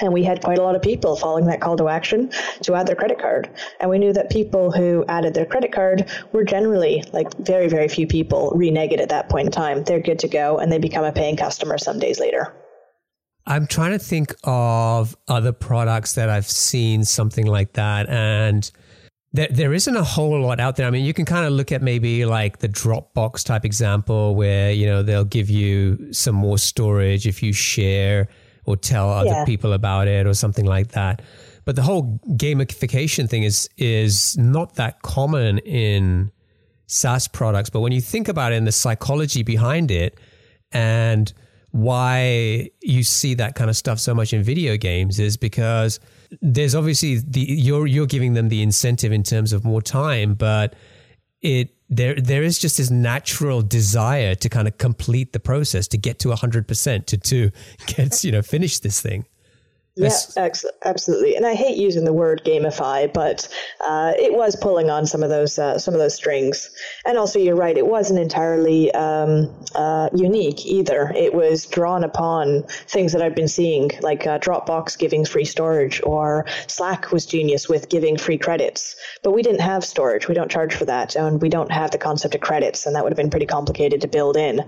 And 0.00 0.12
we 0.12 0.24
had 0.24 0.42
quite 0.42 0.58
a 0.58 0.62
lot 0.62 0.74
of 0.76 0.82
people 0.82 1.16
following 1.16 1.46
that 1.46 1.60
call 1.60 1.76
to 1.76 1.88
action 1.88 2.30
to 2.62 2.74
add 2.74 2.86
their 2.86 2.96
credit 2.96 3.18
card. 3.18 3.50
And 3.80 3.90
we 3.90 3.98
knew 3.98 4.12
that 4.12 4.30
people 4.30 4.70
who 4.70 5.04
added 5.08 5.34
their 5.34 5.46
credit 5.46 5.72
card 5.72 6.10
were 6.32 6.44
generally, 6.44 7.04
like 7.12 7.34
very, 7.38 7.68
very 7.68 7.88
few 7.88 8.06
people, 8.06 8.52
reneged 8.56 9.00
at 9.00 9.08
that 9.08 9.28
point 9.28 9.46
in 9.46 9.52
time. 9.52 9.84
They're 9.84 10.00
good 10.00 10.18
to 10.20 10.28
go 10.28 10.58
and 10.58 10.70
they 10.70 10.78
become 10.78 11.04
a 11.04 11.12
paying 11.12 11.36
customer 11.36 11.78
some 11.78 11.98
days 11.98 12.20
later. 12.20 12.54
I'm 13.46 13.66
trying 13.66 13.92
to 13.92 13.98
think 13.98 14.34
of 14.42 15.16
other 15.28 15.52
products 15.52 16.14
that 16.14 16.28
I've 16.28 16.48
seen 16.48 17.04
something 17.04 17.46
like 17.46 17.74
that. 17.74 18.08
And 18.08 18.68
there, 19.32 19.48
there 19.50 19.72
isn't 19.72 19.96
a 19.96 20.02
whole 20.02 20.40
lot 20.40 20.58
out 20.58 20.76
there. 20.76 20.86
I 20.86 20.90
mean, 20.90 21.04
you 21.04 21.14
can 21.14 21.24
kind 21.24 21.46
of 21.46 21.52
look 21.52 21.70
at 21.70 21.80
maybe 21.80 22.24
like 22.24 22.58
the 22.58 22.68
Dropbox 22.68 23.44
type 23.44 23.64
example 23.64 24.34
where, 24.34 24.72
you 24.72 24.86
know, 24.86 25.02
they'll 25.02 25.24
give 25.24 25.48
you 25.48 26.12
some 26.12 26.34
more 26.34 26.58
storage 26.58 27.26
if 27.26 27.42
you 27.42 27.52
share 27.52 28.28
or 28.66 28.76
tell 28.76 29.10
other 29.10 29.30
yeah. 29.30 29.44
people 29.44 29.72
about 29.72 30.08
it 30.08 30.26
or 30.26 30.34
something 30.34 30.66
like 30.66 30.88
that. 30.88 31.22
But 31.64 31.76
the 31.76 31.82
whole 31.82 32.20
gamification 32.28 33.28
thing 33.28 33.42
is 33.42 33.68
is 33.76 34.36
not 34.36 34.74
that 34.76 35.02
common 35.02 35.58
in 35.58 36.30
SaaS 36.86 37.28
products. 37.28 37.70
But 37.70 37.80
when 37.80 37.92
you 37.92 38.00
think 38.00 38.28
about 38.28 38.52
it 38.52 38.56
and 38.56 38.66
the 38.66 38.72
psychology 38.72 39.42
behind 39.42 39.90
it 39.90 40.18
and 40.72 41.32
why 41.72 42.70
you 42.82 43.02
see 43.02 43.34
that 43.34 43.54
kind 43.54 43.68
of 43.68 43.76
stuff 43.76 43.98
so 43.98 44.14
much 44.14 44.32
in 44.32 44.42
video 44.42 44.76
games 44.76 45.18
is 45.18 45.36
because 45.36 46.00
there's 46.40 46.74
obviously 46.74 47.18
the 47.18 47.40
you're 47.40 47.86
you're 47.86 48.06
giving 48.06 48.34
them 48.34 48.48
the 48.48 48.62
incentive 48.62 49.12
in 49.12 49.22
terms 49.22 49.52
of 49.52 49.64
more 49.64 49.82
time, 49.82 50.34
but 50.34 50.74
it 51.42 51.75
there 51.88 52.14
there 52.14 52.42
is 52.42 52.58
just 52.58 52.78
this 52.78 52.90
natural 52.90 53.62
desire 53.62 54.34
to 54.34 54.48
kind 54.48 54.66
of 54.66 54.76
complete 54.78 55.32
the 55.32 55.40
process 55.40 55.86
to 55.88 55.96
get 55.96 56.18
to 56.18 56.28
100% 56.28 57.06
to 57.06 57.16
to 57.16 57.50
get 57.86 58.24
you 58.24 58.32
know 58.32 58.42
finish 58.42 58.80
this 58.80 59.00
thing 59.00 59.24
yeah, 59.96 60.48
absolutely. 60.84 61.36
And 61.36 61.46
I 61.46 61.54
hate 61.54 61.78
using 61.78 62.04
the 62.04 62.12
word 62.12 62.42
gamify, 62.44 63.10
but 63.10 63.48
uh, 63.80 64.12
it 64.18 64.34
was 64.34 64.54
pulling 64.54 64.90
on 64.90 65.06
some 65.06 65.22
of 65.22 65.30
those 65.30 65.58
uh, 65.58 65.78
some 65.78 65.94
of 65.94 66.00
those 66.00 66.14
strings. 66.14 66.70
And 67.06 67.16
also, 67.16 67.38
you're 67.38 67.56
right; 67.56 67.76
it 67.76 67.86
wasn't 67.86 68.18
entirely 68.18 68.92
um, 68.92 69.50
uh, 69.74 70.10
unique 70.14 70.66
either. 70.66 71.12
It 71.16 71.32
was 71.32 71.64
drawn 71.64 72.04
upon 72.04 72.64
things 72.88 73.12
that 73.12 73.22
I've 73.22 73.34
been 73.34 73.48
seeing, 73.48 73.90
like 74.02 74.26
uh, 74.26 74.38
Dropbox 74.38 74.98
giving 74.98 75.24
free 75.24 75.46
storage, 75.46 76.02
or 76.04 76.44
Slack 76.66 77.10
was 77.10 77.24
genius 77.24 77.66
with 77.66 77.88
giving 77.88 78.18
free 78.18 78.36
credits. 78.36 78.96
But 79.22 79.32
we 79.32 79.40
didn't 79.40 79.62
have 79.62 79.82
storage; 79.82 80.28
we 80.28 80.34
don't 80.34 80.50
charge 80.50 80.74
for 80.74 80.84
that, 80.84 81.16
and 81.16 81.40
we 81.40 81.48
don't 81.48 81.72
have 81.72 81.90
the 81.90 81.98
concept 81.98 82.34
of 82.34 82.42
credits, 82.42 82.84
and 82.84 82.94
that 82.94 83.02
would 83.02 83.12
have 83.12 83.16
been 83.16 83.30
pretty 83.30 83.46
complicated 83.46 84.02
to 84.02 84.08
build 84.08 84.36
in. 84.36 84.60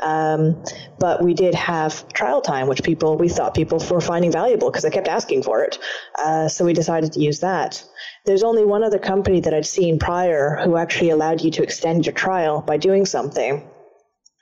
Um, 0.00 0.64
but 0.98 1.22
we 1.22 1.34
did 1.34 1.54
have 1.54 2.08
trial 2.08 2.40
time, 2.40 2.66
which 2.66 2.82
people 2.82 3.16
we 3.16 3.28
thought 3.28 3.54
people 3.54 3.80
were 3.88 4.00
finding 4.00 4.32
valuable 4.32 4.71
because 4.72 4.84
I 4.84 4.90
kept 4.90 5.08
asking 5.08 5.42
for 5.42 5.62
it. 5.62 5.78
Uh, 6.18 6.48
so 6.48 6.64
we 6.64 6.72
decided 6.72 7.12
to 7.12 7.20
use 7.20 7.40
that. 7.40 7.84
There's 8.24 8.42
only 8.42 8.64
one 8.64 8.82
other 8.82 8.98
company 8.98 9.40
that 9.40 9.54
I'd 9.54 9.66
seen 9.66 9.98
prior 9.98 10.58
who 10.64 10.76
actually 10.76 11.10
allowed 11.10 11.42
you 11.42 11.50
to 11.52 11.62
extend 11.62 12.06
your 12.06 12.14
trial 12.14 12.62
by 12.62 12.76
doing 12.76 13.04
something 13.06 13.68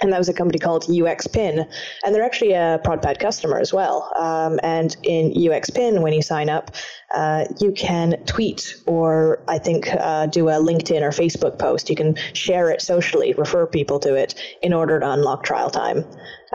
and 0.03 0.13
that 0.13 0.19
was 0.19 0.29
a 0.29 0.35
company 0.35 0.59
called 0.59 0.85
UXPin, 0.85 1.69
and 2.05 2.15
they're 2.15 2.25
actually 2.25 2.53
a 2.53 2.81
ProdPad 2.85 3.21
customer 3.21 3.59
as 3.59 3.73
well. 3.73 4.11
Um, 4.19 4.59
and 4.63 4.97
in 5.03 5.33
UXPin, 5.33 6.01
when 6.01 6.13
you 6.13 6.23
sign 6.23 6.49
up, 6.49 6.71
uh, 7.11 7.45
you 7.61 7.73
can 7.73 8.23
tweet 8.25 8.77
or 8.87 9.43
I 9.49 9.59
think 9.59 9.89
uh, 9.89 10.27
do 10.27 10.49
a 10.49 10.53
LinkedIn 10.53 11.03
or 11.03 11.11
Facebook 11.11 11.59
post. 11.59 11.91
You 11.91 11.97
can 11.97 12.15
share 12.35 12.71
it 12.71 12.81
socially, 12.81 13.33
refer 13.33 13.67
people 13.67 13.99
to 14.01 14.15
it 14.15 14.35
in 14.63 14.73
order 14.73 15.01
to 15.01 15.11
unlock 15.11 15.43
trial 15.43 15.71
time. 15.71 16.05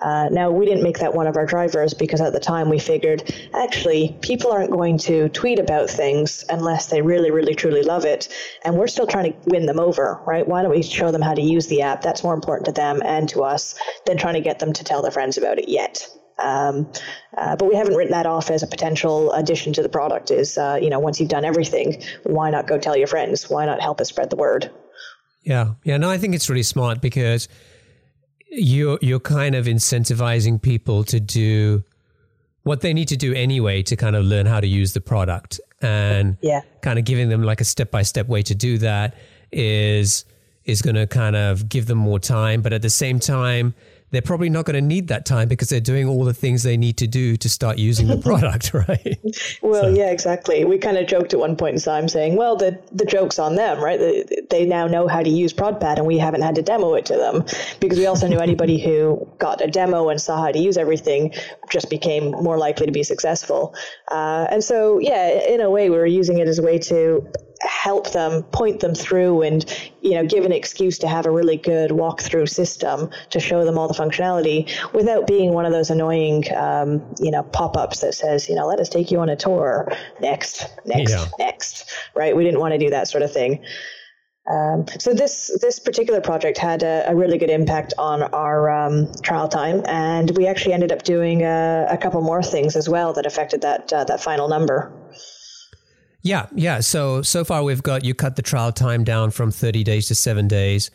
Uh, 0.02 0.28
now, 0.30 0.52
we 0.52 0.66
didn't 0.66 0.84
make 0.84 1.00
that 1.00 1.14
one 1.14 1.28
of 1.28 1.38
our 1.38 1.46
drivers 1.46 1.94
because 1.94 2.20
at 2.20 2.34
the 2.34 2.40
time 2.40 2.70
we 2.70 2.80
figured 2.80 3.34
actually 3.54 4.18
people 4.22 4.52
aren't 4.52 4.72
going 4.72 4.98
to 4.98 5.30
tweet 5.30 5.60
about 5.60 5.90
things 5.90 6.44
unless 6.50 6.88
they 6.88 7.02
really, 7.02 7.32
really, 7.32 7.56
truly 7.56 7.82
love 7.82 8.04
it. 8.04 8.28
And 8.64 8.76
we're 8.76 8.88
still 8.88 9.08
trying 9.08 9.32
to 9.32 9.38
win 9.46 9.66
them 9.66 9.80
over, 9.80 10.22
right? 10.26 10.46
Why 10.46 10.62
don't 10.62 10.72
we 10.72 10.84
show 10.84 11.12
them 11.12 11.22
how 11.22 11.34
to 11.34 11.42
use 11.42 11.68
the 11.68 11.82
app? 11.82 12.02
That's 12.02 12.24
more 12.24 12.34
important 12.34 12.66
to 12.66 12.72
them 12.74 13.02
and 13.06 13.30
to 13.30 13.44
us 13.44 13.76
than 14.06 14.18
trying 14.18 14.36
to 14.36 14.42
get 14.42 14.60
them 14.60 14.74
to 14.74 14.84
tell 14.84 15.02
their 15.02 15.12
friends 15.12 15.38
about 15.38 15.60
it 15.60 15.70
yet. 15.70 16.08
Um, 16.38 16.92
uh, 17.38 17.56
but 17.56 17.70
we 17.70 17.76
haven't 17.76 17.96
written 17.96 18.12
that 18.12 18.26
off 18.26 18.50
as 18.50 18.62
a 18.62 18.68
potential 18.68 19.32
addition 19.34 19.74
to 19.74 19.82
the 19.82 19.90
product. 19.90 20.32
Is 20.32 20.58
uh, 20.58 20.78
you 20.82 20.90
know 20.90 21.00
once 21.00 21.20
you've 21.20 21.30
done 21.30 21.46
everything, 21.46 22.04
why 22.24 22.50
not 22.50 22.68
go 22.68 22.78
tell 22.78 22.98
your 22.98 23.08
friends? 23.08 23.50
Why 23.50 23.66
not 23.66 23.82
help 23.82 24.02
us 24.02 24.10
spread 24.10 24.30
the 24.30 24.36
word? 24.36 24.70
Yeah, 25.44 25.74
yeah. 25.84 25.98
No, 25.98 26.10
I 26.10 26.18
think 26.18 26.36
it's 26.36 26.50
really 26.50 26.64
smart 26.64 27.02
because 27.02 27.48
you're 28.50 29.00
you're 29.02 29.20
kind 29.20 29.56
of 29.56 29.66
incentivizing 29.66 30.62
people 30.62 31.04
to 31.06 31.20
do 31.20 31.84
what 32.64 32.82
they 32.82 32.94
need 32.94 33.08
to 33.10 33.18
do 33.18 33.34
anyway 33.34 33.84
to 33.84 33.96
kind 33.96 34.16
of 34.16 34.26
learn 34.26 34.46
how 34.46 34.60
to 34.60 34.68
use 34.68 34.94
the 34.94 35.02
product 35.02 35.60
and 35.82 36.38
yeah. 36.42 36.62
kind 36.82 36.98
of 36.98 37.06
giving 37.06 37.30
them 37.30 37.44
like 37.44 37.62
a 37.62 37.64
step 37.64 37.92
by 37.92 38.02
step 38.02 38.28
way 38.28 38.42
to 38.42 38.56
do 38.56 38.78
that 38.78 39.16
is 39.52 40.26
is 40.64 40.82
going 40.82 40.96
to 40.96 41.06
kind 41.06 41.36
of 41.36 41.70
give 41.70 41.86
them 41.86 41.98
more 41.98 42.20
time 42.20 42.62
but 42.62 42.74
at 42.74 42.82
the 42.82 42.90
same 42.90 43.20
time 43.20 43.76
they're 44.12 44.22
probably 44.22 44.50
not 44.50 44.66
going 44.66 44.76
to 44.76 44.82
need 44.82 45.08
that 45.08 45.26
time 45.26 45.48
because 45.48 45.70
they're 45.70 45.80
doing 45.80 46.08
all 46.08 46.24
the 46.24 46.34
things 46.34 46.64
they 46.64 46.78
need 46.78 46.98
to 46.98 47.08
do 47.08 47.36
to 47.38 47.50
start 47.50 47.78
using 47.78 48.08
the 48.08 48.18
product, 48.30 48.74
right? 48.74 49.20
well, 49.62 49.84
so. 49.84 49.90
yeah, 49.90 50.12
exactly. 50.12 50.64
We 50.64 50.78
kind 50.78 50.98
of 50.98 51.08
joked 51.08 51.34
at 51.34 51.40
one 51.40 51.56
point 51.56 51.76
in 51.76 51.82
time 51.82 52.08
saying, 52.08 52.36
well, 52.36 52.56
the, 52.56 52.80
the 52.92 53.06
joke's 53.06 53.40
on 53.40 53.56
them, 53.56 53.84
right? 53.84 54.00
They, 54.00 54.26
they 54.50 54.66
now 54.66 54.88
know 54.88 55.08
how 55.08 55.22
to 55.22 55.30
use 55.30 55.54
ProdPad 55.54 55.98
and 55.98 56.06
we 56.06 56.18
haven't 56.18 56.42
had 56.42 56.56
to 56.56 56.62
demo 56.62 56.94
it 56.94 57.06
to 57.08 57.18
them 57.18 57.44
because 57.80 57.98
we 57.98 58.06
also 58.06 58.28
knew 58.28 58.40
anybody 58.40 58.80
who 58.80 59.28
got 59.38 59.62
a 59.62 59.68
demo 59.68 60.10
and 60.10 60.22
saw 60.22 60.42
how 60.42 60.52
to 60.52 60.60
use 60.60 60.78
everything 60.78 61.34
just 61.70 61.90
became 61.90 62.32
more 62.32 62.58
likely 62.58 62.86
to 62.86 62.92
be 62.92 63.04
successful. 63.04 63.76
Uh, 64.10 64.48
and 64.50 64.64
so, 64.64 65.00
yeah, 65.00 65.30
in 65.48 65.62
a 65.62 65.70
way, 65.70 65.90
we 65.90 65.98
were 65.98 66.06
using 66.06 66.38
it 66.40 66.48
as 66.48 66.60
a 66.60 66.64
way 66.64 66.78
to 66.78 67.28
help 67.66 68.12
them 68.12 68.44
point 68.44 68.80
them 68.80 68.94
through 68.94 69.42
and 69.42 69.92
you 70.02 70.12
know 70.12 70.26
give 70.26 70.46
an 70.46 70.52
excuse 70.52 70.98
to 71.00 71.08
have 71.08 71.26
a 71.26 71.32
really 71.32 71.58
good 71.58 71.92
walkthrough 71.92 72.48
system 72.48 73.10
to 73.30 73.40
show 73.40 73.66
them 73.66 73.78
all 73.78 73.88
the 73.88 73.94
functionality 73.94 74.70
without 74.94 75.28
being 75.28 75.54
one 75.54 75.66
of 75.66 75.72
those 75.72 75.90
annoying 75.90 76.44
um, 76.56 77.02
you 77.20 77.32
know 77.32 77.44
pop-ups 77.44 78.02
that 78.02 78.14
says 78.14 78.48
you 78.50 78.56
know 78.56 78.68
let 78.68 78.80
us 78.80 78.90
take 78.90 79.12
you 79.12 79.20
on 79.20 79.30
a 79.30 79.36
tour 79.36 79.92
next 80.22 80.68
next 80.86 81.12
yeah. 81.12 81.26
next 81.40 81.92
right 82.16 82.36
we 82.36 82.44
didn't 82.44 82.60
want 82.60 82.74
to 82.74 82.78
do 82.78 82.90
that 82.90 83.08
sort 83.08 83.24
of 83.24 83.32
thing 83.32 83.64
um, 84.48 84.86
so 85.00 85.14
this 85.14 85.58
this 85.60 85.80
particular 85.80 86.22
project 86.22 86.60
had 86.60 86.84
a, 86.84 87.10
a 87.10 87.16
really 87.16 87.40
good 87.40 87.50
impact 87.50 87.96
on 87.98 88.22
our 88.22 88.70
um, 88.70 89.12
trial 89.24 89.48
time, 89.48 89.82
and 89.88 90.38
we 90.38 90.46
actually 90.46 90.74
ended 90.74 90.92
up 90.92 91.02
doing 91.02 91.42
a, 91.42 91.88
a 91.90 91.98
couple 91.98 92.22
more 92.22 92.44
things 92.44 92.76
as 92.76 92.88
well 92.88 93.12
that 93.14 93.26
affected 93.26 93.62
that 93.62 93.92
uh, 93.92 94.04
that 94.04 94.22
final 94.22 94.48
number. 94.48 94.92
Yeah, 96.26 96.48
yeah. 96.56 96.80
So 96.80 97.22
so 97.22 97.46
far 97.46 97.64
we've 97.64 97.84
got 97.84 98.04
you 98.04 98.16
cut 98.16 98.36
the 98.36 98.42
trial 98.42 98.72
time 98.72 99.04
down 99.04 99.30
from 99.30 99.52
30 99.52 99.84
days 99.84 100.08
to 100.08 100.16
7 100.16 100.48
days. 100.48 100.90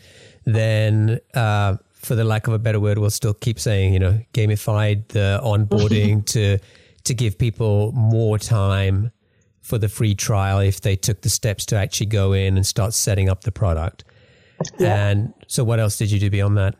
Then 0.45 1.21
uh, 1.35 1.77
for 1.93 2.17
the 2.17 2.25
lack 2.25 2.49
of 2.49 2.53
a 2.53 2.59
better 2.59 2.81
word, 2.81 2.99
we'll 2.99 3.11
still 3.11 3.35
keep 3.35 3.61
saying, 3.61 3.93
you 3.93 4.01
know, 4.01 4.21
gamified 4.35 5.07
the 5.09 5.41
onboarding 5.45 6.27
to 6.27 6.59
to 7.05 7.15
give 7.15 7.39
people 7.39 7.93
more 7.93 8.39
time 8.39 9.13
for 9.63 9.79
the 9.79 9.89
free 9.89 10.17
trial 10.17 10.59
if 10.59 10.81
they 10.81 10.97
took 10.97 11.21
the 11.21 11.31
steps 11.31 11.65
to 11.67 11.77
actually 11.77 12.07
go 12.07 12.33
in 12.33 12.57
and 12.57 12.67
start 12.67 12.93
setting 12.93 13.29
up 13.29 13.45
the 13.45 13.53
product. 13.53 14.03
Yeah. 14.81 15.11
And 15.11 15.33
so 15.47 15.63
what 15.63 15.79
else 15.79 15.97
did 15.97 16.11
you 16.11 16.19
do 16.19 16.29
beyond 16.29 16.57
that? 16.59 16.75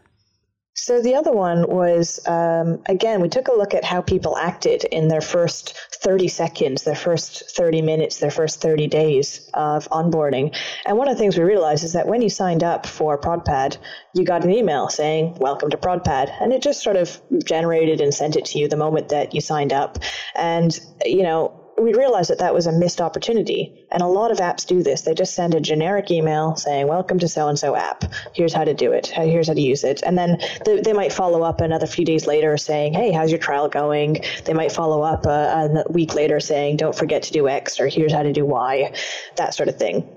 So 0.75 1.03
the 1.03 1.17
other 1.17 1.33
one 1.33 1.69
was 1.69 2.27
um, 2.27 2.83
again, 2.87 3.21
we 3.21 3.29
took 3.29 3.49
a 3.49 3.53
look 3.53 3.75
at 3.75 3.85
how 3.85 4.01
people 4.01 4.37
acted 4.37 4.85
in 4.85 5.09
their 5.09 5.21
first 5.21 5.77
30 6.03 6.29
seconds, 6.29 6.85
their 6.85 6.95
first 6.95 7.55
30 7.57 7.83
minutes, 7.83 8.19
their 8.19 8.31
first 8.31 8.61
30 8.63 8.87
days 8.87 9.51
of 9.53 9.89
onboarding. 9.91 10.57
And 10.87 10.97
one 10.97 11.09
of 11.09 11.17
the 11.17 11.19
things 11.19 11.37
we 11.37 11.45
realized 11.45 11.85
is 11.85 11.93
that 11.95 12.07
when 12.07 12.23
you 12.23 12.31
signed 12.31 12.63
up 12.63 12.87
for 12.87 13.19
ProdPad, 13.19 13.79
you 14.15 14.25
got 14.25 14.45
an 14.45 14.51
email 14.53 14.89
saying, 14.89 15.37
Welcome 15.41 15.71
to 15.71 15.77
ProdPad. 15.77 16.33
And 16.41 16.53
it 16.53 16.63
just 16.63 16.83
sort 16.83 16.97
of 16.97 17.21
generated 17.45 18.01
and 18.01 18.15
sent 18.15 18.37
it 18.37 18.45
to 18.47 18.59
you 18.59 18.69
the 18.69 18.77
moment 18.77 19.09
that 19.09 19.35
you 19.35 19.41
signed 19.41 19.73
up. 19.73 19.99
And, 20.35 20.79
you 21.05 21.25
know, 21.25 21.60
we 21.81 21.95
realized 21.95 22.31
that 22.31 22.39
that 22.39 22.55
was 22.55 22.67
a 22.67 22.73
missed 22.73 23.01
opportunity. 23.01 23.87
And 23.91 24.03
a 24.03 24.07
lot 24.07 24.31
of 24.31 24.39
apps 24.39 24.67
do 24.67 24.83
this. 24.83 25.03
They 25.03 25.15
just 25.15 25.35
send 25.35 25.55
a 25.55 25.61
generic 25.61 26.11
email 26.11 26.57
saying, 26.57 26.87
Welcome 26.89 27.19
to 27.21 27.29
so 27.29 27.49
and 27.49 27.59
so 27.59 27.75
app. 27.75 28.05
Here's 28.35 28.53
how 28.53 28.65
to 28.65 28.75
do 28.75 28.93
it. 28.93 29.07
Here's 29.07 29.49
how 29.49 29.55
to 29.55 29.61
use 29.61 29.85
it. 29.85 30.03
And 30.03 30.17
then 30.17 30.39
they, 30.65 30.81
they, 30.81 30.93
might 30.93 31.13
follow 31.13 31.43
up 31.43 31.61
another 31.61 31.87
few 31.87 32.05
days 32.05 32.27
later 32.27 32.57
saying, 32.57 32.95
Hey, 32.95 33.13
how's 33.13 33.31
your 33.31 33.39
trial 33.41 33.69
going? 33.69 34.19
They 34.45 34.53
might 34.53 34.73
follow 34.73 35.03
up 35.03 35.27
a, 35.27 35.85
a 35.87 35.93
week 35.93 36.15
later 36.15 36.41
saying, 36.41 36.77
Don't 36.77 36.95
forget 36.95 37.23
to 37.25 37.33
do 37.33 37.49
X 37.49 37.81
or 37.81 37.89
here's 37.89 38.13
how 38.13 38.23
to 38.23 38.33
do 38.33 38.45
Y, 38.45 38.93
that 39.37 39.55
sort 39.55 39.69
of 39.69 39.77
thing. 39.77 40.09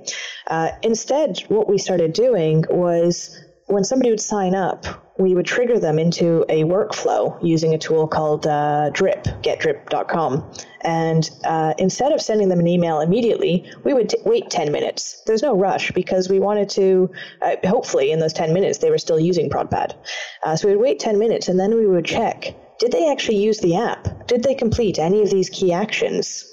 Uh, 0.48 0.72
instead, 0.82 1.40
what 1.48 1.70
we 1.70 1.78
started 1.78 2.14
doing 2.14 2.66
was 2.70 3.43
when 3.68 3.84
somebody 3.84 4.10
would 4.10 4.20
sign 4.22 4.56
up, 4.56 4.86
we 5.18 5.36
would 5.36 5.46
trigger 5.46 5.80
them 5.80 6.00
into 6.00 6.44
a 6.50 6.64
workflow 6.64 7.38
using 7.42 7.74
a 7.74 7.78
tool 7.78 8.08
called 8.08 8.48
uh, 8.48 8.90
Drip, 8.92 9.24
getdrip.com. 9.42 10.52
And 10.82 11.30
uh, 11.44 11.74
instead 11.78 12.12
of 12.12 12.22
sending 12.22 12.50
them 12.50 12.60
an 12.60 12.68
email 12.68 13.00
immediately, 13.00 13.70
we 13.84 13.94
would 13.94 14.10
t- 14.10 14.18
wait 14.26 14.50
10 14.50 14.72
minutes. 14.72 15.22
There's 15.26 15.44
no 15.44 15.56
rush 15.56 15.92
because 15.92 16.30
we 16.30 16.40
wanted 16.40 16.70
to, 16.72 17.12
uh, 17.42 17.56
hopefully, 17.66 18.12
in 18.12 18.20
those 18.20 18.34
10 18.34 18.54
minutes, 18.54 18.80
they 18.80 18.90
were 18.90 18.98
still 18.98 19.20
using 19.20 19.50
ProdPad. 19.50 19.96
Uh, 20.44 20.56
so 20.56 20.68
we 20.68 20.76
would 20.76 20.84
wait 20.84 21.00
10 21.00 21.20
minutes 21.20 21.48
and 21.48 21.60
then 21.60 21.76
we 21.76 21.86
would 21.86 22.06
check 22.06 22.56
did 22.80 22.92
they 22.92 23.10
actually 23.10 23.38
use 23.38 23.60
the 23.60 23.78
app? 23.78 24.28
Did 24.28 24.44
they 24.44 24.56
complete 24.56 25.00
any 25.00 25.22
of 25.22 25.30
these 25.30 25.50
key 25.50 25.72
actions? 25.72 26.53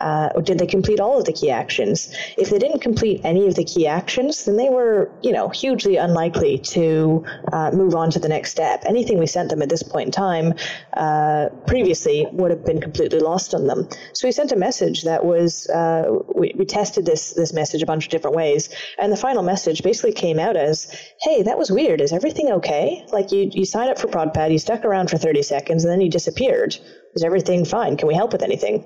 Uh, 0.00 0.30
or 0.34 0.42
did 0.42 0.58
they 0.58 0.66
complete 0.66 1.00
all 1.00 1.18
of 1.18 1.24
the 1.24 1.32
key 1.32 1.50
actions? 1.50 2.14
If 2.36 2.50
they 2.50 2.58
didn't 2.58 2.80
complete 2.80 3.20
any 3.24 3.46
of 3.46 3.54
the 3.54 3.64
key 3.64 3.86
actions, 3.86 4.44
then 4.44 4.56
they 4.56 4.68
were, 4.68 5.10
you 5.22 5.32
know, 5.32 5.48
hugely 5.48 5.96
unlikely 5.96 6.58
to 6.58 7.24
uh, 7.52 7.70
move 7.72 7.94
on 7.94 8.10
to 8.10 8.18
the 8.18 8.28
next 8.28 8.50
step. 8.50 8.84
Anything 8.86 9.18
we 9.18 9.26
sent 9.26 9.50
them 9.50 9.62
at 9.62 9.68
this 9.68 9.82
point 9.82 10.06
in 10.06 10.12
time 10.12 10.54
uh, 10.94 11.48
previously 11.66 12.26
would 12.32 12.50
have 12.50 12.64
been 12.64 12.80
completely 12.80 13.20
lost 13.20 13.54
on 13.54 13.66
them. 13.66 13.88
So 14.12 14.28
we 14.28 14.32
sent 14.32 14.52
a 14.52 14.56
message 14.56 15.02
that 15.02 15.24
was 15.24 15.68
uh, 15.68 16.18
we, 16.34 16.52
we 16.56 16.64
tested 16.64 17.06
this 17.06 17.32
this 17.32 17.52
message 17.52 17.82
a 17.82 17.86
bunch 17.86 18.04
of 18.04 18.10
different 18.10 18.36
ways, 18.36 18.68
and 18.98 19.12
the 19.12 19.16
final 19.16 19.42
message 19.42 19.82
basically 19.82 20.12
came 20.12 20.38
out 20.38 20.56
as, 20.56 20.90
"Hey, 21.20 21.42
that 21.42 21.58
was 21.58 21.70
weird. 21.70 22.00
Is 22.00 22.12
everything 22.12 22.50
okay? 22.52 23.04
Like 23.12 23.32
you 23.32 23.50
you 23.52 23.64
signed 23.64 23.90
up 23.90 23.98
for 23.98 24.08
ProdPad, 24.08 24.52
you 24.52 24.58
stuck 24.58 24.84
around 24.84 25.10
for 25.10 25.18
30 25.18 25.42
seconds, 25.42 25.84
and 25.84 25.92
then 25.92 26.00
you 26.00 26.10
disappeared." 26.10 26.76
Is 27.14 27.24
everything 27.24 27.64
fine? 27.64 27.96
Can 27.96 28.08
we 28.08 28.14
help 28.14 28.32
with 28.32 28.42
anything? 28.42 28.84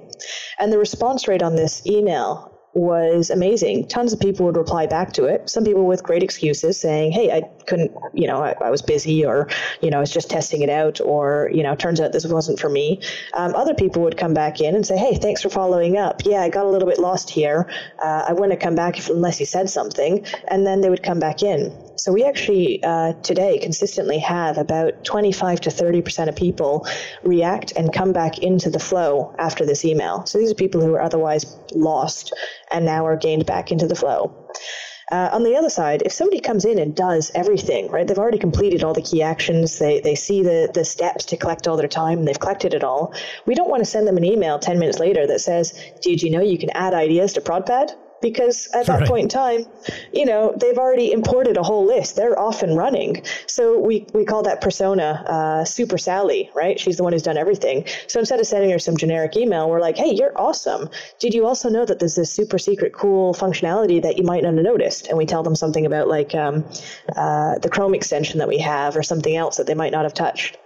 And 0.59 0.73
the 0.73 0.79
response 0.79 1.29
rate 1.29 1.43
on 1.43 1.57
this 1.57 1.87
email 1.87 2.53
was 2.75 3.29
amazing. 3.29 3.87
Tons 3.89 4.12
of 4.12 4.20
people 4.20 4.47
would 4.47 4.57
reply 4.57 4.87
back 4.87 5.12
to 5.12 5.25
it. 5.25 5.51
Some 5.51 5.64
people 5.64 5.87
with 5.87 6.03
great 6.03 6.23
excuses 6.23 6.81
saying, 6.81 7.12
Hey, 7.12 7.31
I 7.31 7.43
couldn't, 7.66 7.93
you 8.14 8.27
know, 8.27 8.43
I, 8.43 8.55
I 8.62 8.70
was 8.70 8.81
busy 8.81 9.25
or, 9.27 9.49
you 9.83 9.91
know, 9.91 9.99
I 9.99 10.01
was 10.01 10.11
just 10.11 10.31
testing 10.31 10.62
it 10.62 10.70
out 10.70 11.01
or, 11.01 11.51
you 11.53 11.62
know, 11.62 11.75
turns 11.75 12.01
out 12.01 12.12
this 12.12 12.25
wasn't 12.25 12.59
for 12.59 12.70
me. 12.70 13.01
Um, 13.35 13.55
other 13.55 13.75
people 13.75 14.03
would 14.03 14.16
come 14.16 14.33
back 14.33 14.61
in 14.61 14.75
and 14.75 14.87
say, 14.87 14.97
Hey, 14.97 15.16
thanks 15.16 15.43
for 15.43 15.51
following 15.51 15.99
up. 15.99 16.23
Yeah, 16.25 16.41
I 16.41 16.49
got 16.49 16.64
a 16.64 16.68
little 16.68 16.89
bit 16.89 16.99
lost 16.99 17.29
here. 17.29 17.70
Uh, 18.03 18.25
I 18.29 18.33
wouldn't 18.33 18.53
have 18.53 18.61
come 18.61 18.75
back 18.75 19.07
unless 19.09 19.39
you 19.39 19.47
said 19.47 19.68
something. 19.68 20.25
And 20.49 20.66
then 20.66 20.81
they 20.81 20.89
would 20.89 21.03
come 21.03 21.20
back 21.20 21.43
in. 21.43 21.77
So 22.03 22.11
we 22.11 22.24
actually 22.24 22.82
uh, 22.82 23.12
today 23.22 23.61
consistently 23.61 24.18
have 24.18 24.59
about 24.59 25.05
25 25.05 25.61
to 25.61 25.70
30 25.70 26.03
percent 26.03 26.28
of 26.28 26.34
people 26.34 26.84
react 27.22 27.74
and 27.76 27.92
come 27.92 28.12
back 28.12 28.40
into 28.40 28.70
the 28.70 28.80
flow 28.80 29.32
after 29.38 29.64
this 29.64 29.84
email. 29.84 30.26
So 30.26 30.38
these 30.38 30.50
are 30.50 30.57
people 30.57 30.80
who 30.80 30.92
are 30.94 31.00
otherwise 31.00 31.57
lost 31.70 32.32
and 32.72 32.84
now 32.84 33.07
are 33.07 33.16
gained 33.16 33.46
back 33.46 33.70
into 33.70 33.86
the 33.86 33.94
flow. 33.94 34.48
Uh, 35.12 35.28
on 35.30 35.44
the 35.44 35.55
other 35.55 35.70
side, 35.70 36.03
if 36.05 36.11
somebody 36.11 36.40
comes 36.40 36.64
in 36.64 36.80
and 36.80 36.96
does 36.96 37.30
everything, 37.36 37.88
right, 37.88 38.05
they've 38.05 38.18
already 38.18 38.38
completed 38.38 38.82
all 38.82 38.94
the 38.94 39.00
key 39.00 39.22
actions, 39.22 39.78
they, 39.78 40.00
they 40.00 40.16
see 40.16 40.42
the, 40.42 40.68
the 40.74 40.84
steps 40.84 41.24
to 41.26 41.36
collect 41.36 41.68
all 41.68 41.76
their 41.76 41.86
time, 41.86 42.24
they've 42.24 42.40
collected 42.40 42.74
it 42.74 42.82
all, 42.82 43.14
we 43.46 43.55
don't 43.55 43.70
want 43.70 43.80
to 43.80 43.88
send 43.88 44.09
them 44.09 44.16
an 44.16 44.24
email 44.24 44.59
10 44.59 44.76
minutes 44.80 44.98
later 44.98 45.24
that 45.28 45.40
says, 45.40 45.72
Did 46.00 46.20
you 46.20 46.32
know 46.32 46.42
you 46.42 46.59
can 46.59 46.70
add 46.70 46.94
ideas 46.94 47.34
to 47.34 47.40
ProdPad? 47.40 47.94
Because 48.23 48.68
at 48.73 48.87
that 48.87 49.01
right. 49.01 49.09
point 49.09 49.23
in 49.25 49.29
time, 49.29 49.66
you 50.12 50.25
know, 50.25 50.55
they've 50.57 50.79
already 50.79 51.12
imported 51.12 51.57
a 51.57 51.62
whole 51.62 51.85
list. 51.85 52.16
They're 52.16 52.39
off 52.39 52.62
and 52.62 52.77
running. 52.77 53.25
So 53.47 53.79
we, 53.79 54.07
we 54.14 54.25
call 54.25 54.43
that 54.45 54.61
persona 54.61 55.25
uh, 55.27 55.64
Super 55.64 55.99
Sally, 55.99 56.51
right? 56.55 56.79
She's 56.79 56.97
the 56.97 57.03
one 57.03 57.12
who's 57.12 57.23
done 57.23 57.37
everything. 57.37 57.85
So 58.07 58.20
instead 58.20 58.41
of 58.41 58.47
sending 58.47 58.70
her 58.70 58.79
some 58.79 58.97
generic 58.97 59.37
email, 59.37 59.68
we're 59.68 59.81
like, 59.81 59.97
hey, 59.97 60.14
you're 60.14 60.39
awesome. 60.41 60.89
Did 61.18 61.35
you 61.35 61.47
also 61.47 61.68
know 61.68 61.85
that 61.85 61.99
there's 61.99 62.14
this 62.14 62.33
super 62.33 62.59
secret 62.59 62.93
cool 62.93 63.35
functionality 63.35 64.01
that 64.03 64.16
you 64.16 64.25
might 64.25 64.43
not 64.43 64.55
have 64.55 64.62
noticed? 64.62 65.09
And 65.09 65.18
we 65.18 65.27
tell 65.27 65.43
them 65.43 65.57
something 65.57 65.85
about 65.85 66.09
like 66.09 66.35
um, 66.35 66.64
uh, 67.16 67.59
the 67.59 67.68
Chrome 67.68 67.95
extension 67.95 68.39
that 68.39 68.49
we 68.49 68.59
have 68.59 68.97
or 68.97 69.03
something 69.03 69.37
else 69.37 69.57
that 69.57 69.66
they 69.66 69.75
might 69.75 69.93
not 69.93 70.05
have 70.05 70.14
touched. 70.14 70.59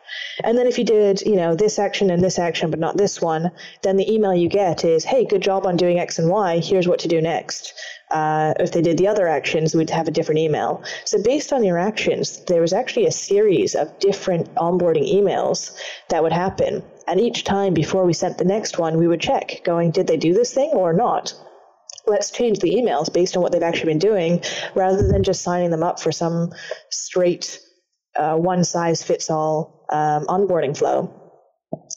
And 0.45 0.57
then 0.57 0.67
if 0.67 0.79
you 0.79 0.85
did, 0.85 1.23
you 1.23 1.37
know, 1.37 1.55
this 1.55 1.79
action 1.79 2.11
and 2.11 2.23
this 2.23 2.39
action, 2.39 2.71
but 2.71 2.79
not 2.79 2.97
this 2.97 3.21
one, 3.21 3.51
then 3.83 3.97
the 3.97 4.13
email 4.13 4.35
you 4.35 4.49
get 4.49 4.85
is, 4.85 5.05
hey, 5.05 5.25
good 5.25 5.43
job 5.43 5.67
on 5.67 5.77
doing 5.77 5.99
X 5.99 6.19
and 6.19 6.29
Y. 6.29 6.59
Here's 6.59 6.87
what 6.87 7.01
to 7.01 7.09
do 7.09 7.21
next. 7.21 7.75
Uh, 8.11 8.55
if 8.61 8.73
they 8.73 8.83
did 8.83 8.99
the 8.99 9.09
other 9.09 9.27
actions, 9.27 9.75
we'd 9.75 9.91
have 9.91 10.09
a 10.09 10.13
different 10.13 10.39
email. 10.39 10.83
So 11.05 11.23
based 11.23 11.53
on 11.53 11.65
your 11.65 11.79
actions, 11.79 12.45
there 12.45 12.61
was 12.61 12.73
actually 12.73 13.07
a 13.07 13.13
series 13.13 13.75
of 13.75 13.99
different 13.99 14.55
onboarding 14.55 15.13
emails 15.13 15.77
that 16.09 16.23
would 16.23 16.33
happen. 16.33 16.85
And 17.09 17.21
each 17.21 17.45
time 17.45 17.75
before 17.75 18.05
we 18.05 18.13
sent 18.13 18.39
the 18.39 18.45
next 18.45 18.79
one, 18.79 18.99
we 18.99 19.09
would 19.09 19.21
check, 19.21 19.63
going, 19.65 19.91
did 19.91 20.07
they 20.07 20.17
do 20.17 20.35
this 20.35 20.55
thing 20.55 20.71
or 20.71 20.93
not? 20.93 21.35
let's 22.07 22.31
change 22.31 22.61
the 22.61 22.71
emails 22.71 23.13
based 23.13 23.37
on 23.37 23.43
what 23.43 23.53
they've 23.53 23.63
actually 23.63 23.93
been 23.93 23.99
doing 23.99 24.41
rather 24.75 25.07
than 25.07 25.25
just 25.25 25.43
signing 25.43 25.71
them 25.71 25.83
up 25.83 26.01
for 26.01 26.13
some 26.13 26.53
straight 26.91 27.59
uh, 28.19 28.37
one 28.37 28.65
size 28.65 29.03
fits 29.03 29.31
all 29.31 29.87
um, 29.91 30.27
onboarding 30.27 30.77
flow. 30.77 31.13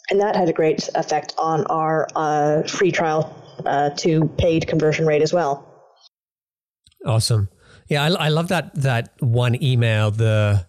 And 0.10 0.20
that 0.22 0.36
had 0.36 0.50
a 0.50 0.54
great 0.54 0.90
effect 0.96 1.34
on 1.38 1.66
our 1.68 2.08
uh, 2.16 2.64
free 2.64 2.92
trial 2.92 3.36
uh, 3.66 3.92
to 3.98 4.28
paid 4.38 4.68
conversion 4.68 5.06
rate 5.06 5.22
as 5.22 5.32
well. 5.32 5.66
Awesome. 7.06 7.50
Yeah, 7.88 8.04
I, 8.04 8.26
I 8.26 8.30
love 8.30 8.50
that 8.50 8.76
that 8.76 9.14
one 9.20 9.62
email. 9.64 10.12
The 10.12 10.68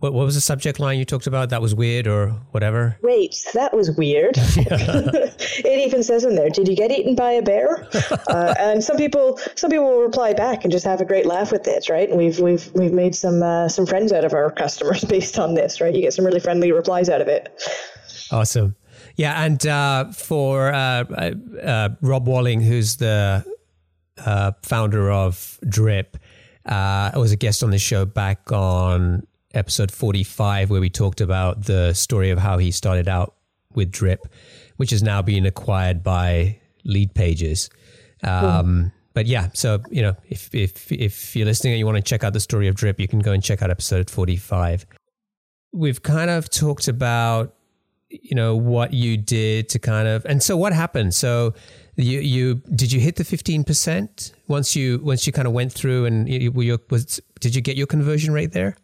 what, 0.00 0.14
what 0.14 0.24
was 0.24 0.34
the 0.34 0.40
subject 0.40 0.80
line 0.80 0.98
you 0.98 1.04
talked 1.04 1.26
about? 1.26 1.50
That 1.50 1.60
was 1.60 1.74
weird 1.74 2.06
or 2.06 2.30
whatever? 2.50 2.98
Wait, 3.02 3.46
that 3.54 3.74
was 3.74 3.90
weird. 3.90 4.34
it 4.36 5.86
even 5.86 6.02
says 6.02 6.24
in 6.24 6.34
there, 6.34 6.48
did 6.48 6.68
you 6.68 6.74
get 6.74 6.90
eaten 6.90 7.14
by 7.14 7.32
a 7.32 7.42
bear? 7.42 7.86
uh, 8.28 8.54
and 8.58 8.82
some 8.82 8.96
people 8.96 9.38
some 9.54 9.70
people 9.70 9.84
will 9.84 10.00
reply 10.00 10.32
back 10.32 10.64
and 10.64 10.72
just 10.72 10.86
have 10.86 11.00
a 11.00 11.04
great 11.04 11.26
laugh 11.26 11.52
with 11.52 11.64
this, 11.64 11.90
right? 11.90 12.08
And 12.08 12.18
we've 12.18 12.40
we've 12.40 12.72
we've 12.72 12.92
made 12.92 13.14
some 13.14 13.42
uh, 13.42 13.68
some 13.68 13.86
friends 13.86 14.10
out 14.10 14.24
of 14.24 14.32
our 14.32 14.50
customers 14.50 15.04
based 15.04 15.38
on 15.38 15.54
this, 15.54 15.80
right? 15.80 15.94
You 15.94 16.00
get 16.00 16.14
some 16.14 16.24
really 16.24 16.40
friendly 16.40 16.72
replies 16.72 17.10
out 17.10 17.20
of 17.20 17.28
it. 17.28 17.62
Awesome. 18.32 18.76
Yeah, 19.16 19.44
and 19.44 19.66
uh, 19.66 20.12
for 20.12 20.72
uh, 20.72 21.04
uh, 21.62 21.90
Rob 22.00 22.26
Walling, 22.26 22.62
who's 22.62 22.96
the 22.96 23.44
uh, 24.24 24.52
founder 24.62 25.10
of 25.10 25.58
Drip, 25.68 26.16
I 26.64 27.12
was 27.16 27.32
a 27.32 27.36
guest 27.36 27.62
on 27.62 27.70
the 27.70 27.78
show 27.78 28.06
back 28.06 28.50
on 28.50 29.26
episode 29.54 29.90
45 29.90 30.70
where 30.70 30.80
we 30.80 30.90
talked 30.90 31.20
about 31.20 31.64
the 31.64 31.92
story 31.94 32.30
of 32.30 32.38
how 32.38 32.58
he 32.58 32.70
started 32.70 33.08
out 33.08 33.34
with 33.74 33.90
Drip, 33.90 34.26
which 34.76 34.92
is 34.92 35.02
now 35.02 35.22
being 35.22 35.46
acquired 35.46 36.02
by 36.02 36.60
Leadpages. 36.86 37.70
Um, 38.22 38.92
But 39.12 39.26
yeah, 39.26 39.48
so 39.54 39.80
you 39.90 40.02
know, 40.02 40.16
if 40.28 40.54
if 40.54 40.92
if 40.92 41.34
you're 41.34 41.46
listening 41.46 41.72
and 41.72 41.78
you 41.78 41.86
want 41.86 41.96
to 41.96 42.02
check 42.02 42.22
out 42.22 42.32
the 42.32 42.40
story 42.40 42.68
of 42.68 42.76
Drip, 42.76 43.00
you 43.00 43.08
can 43.08 43.18
go 43.18 43.32
and 43.32 43.42
check 43.42 43.60
out 43.60 43.70
episode 43.70 44.08
45. 44.08 44.86
We've 45.72 46.02
kind 46.02 46.30
of 46.30 46.48
talked 46.48 46.86
about 46.88 47.54
you 48.10 48.34
know 48.34 48.56
what 48.56 48.92
you 48.92 49.16
did 49.16 49.68
to 49.68 49.78
kind 49.78 50.08
of 50.08 50.24
and 50.26 50.42
so 50.42 50.56
what 50.56 50.72
happened 50.72 51.14
so 51.14 51.54
you 51.94 52.18
you 52.18 52.54
did 52.74 52.90
you 52.90 52.98
hit 52.98 53.14
the 53.14 53.22
15% 53.22 54.32
once 54.48 54.74
you 54.74 54.98
once 54.98 55.28
you 55.28 55.32
kind 55.32 55.46
of 55.46 55.54
went 55.54 55.72
through 55.72 56.06
and 56.06 56.28
you, 56.28 56.52
you 56.60 56.78
was 56.90 57.20
did 57.38 57.54
you 57.54 57.62
get 57.62 57.76
your 57.76 57.86
conversion 57.86 58.32
rate 58.32 58.50
there 58.52 58.76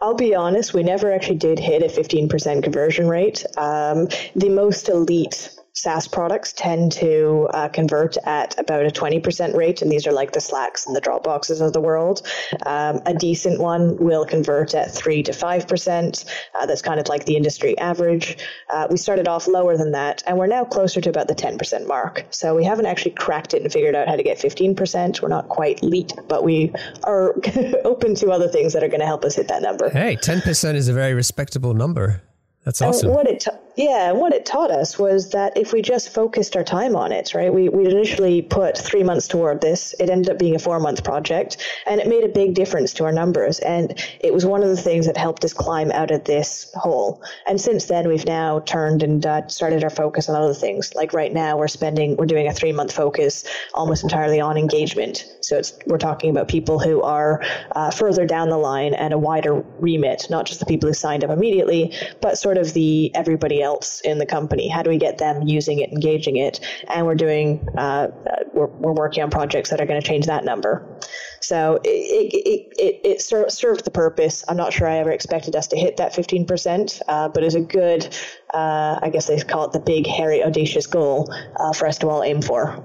I'll 0.00 0.14
be 0.14 0.34
honest, 0.34 0.72
we 0.72 0.82
never 0.82 1.12
actually 1.12 1.36
did 1.36 1.58
hit 1.58 1.82
a 1.82 1.86
15% 1.86 2.62
conversion 2.62 3.06
rate. 3.06 3.44
Um, 3.58 4.08
the 4.34 4.48
most 4.48 4.88
elite 4.88 5.50
SaaS 5.72 6.08
products 6.08 6.52
tend 6.52 6.92
to 6.92 7.48
uh, 7.54 7.68
convert 7.68 8.16
at 8.24 8.58
about 8.58 8.84
a 8.84 8.90
20% 8.90 9.54
rate, 9.56 9.82
and 9.82 9.90
these 9.90 10.06
are 10.06 10.12
like 10.12 10.32
the 10.32 10.40
Slacks 10.40 10.86
and 10.86 10.96
the 10.96 11.00
Dropboxes 11.00 11.64
of 11.64 11.72
the 11.72 11.80
world. 11.80 12.26
Um, 12.66 13.00
a 13.06 13.14
decent 13.14 13.60
one 13.60 13.96
will 13.96 14.24
convert 14.24 14.74
at 14.74 14.90
3 14.90 15.22
to 15.24 15.32
5%. 15.32 16.24
Uh, 16.54 16.66
that's 16.66 16.82
kind 16.82 16.98
of 16.98 17.08
like 17.08 17.24
the 17.24 17.36
industry 17.36 17.78
average. 17.78 18.36
Uh, 18.68 18.88
we 18.90 18.96
started 18.96 19.28
off 19.28 19.46
lower 19.46 19.76
than 19.76 19.92
that, 19.92 20.22
and 20.26 20.36
we're 20.38 20.46
now 20.46 20.64
closer 20.64 21.00
to 21.00 21.08
about 21.08 21.28
the 21.28 21.34
10% 21.34 21.86
mark. 21.86 22.26
So 22.30 22.54
we 22.56 22.64
haven't 22.64 22.86
actually 22.86 23.12
cracked 23.12 23.54
it 23.54 23.62
and 23.62 23.72
figured 23.72 23.94
out 23.94 24.08
how 24.08 24.16
to 24.16 24.22
get 24.22 24.38
15%. 24.38 25.22
We're 25.22 25.28
not 25.28 25.48
quite 25.48 25.82
elite, 25.82 26.12
but 26.28 26.42
we 26.42 26.72
are 27.04 27.34
open 27.84 28.14
to 28.16 28.30
other 28.30 28.48
things 28.48 28.72
that 28.72 28.82
are 28.82 28.88
going 28.88 29.00
to 29.00 29.06
help 29.06 29.24
us 29.24 29.36
hit 29.36 29.48
that 29.48 29.62
number. 29.62 29.88
Hey, 29.90 30.16
10% 30.16 30.74
is 30.74 30.88
a 30.88 30.92
very 30.92 31.14
respectable 31.14 31.74
number. 31.74 32.22
That's 32.64 32.82
awesome. 32.82 33.08
And 33.08 33.16
what 33.16 33.26
it 33.26 33.46
yeah, 33.76 34.10
and 34.10 34.18
what 34.18 34.32
it 34.32 34.44
taught 34.44 34.70
us 34.70 34.98
was 34.98 35.30
that 35.30 35.56
if 35.56 35.72
we 35.72 35.80
just 35.80 36.10
focused 36.10 36.56
our 36.56 36.64
time 36.64 36.96
on 36.96 37.12
it, 37.12 37.34
right? 37.34 37.52
We 37.52 37.68
we 37.68 37.86
initially 37.86 38.42
put 38.42 38.76
three 38.76 39.02
months 39.02 39.28
toward 39.28 39.60
this. 39.60 39.94
It 40.00 40.10
ended 40.10 40.30
up 40.30 40.38
being 40.38 40.54
a 40.54 40.58
four 40.58 40.80
month 40.80 41.04
project, 41.04 41.56
and 41.86 42.00
it 42.00 42.08
made 42.08 42.24
a 42.24 42.28
big 42.28 42.54
difference 42.54 42.92
to 42.94 43.04
our 43.04 43.12
numbers. 43.12 43.58
And 43.60 43.98
it 44.20 44.34
was 44.34 44.44
one 44.44 44.62
of 44.62 44.68
the 44.68 44.76
things 44.76 45.06
that 45.06 45.16
helped 45.16 45.44
us 45.44 45.52
climb 45.52 45.92
out 45.92 46.10
of 46.10 46.24
this 46.24 46.72
hole. 46.74 47.22
And 47.46 47.60
since 47.60 47.86
then, 47.86 48.08
we've 48.08 48.26
now 48.26 48.60
turned 48.60 49.02
and 49.02 49.24
uh, 49.24 49.46
started 49.48 49.84
our 49.84 49.90
focus 49.90 50.28
on 50.28 50.34
other 50.34 50.54
things. 50.54 50.94
Like 50.94 51.12
right 51.12 51.32
now, 51.32 51.56
we're 51.56 51.68
spending 51.68 52.16
we're 52.16 52.26
doing 52.26 52.48
a 52.48 52.52
three 52.52 52.72
month 52.72 52.92
focus 52.92 53.44
almost 53.74 54.02
entirely 54.02 54.40
on 54.40 54.56
engagement. 54.56 55.26
So 55.42 55.56
it's 55.56 55.78
we're 55.86 55.98
talking 55.98 56.30
about 56.30 56.48
people 56.48 56.80
who 56.80 57.02
are 57.02 57.42
uh, 57.72 57.90
further 57.90 58.26
down 58.26 58.48
the 58.48 58.58
line 58.58 58.94
and 58.94 59.14
a 59.14 59.18
wider 59.18 59.64
remit, 59.78 60.26
not 60.28 60.46
just 60.46 60.60
the 60.60 60.66
people 60.66 60.88
who 60.88 60.94
signed 60.94 61.24
up 61.24 61.30
immediately, 61.30 61.94
but 62.20 62.36
sort 62.36 62.58
of 62.58 62.72
the 62.74 63.14
everybody 63.14 63.59
else 63.62 64.00
in 64.00 64.18
the 64.18 64.26
company? 64.26 64.68
How 64.68 64.82
do 64.82 64.90
we 64.90 64.98
get 64.98 65.18
them 65.18 65.42
using 65.42 65.80
it, 65.80 65.90
engaging 65.90 66.36
it? 66.36 66.60
And 66.88 67.06
we're 67.06 67.14
doing, 67.14 67.66
uh, 67.76 68.08
we're, 68.52 68.66
we're 68.66 68.92
working 68.92 69.22
on 69.22 69.30
projects 69.30 69.70
that 69.70 69.80
are 69.80 69.86
going 69.86 70.00
to 70.00 70.06
change 70.06 70.26
that 70.26 70.44
number. 70.44 70.98
So 71.40 71.80
it, 71.84 71.88
it, 71.88 72.72
it, 72.78 73.00
it 73.04 73.52
served 73.52 73.84
the 73.84 73.90
purpose. 73.90 74.44
I'm 74.48 74.56
not 74.56 74.72
sure 74.72 74.86
I 74.88 74.98
ever 74.98 75.10
expected 75.10 75.56
us 75.56 75.66
to 75.68 75.76
hit 75.76 75.96
that 75.96 76.12
15%, 76.12 77.02
uh, 77.08 77.28
but 77.28 77.42
it's 77.42 77.54
a 77.54 77.60
good, 77.60 78.04
uh, 78.52 78.98
I 79.02 79.10
guess 79.10 79.26
they 79.26 79.40
call 79.40 79.64
it 79.64 79.72
the 79.72 79.80
big, 79.80 80.06
hairy, 80.06 80.44
audacious 80.44 80.86
goal 80.86 81.32
uh, 81.56 81.72
for 81.72 81.86
us 81.86 81.98
to 81.98 82.08
all 82.08 82.22
aim 82.22 82.42
for. 82.42 82.84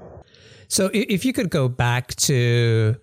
So 0.68 0.90
if 0.92 1.24
you 1.24 1.32
could 1.32 1.50
go 1.50 1.68
back 1.68 2.14
to 2.16 2.96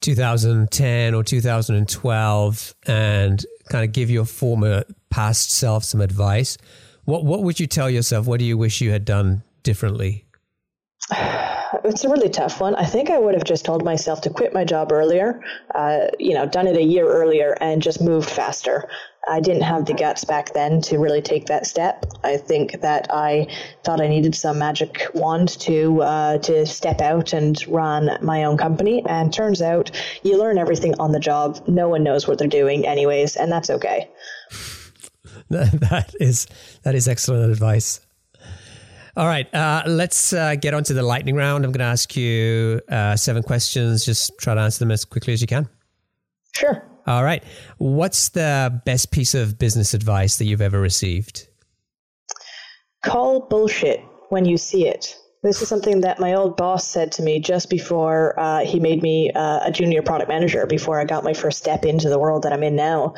2010 0.00 1.14
or 1.14 1.22
2012 1.22 2.74
and 2.86 3.46
kind 3.68 3.84
of 3.84 3.92
give 3.92 4.10
your 4.10 4.24
former 4.24 4.84
past 5.10 5.50
self 5.50 5.84
some 5.84 6.00
advice, 6.00 6.58
what 7.04 7.24
what 7.24 7.42
would 7.42 7.60
you 7.60 7.66
tell 7.66 7.90
yourself? 7.90 8.26
What 8.26 8.38
do 8.38 8.44
you 8.44 8.56
wish 8.58 8.80
you 8.80 8.90
had 8.90 9.04
done 9.04 9.42
differently? 9.62 10.24
It's 11.82 12.04
a 12.04 12.08
really 12.08 12.30
tough 12.30 12.60
one. 12.60 12.74
I 12.76 12.86
think 12.86 13.10
I 13.10 13.18
would 13.18 13.34
have 13.34 13.44
just 13.44 13.64
told 13.64 13.84
myself 13.84 14.20
to 14.22 14.30
quit 14.30 14.54
my 14.54 14.64
job 14.64 14.90
earlier, 14.90 15.42
uh, 15.74 16.06
you 16.18 16.32
know, 16.32 16.46
done 16.46 16.66
it 16.66 16.76
a 16.76 16.82
year 16.82 17.06
earlier 17.06 17.58
and 17.60 17.82
just 17.82 18.00
moved 18.00 18.30
faster. 18.30 18.88
I 19.28 19.40
didn't 19.40 19.62
have 19.62 19.86
the 19.86 19.94
guts 19.94 20.24
back 20.24 20.52
then 20.52 20.80
to 20.82 20.98
really 20.98 21.22
take 21.22 21.46
that 21.46 21.66
step. 21.66 22.04
I 22.22 22.36
think 22.36 22.80
that 22.80 23.06
I 23.10 23.46
thought 23.82 24.00
I 24.00 24.08
needed 24.08 24.34
some 24.34 24.58
magic 24.58 25.06
wand 25.14 25.48
to 25.60 26.02
uh, 26.02 26.38
to 26.38 26.66
step 26.66 27.00
out 27.00 27.32
and 27.32 27.66
run 27.68 28.18
my 28.22 28.44
own 28.44 28.56
company. 28.56 29.04
And 29.06 29.32
turns 29.32 29.62
out 29.62 29.90
you 30.22 30.38
learn 30.38 30.58
everything 30.58 30.94
on 30.98 31.12
the 31.12 31.20
job. 31.20 31.62
No 31.66 31.88
one 31.88 32.02
knows 32.02 32.26
what 32.26 32.38
they're 32.38 32.48
doing, 32.48 32.86
anyways, 32.86 33.36
and 33.36 33.50
that's 33.50 33.70
okay. 33.70 34.10
that 35.50 36.14
is 36.20 36.46
that 36.82 36.94
is 36.94 37.08
excellent 37.08 37.50
advice. 37.50 38.00
All 39.16 39.26
right, 39.26 39.52
uh, 39.54 39.84
let's 39.86 40.32
uh, 40.32 40.56
get 40.56 40.74
on 40.74 40.82
to 40.84 40.94
the 40.94 41.02
lightning 41.02 41.36
round. 41.36 41.64
I'm 41.64 41.70
going 41.70 41.78
to 41.78 41.84
ask 41.84 42.16
you 42.16 42.80
uh, 42.88 43.14
seven 43.14 43.44
questions. 43.44 44.04
Just 44.04 44.32
try 44.40 44.54
to 44.54 44.60
answer 44.60 44.80
them 44.80 44.90
as 44.90 45.04
quickly 45.04 45.32
as 45.32 45.40
you 45.40 45.46
can. 45.46 45.68
Sure. 46.52 46.84
All 47.06 47.22
right. 47.22 47.42
What's 47.78 48.30
the 48.30 48.80
best 48.86 49.10
piece 49.10 49.34
of 49.34 49.58
business 49.58 49.94
advice 49.94 50.38
that 50.38 50.46
you've 50.46 50.62
ever 50.62 50.80
received? 50.80 51.48
Call 53.04 53.46
bullshit 53.48 54.00
when 54.30 54.46
you 54.46 54.56
see 54.56 54.88
it. 54.88 55.16
This 55.42 55.60
is 55.60 55.68
something 55.68 56.00
that 56.00 56.18
my 56.18 56.32
old 56.32 56.56
boss 56.56 56.88
said 56.88 57.12
to 57.12 57.22
me 57.22 57.38
just 57.38 57.68
before 57.68 58.38
uh, 58.40 58.64
he 58.64 58.80
made 58.80 59.02
me 59.02 59.30
uh, 59.30 59.60
a 59.64 59.70
junior 59.70 60.00
product 60.00 60.30
manager, 60.30 60.64
before 60.64 60.98
I 60.98 61.04
got 61.04 61.22
my 61.22 61.34
first 61.34 61.58
step 61.58 61.84
into 61.84 62.08
the 62.08 62.18
world 62.18 62.44
that 62.44 62.54
I'm 62.54 62.62
in 62.62 62.76
now. 62.76 63.14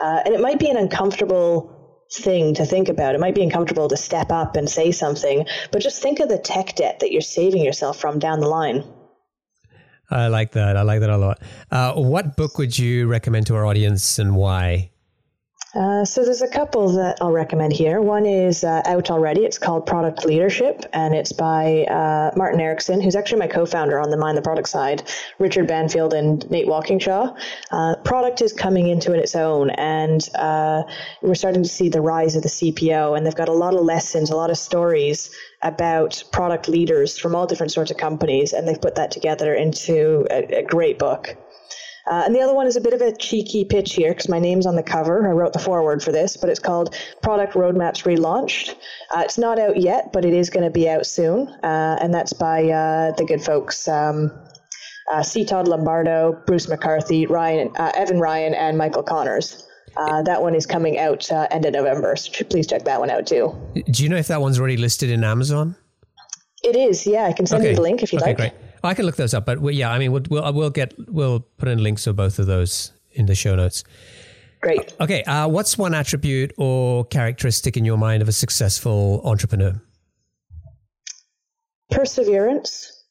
Uh, 0.00 0.20
and 0.24 0.34
it 0.34 0.40
might 0.40 0.60
be 0.60 0.70
an 0.70 0.76
uncomfortable 0.76 1.74
thing 2.12 2.54
to 2.54 2.64
think 2.64 2.88
about. 2.88 3.16
It 3.16 3.20
might 3.20 3.34
be 3.34 3.42
uncomfortable 3.42 3.88
to 3.88 3.96
step 3.96 4.30
up 4.30 4.54
and 4.54 4.70
say 4.70 4.92
something, 4.92 5.46
but 5.72 5.82
just 5.82 6.00
think 6.00 6.20
of 6.20 6.28
the 6.28 6.38
tech 6.38 6.76
debt 6.76 7.00
that 7.00 7.10
you're 7.10 7.20
saving 7.20 7.64
yourself 7.64 7.98
from 7.98 8.20
down 8.20 8.38
the 8.38 8.46
line. 8.46 8.84
I 10.10 10.28
like 10.28 10.52
that. 10.52 10.76
I 10.76 10.82
like 10.82 11.00
that 11.00 11.10
a 11.10 11.16
lot. 11.16 11.40
Uh, 11.70 11.94
what 11.94 12.36
book 12.36 12.58
would 12.58 12.78
you 12.78 13.06
recommend 13.06 13.46
to 13.46 13.54
our 13.56 13.64
audience 13.64 14.18
and 14.18 14.36
why? 14.36 14.90
Uh, 15.74 16.04
so 16.04 16.24
there's 16.24 16.42
a 16.42 16.48
couple 16.48 16.88
that 16.90 17.18
I'll 17.20 17.32
recommend 17.32 17.72
here. 17.72 18.00
One 18.00 18.26
is 18.26 18.62
uh, 18.62 18.82
out 18.84 19.10
already. 19.10 19.44
It's 19.44 19.58
called 19.58 19.86
Product 19.86 20.24
Leadership, 20.24 20.84
and 20.92 21.14
it's 21.14 21.32
by 21.32 21.84
uh, 21.84 22.30
Martin 22.36 22.60
Eriksson, 22.60 23.00
who's 23.00 23.16
actually 23.16 23.40
my 23.40 23.48
co-founder 23.48 23.98
on 23.98 24.10
the 24.10 24.16
Mind 24.16 24.38
the 24.38 24.42
Product 24.42 24.68
side, 24.68 25.10
Richard 25.40 25.66
Banfield 25.66 26.14
and 26.14 26.48
Nate 26.48 26.68
Walkingshaw. 26.68 27.36
Uh, 27.72 27.96
product 28.04 28.40
is 28.40 28.52
coming 28.52 28.86
into 28.86 29.12
it 29.12 29.18
its 29.18 29.34
own, 29.34 29.70
and 29.70 30.28
uh, 30.36 30.84
we're 31.22 31.34
starting 31.34 31.64
to 31.64 31.68
see 31.68 31.88
the 31.88 32.00
rise 32.00 32.36
of 32.36 32.42
the 32.42 32.48
CPO, 32.48 33.16
and 33.16 33.26
they've 33.26 33.34
got 33.34 33.48
a 33.48 33.52
lot 33.52 33.74
of 33.74 33.80
lessons, 33.80 34.30
a 34.30 34.36
lot 34.36 34.50
of 34.50 34.58
stories 34.58 35.30
about 35.62 36.22
product 36.30 36.68
leaders 36.68 37.18
from 37.18 37.34
all 37.34 37.46
different 37.46 37.72
sorts 37.72 37.90
of 37.90 37.96
companies, 37.96 38.52
and 38.52 38.68
they've 38.68 38.80
put 38.80 38.94
that 38.94 39.10
together 39.10 39.52
into 39.54 40.24
a, 40.30 40.58
a 40.58 40.62
great 40.62 41.00
book. 41.00 41.36
Uh, 42.06 42.22
and 42.26 42.34
the 42.34 42.40
other 42.40 42.54
one 42.54 42.66
is 42.66 42.76
a 42.76 42.80
bit 42.80 42.92
of 42.92 43.00
a 43.00 43.16
cheeky 43.16 43.64
pitch 43.64 43.94
here 43.94 44.10
because 44.10 44.28
my 44.28 44.38
name's 44.38 44.66
on 44.66 44.76
the 44.76 44.82
cover. 44.82 45.26
I 45.26 45.32
wrote 45.32 45.52
the 45.52 45.58
foreword 45.58 46.02
for 46.02 46.12
this, 46.12 46.36
but 46.36 46.50
it's 46.50 46.60
called 46.60 46.94
Product 47.22 47.54
Roadmaps 47.54 48.04
Relaunched. 48.04 48.74
Uh, 49.14 49.22
it's 49.24 49.38
not 49.38 49.58
out 49.58 49.80
yet, 49.80 50.12
but 50.12 50.24
it 50.24 50.34
is 50.34 50.50
going 50.50 50.64
to 50.64 50.70
be 50.70 50.88
out 50.88 51.06
soon. 51.06 51.48
Uh, 51.62 51.98
and 52.00 52.12
that's 52.12 52.32
by 52.32 52.64
uh, 52.64 53.12
the 53.12 53.24
good 53.24 53.42
folks. 53.42 53.88
Um, 53.88 54.30
uh, 55.12 55.22
C. 55.22 55.44
Todd 55.44 55.68
Lombardo, 55.68 56.42
Bruce 56.46 56.68
McCarthy, 56.68 57.26
Ryan, 57.26 57.70
uh, 57.76 57.92
Evan 57.94 58.20
Ryan, 58.20 58.54
and 58.54 58.76
Michael 58.76 59.02
Connors. 59.02 59.66
that 59.96 60.42
one 60.42 60.54
is 60.54 60.66
coming 60.66 60.98
out 60.98 61.30
end 61.50 61.64
of 61.64 61.72
November, 61.72 62.16
so 62.16 62.44
please 62.44 62.66
check 62.66 62.84
that 62.84 63.00
one 63.00 63.10
out 63.10 63.26
too. 63.26 63.54
Do 63.90 64.02
you 64.02 64.08
know 64.08 64.16
if 64.16 64.28
that 64.28 64.40
one's 64.40 64.58
already 64.58 64.78
listed 64.78 65.10
in 65.10 65.22
Amazon? 65.22 65.76
It 66.62 66.76
is, 66.76 67.06
yeah. 67.06 67.24
I 67.24 67.32
can 67.32 67.46
send 67.46 67.60
okay. 67.60 67.70
you 67.70 67.76
the 67.76 67.82
link 67.82 68.02
if 68.02 68.12
you 68.12 68.18
okay, 68.18 68.28
like. 68.28 68.36
Great. 68.38 68.52
I 68.88 68.94
can 68.94 69.06
look 69.06 69.16
those 69.16 69.34
up, 69.34 69.46
but 69.46 69.60
yeah, 69.74 69.90
I 69.90 69.98
mean, 69.98 70.12
we'll, 70.12 70.22
we'll, 70.28 70.52
we'll 70.52 70.70
get 70.70 70.94
we'll 71.08 71.40
put 71.40 71.68
in 71.68 71.82
links 71.82 72.06
of 72.06 72.16
both 72.16 72.38
of 72.38 72.46
those 72.46 72.92
in 73.12 73.26
the 73.26 73.34
show 73.34 73.54
notes. 73.54 73.84
Great. 74.60 74.94
Okay, 75.00 75.22
uh, 75.24 75.46
what's 75.46 75.76
one 75.76 75.94
attribute 75.94 76.52
or 76.56 77.04
characteristic 77.04 77.76
in 77.76 77.84
your 77.84 77.98
mind 77.98 78.22
of 78.22 78.28
a 78.28 78.32
successful 78.32 79.20
entrepreneur? 79.24 79.80
Perseverance 81.90 83.04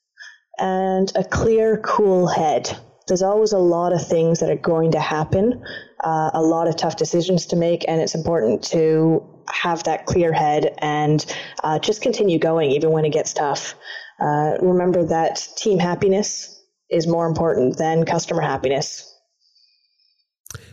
and 0.58 1.12
a 1.16 1.24
clear, 1.24 1.78
cool 1.78 2.28
head. 2.28 2.76
There's 3.08 3.22
always 3.22 3.52
a 3.52 3.60
lot 3.60 3.94
of 3.94 4.06
things 4.06 4.40
that 4.40 4.50
are 4.50 4.56
going 4.56 4.92
to 4.94 5.00
happen, 5.00 5.64
uh, 6.04 6.32
a 6.34 6.42
lot 6.42 6.68
of 6.68 6.76
tough 6.76 6.96
decisions 6.96 7.46
to 7.48 7.56
make, 7.56 7.86
and 7.88 8.02
it's 8.02 8.16
important 8.16 8.64
to 8.66 9.24
have 9.48 9.84
that 9.84 10.06
clear 10.06 10.32
head 10.32 10.74
and 10.80 11.26
uh, 11.64 11.80
just 11.80 12.02
continue 12.02 12.40
going 12.40 12.72
even 12.72 12.92
when 12.92 13.06
it 13.06 13.12
gets 13.12 13.34
tough. 13.34 13.76
Uh, 14.24 14.58
remember 14.62 15.04
that 15.06 15.46
team 15.58 15.80
happiness 15.80 16.64
is 16.90 17.08
more 17.08 17.28
important 17.28 17.78
than 17.78 18.06
customer 18.06 18.42
happiness. 18.42 19.10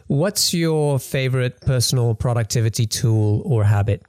What's 0.06 0.54
your 0.54 0.98
favorite 0.98 1.60
personal 1.60 2.14
productivity 2.14 2.86
tool 2.86 3.42
or 3.44 3.64
habit? 3.64 4.02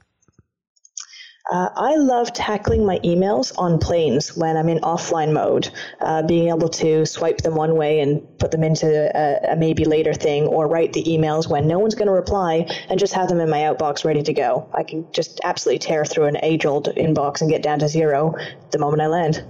Uh, 1.52 1.68
I 1.76 1.96
love 1.96 2.32
tackling 2.32 2.86
my 2.86 2.98
emails 3.00 3.52
on 3.58 3.78
planes 3.78 4.34
when 4.34 4.56
I'm 4.56 4.70
in 4.70 4.78
offline 4.78 5.34
mode, 5.34 5.68
uh, 6.00 6.22
being 6.22 6.48
able 6.48 6.70
to 6.70 7.04
swipe 7.04 7.42
them 7.42 7.56
one 7.56 7.76
way 7.76 8.00
and 8.00 8.22
put 8.38 8.52
them 8.52 8.64
into 8.64 8.86
a, 8.86 9.52
a 9.52 9.56
maybe 9.56 9.84
later 9.84 10.14
thing, 10.14 10.46
or 10.46 10.66
write 10.66 10.94
the 10.94 11.04
emails 11.04 11.50
when 11.50 11.68
no 11.68 11.78
one's 11.78 11.94
going 11.94 12.06
to 12.06 12.12
reply 12.12 12.66
and 12.88 12.98
just 12.98 13.12
have 13.12 13.28
them 13.28 13.38
in 13.38 13.50
my 13.50 13.58
outbox 13.58 14.02
ready 14.02 14.22
to 14.22 14.32
go. 14.32 14.66
I 14.72 14.82
can 14.82 15.06
just 15.12 15.42
absolutely 15.44 15.80
tear 15.80 16.06
through 16.06 16.24
an 16.24 16.38
age 16.42 16.64
old 16.64 16.86
inbox 16.96 17.42
and 17.42 17.50
get 17.50 17.62
down 17.62 17.80
to 17.80 17.88
zero 17.88 18.34
the 18.70 18.78
moment 18.78 19.02
I 19.02 19.08
land. 19.08 19.44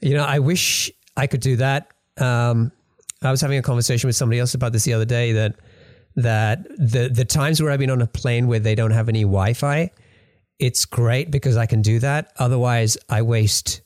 You 0.00 0.14
know, 0.14 0.24
I 0.24 0.40
wish 0.40 0.90
I 1.16 1.28
could 1.28 1.42
do 1.42 1.54
that. 1.56 1.92
Um, 2.18 2.72
I 3.22 3.30
was 3.30 3.40
having 3.40 3.56
a 3.56 3.62
conversation 3.62 4.08
with 4.08 4.16
somebody 4.16 4.40
else 4.40 4.54
about 4.54 4.72
this 4.72 4.82
the 4.82 4.94
other 4.94 5.04
day 5.04 5.30
that 5.30 5.54
that 6.16 6.64
the 6.76 7.08
the 7.08 7.24
times 7.24 7.62
where 7.62 7.70
I've 7.70 7.78
been 7.78 7.88
on 7.88 8.02
a 8.02 8.06
plane 8.08 8.48
where 8.48 8.58
they 8.58 8.74
don't 8.74 8.90
have 8.90 9.08
any 9.08 9.22
Wi-Fi 9.22 9.92
it's 10.58 10.84
great 10.84 11.30
because 11.30 11.56
I 11.56 11.66
can 11.66 11.82
do 11.82 11.98
that. 12.00 12.32
Otherwise, 12.38 12.96
I 13.08 13.22
waste 13.22 13.82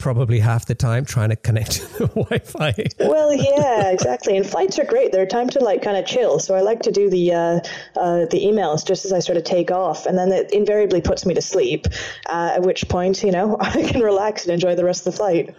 probably 0.00 0.40
half 0.40 0.66
the 0.66 0.74
time 0.74 1.04
trying 1.04 1.28
to 1.28 1.36
connect 1.36 1.72
to 1.72 1.98
the 1.98 2.06
Wi-Fi. 2.06 2.74
well, 3.00 3.32
yeah, 3.32 3.90
exactly. 3.90 4.36
And 4.36 4.44
flights 4.44 4.78
are 4.78 4.84
great. 4.84 5.12
They're 5.12 5.26
time 5.26 5.48
to 5.50 5.60
like 5.60 5.82
kind 5.82 5.96
of 5.96 6.06
chill. 6.06 6.40
So 6.40 6.56
I 6.56 6.60
like 6.62 6.80
to 6.82 6.90
do 6.90 7.08
the 7.08 7.32
uh, 7.32 7.60
uh, 7.96 8.26
the 8.26 8.42
emails 8.42 8.84
just 8.84 9.04
as 9.04 9.12
I 9.12 9.20
sort 9.20 9.38
of 9.38 9.44
take 9.44 9.70
off, 9.70 10.06
and 10.06 10.18
then 10.18 10.32
it 10.32 10.50
invariably 10.52 11.00
puts 11.00 11.24
me 11.24 11.34
to 11.34 11.42
sleep. 11.42 11.86
Uh, 12.28 12.52
at 12.54 12.62
which 12.62 12.88
point, 12.88 13.22
you 13.22 13.30
know, 13.30 13.56
I 13.60 13.82
can 13.82 14.00
relax 14.00 14.44
and 14.44 14.52
enjoy 14.54 14.74
the 14.74 14.84
rest 14.84 15.06
of 15.06 15.12
the 15.12 15.16
flight. 15.16 15.54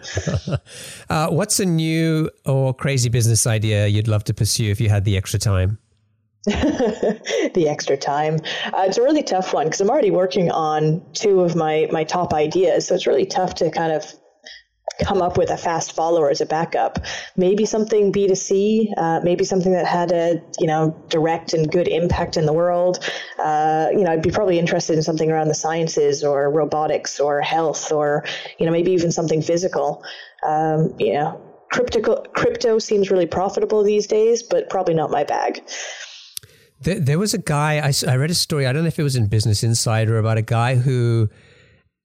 Uh, 1.08 1.28
what's 1.28 1.60
a 1.60 1.66
new 1.66 2.30
or 2.46 2.72
crazy 2.72 3.08
business 3.08 3.46
idea 3.46 3.86
you'd 3.86 4.08
love 4.08 4.24
to 4.24 4.32
pursue 4.32 4.70
if 4.70 4.80
you 4.80 4.88
had 4.88 5.04
the 5.04 5.16
extra 5.16 5.38
time? 5.38 5.78
the 7.54 7.66
extra 7.68 7.96
time. 7.96 8.36
Uh, 8.66 8.84
it's 8.86 8.98
a 8.98 9.02
really 9.02 9.22
tough 9.22 9.54
one 9.54 9.66
because 9.66 9.80
I'm 9.80 9.90
already 9.90 10.10
working 10.10 10.50
on 10.50 11.02
two 11.12 11.40
of 11.40 11.54
my 11.54 11.88
my 11.92 12.04
top 12.04 12.32
ideas, 12.34 12.86
so 12.86 12.94
it's 12.94 13.06
really 13.06 13.26
tough 13.26 13.54
to 13.56 13.70
kind 13.70 13.92
of 13.92 14.12
come 15.04 15.22
up 15.22 15.38
with 15.38 15.50
a 15.50 15.56
fast 15.56 15.92
follower 15.92 16.30
as 16.30 16.40
a 16.40 16.46
backup. 16.46 16.98
Maybe 17.36 17.64
something 17.64 18.12
B2C, 18.12 18.88
uh, 18.96 19.20
maybe 19.22 19.44
something 19.44 19.72
that 19.72 19.86
had 19.86 20.12
a, 20.12 20.42
you 20.58 20.66
know, 20.66 20.96
direct 21.08 21.54
and 21.54 21.70
good 21.70 21.88
impact 21.88 22.36
in 22.36 22.46
the 22.46 22.52
world. 22.52 22.98
Uh, 23.38 23.88
you 23.92 24.02
know, 24.02 24.10
I'd 24.10 24.22
be 24.22 24.30
probably 24.30 24.58
interested 24.58 24.96
in 24.96 25.02
something 25.02 25.30
around 25.30 25.48
the 25.48 25.54
sciences 25.54 26.24
or 26.24 26.50
robotics 26.50 27.20
or 27.20 27.40
health 27.40 27.92
or, 27.92 28.24
you 28.58 28.66
know, 28.66 28.72
maybe 28.72 28.92
even 28.92 29.12
something 29.12 29.42
physical. 29.42 30.04
Um, 30.46 30.94
you 30.98 31.14
know, 31.14 31.40
crypto, 31.70 32.22
crypto 32.34 32.78
seems 32.78 33.10
really 33.10 33.26
profitable 33.26 33.82
these 33.82 34.06
days, 34.06 34.42
but 34.42 34.68
probably 34.68 34.94
not 34.94 35.10
my 35.10 35.24
bag. 35.24 35.62
There, 36.82 36.98
there 36.98 37.18
was 37.18 37.34
a 37.34 37.38
guy, 37.38 37.78
I, 37.78 37.92
I, 38.08 38.16
read 38.16 38.30
a 38.30 38.34
story, 38.34 38.66
I 38.66 38.72
don't 38.72 38.82
know 38.82 38.88
if 38.88 38.98
it 38.98 39.02
was 39.02 39.16
in 39.16 39.26
Business 39.26 39.62
Insider, 39.62 40.18
about 40.18 40.38
a 40.38 40.42
guy 40.42 40.76
who, 40.76 41.28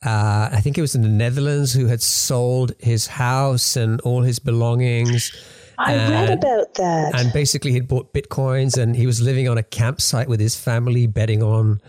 uh, 0.06 0.50
I 0.52 0.60
think 0.62 0.78
it 0.78 0.82
was 0.82 0.96
in 0.96 1.02
the 1.02 1.10
Netherlands, 1.10 1.74
who 1.74 1.88
had 1.88 2.02
sold 2.02 2.74
his 2.80 3.08
house 3.08 3.76
and 3.76 4.00
all 4.02 4.22
his 4.22 4.40
belongings. 4.40 5.32
I 5.80 5.94
and, 5.94 6.12
read 6.12 6.38
about 6.40 6.74
that. 6.76 7.12
And 7.16 7.32
basically, 7.34 7.72
he'd 7.72 7.88
bought 7.88 8.14
bitcoins 8.14 8.78
and 8.78 8.96
he 8.96 9.06
was 9.06 9.22
living 9.22 9.48
on 9.48 9.58
a 9.58 9.64
campsite 9.64 10.28
with 10.28 10.40
his 10.40 10.56
family, 10.56 11.08
betting 11.08 11.44
on 11.44 11.82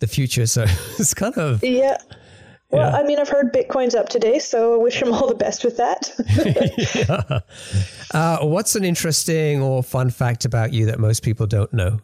the 0.00 0.06
future. 0.06 0.46
So 0.46 0.62
it's 0.98 1.14
kind 1.14 1.36
of. 1.36 1.62
Yeah. 1.62 1.98
Well, 2.70 2.90
yeah. 2.90 2.98
I 2.98 3.04
mean, 3.04 3.20
I've 3.20 3.28
heard 3.28 3.52
Bitcoin's 3.52 3.94
up 3.94 4.08
today, 4.08 4.40
so 4.40 4.74
I 4.74 4.76
wish 4.82 5.00
him 5.00 5.12
all 5.12 5.28
the 5.28 5.36
best 5.36 5.64
with 5.64 5.76
that. 5.76 6.10
yeah. 8.12 8.18
Uh, 8.18 8.44
what's 8.44 8.74
an 8.74 8.84
interesting 8.84 9.62
or 9.62 9.84
fun 9.84 10.10
fact 10.10 10.44
about 10.44 10.72
you 10.72 10.86
that 10.86 10.98
most 10.98 11.22
people 11.22 11.46
don't 11.46 11.72
know? 11.72 12.00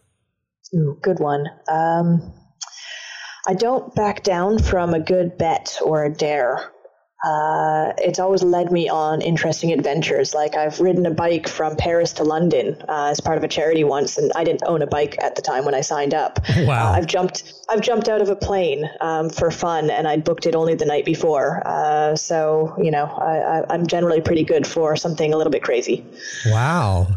Ooh, 0.74 0.98
good 1.02 1.18
one. 1.18 1.46
Um, 1.68 2.32
I 3.46 3.54
don't 3.54 3.94
back 3.94 4.22
down 4.22 4.58
from 4.58 4.94
a 4.94 5.00
good 5.00 5.36
bet 5.36 5.78
or 5.84 6.04
a 6.04 6.12
dare. 6.12 6.72
Uh, 7.24 7.92
it's 7.98 8.18
always 8.18 8.42
led 8.42 8.72
me 8.72 8.88
on 8.88 9.20
interesting 9.20 9.72
adventures. 9.72 10.34
Like 10.34 10.56
I've 10.56 10.80
ridden 10.80 11.06
a 11.06 11.10
bike 11.12 11.46
from 11.46 11.76
Paris 11.76 12.12
to 12.14 12.24
London 12.24 12.76
uh, 12.88 13.10
as 13.10 13.20
part 13.20 13.38
of 13.38 13.44
a 13.44 13.48
charity 13.48 13.84
once, 13.84 14.18
and 14.18 14.32
I 14.34 14.42
didn't 14.42 14.64
own 14.66 14.82
a 14.82 14.88
bike 14.88 15.16
at 15.22 15.36
the 15.36 15.42
time 15.42 15.64
when 15.64 15.74
I 15.74 15.82
signed 15.82 16.14
up. 16.14 16.40
Wow! 16.62 16.90
Uh, 16.90 16.96
I've 16.96 17.06
jumped. 17.06 17.54
I've 17.68 17.80
jumped 17.80 18.08
out 18.08 18.20
of 18.20 18.28
a 18.28 18.36
plane 18.36 18.88
um, 19.00 19.30
for 19.30 19.50
fun, 19.50 19.90
and 19.90 20.06
I 20.06 20.16
booked 20.16 20.46
it 20.46 20.54
only 20.54 20.74
the 20.74 20.84
night 20.84 21.04
before. 21.04 21.62
Uh, 21.66 22.14
so 22.14 22.76
you 22.80 22.90
know, 22.90 23.06
I, 23.06 23.74
am 23.74 23.86
generally 23.86 24.20
pretty 24.20 24.44
good 24.44 24.66
for 24.66 24.94
something 24.96 25.32
a 25.32 25.36
little 25.36 25.50
bit 25.50 25.62
crazy. 25.62 26.04
Wow! 26.46 27.08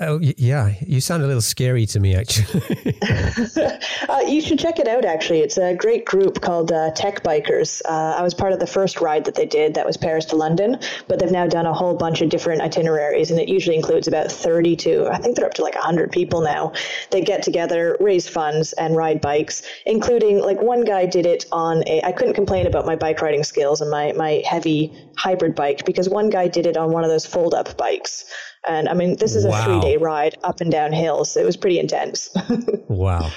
Oh, 0.00 0.18
yeah, 0.20 0.74
you 0.80 1.00
sound 1.00 1.22
a 1.22 1.26
little 1.26 1.42
scary 1.42 1.86
to 1.86 2.00
me, 2.00 2.14
actually. 2.14 2.62
uh, 4.08 4.20
you 4.26 4.40
should 4.40 4.58
check 4.58 4.78
it 4.78 4.88
out, 4.88 5.04
actually. 5.04 5.40
It's 5.40 5.56
a 5.56 5.74
great 5.74 6.04
group 6.04 6.40
called 6.40 6.72
uh, 6.72 6.90
Tech 6.92 7.22
Bikers. 7.22 7.80
Uh, 7.84 8.14
I 8.18 8.22
was 8.22 8.34
part 8.34 8.52
of 8.52 8.58
the 8.58 8.66
first 8.66 9.00
ride 9.00 9.24
that 9.24 9.34
they 9.34 9.46
did, 9.46 9.74
that 9.74 9.86
was 9.86 9.96
Paris 9.96 10.24
to 10.26 10.36
London, 10.36 10.78
but 11.08 11.18
they've 11.18 11.30
now 11.30 11.46
done 11.46 11.66
a 11.66 11.72
whole 11.72 11.94
bunch 11.94 12.20
of 12.20 12.28
different 12.28 12.62
itineraries, 12.62 13.30
and 13.30 13.40
it 13.40 13.48
usually 13.48 13.76
includes 13.76 14.08
about 14.08 14.30
30 14.30 14.76
to, 14.76 15.08
I 15.08 15.18
think 15.18 15.36
they're 15.36 15.46
up 15.46 15.54
to 15.54 15.62
like 15.62 15.74
100 15.74 16.10
people 16.12 16.40
now. 16.40 16.72
They 17.10 17.20
get 17.20 17.42
together, 17.42 17.96
raise 18.00 18.28
funds, 18.28 18.72
and 18.74 18.96
ride 18.96 19.20
bikes, 19.20 19.62
including, 19.86 20.40
like, 20.40 20.60
one 20.60 20.84
guy 20.84 21.06
did 21.06 21.26
it 21.26 21.46
on 21.52 21.82
a, 21.86 22.02
I 22.02 22.12
couldn't 22.12 22.34
complain 22.34 22.66
about 22.66 22.86
my 22.86 22.96
bike 22.96 23.20
riding 23.22 23.44
skills 23.44 23.80
and 23.80 23.90
my, 23.90 24.12
my 24.12 24.42
heavy 24.46 24.92
hybrid 25.16 25.54
bike, 25.54 25.84
because 25.84 26.08
one 26.08 26.30
guy 26.30 26.48
did 26.48 26.66
it 26.66 26.76
on 26.76 26.90
one 26.90 27.04
of 27.04 27.10
those 27.10 27.26
fold 27.26 27.54
up 27.54 27.76
bikes. 27.76 28.24
And 28.68 28.88
I 28.88 28.94
mean, 28.94 29.16
this 29.16 29.34
is 29.34 29.46
wow. 29.46 29.60
a 29.60 29.64
three 29.64 29.80
day 29.80 29.96
ride 29.96 30.36
up 30.42 30.60
and 30.60 30.70
down 30.70 30.92
hills. 30.92 31.32
So 31.32 31.40
it 31.40 31.44
was 31.44 31.56
pretty 31.56 31.78
intense. 31.78 32.34
wow. 32.88 33.30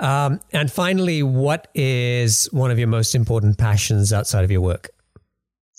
Um, 0.00 0.40
and 0.52 0.70
finally, 0.70 1.22
what 1.22 1.68
is 1.74 2.46
one 2.52 2.70
of 2.70 2.78
your 2.78 2.88
most 2.88 3.14
important 3.14 3.58
passions 3.58 4.12
outside 4.12 4.44
of 4.44 4.50
your 4.50 4.60
work? 4.60 4.90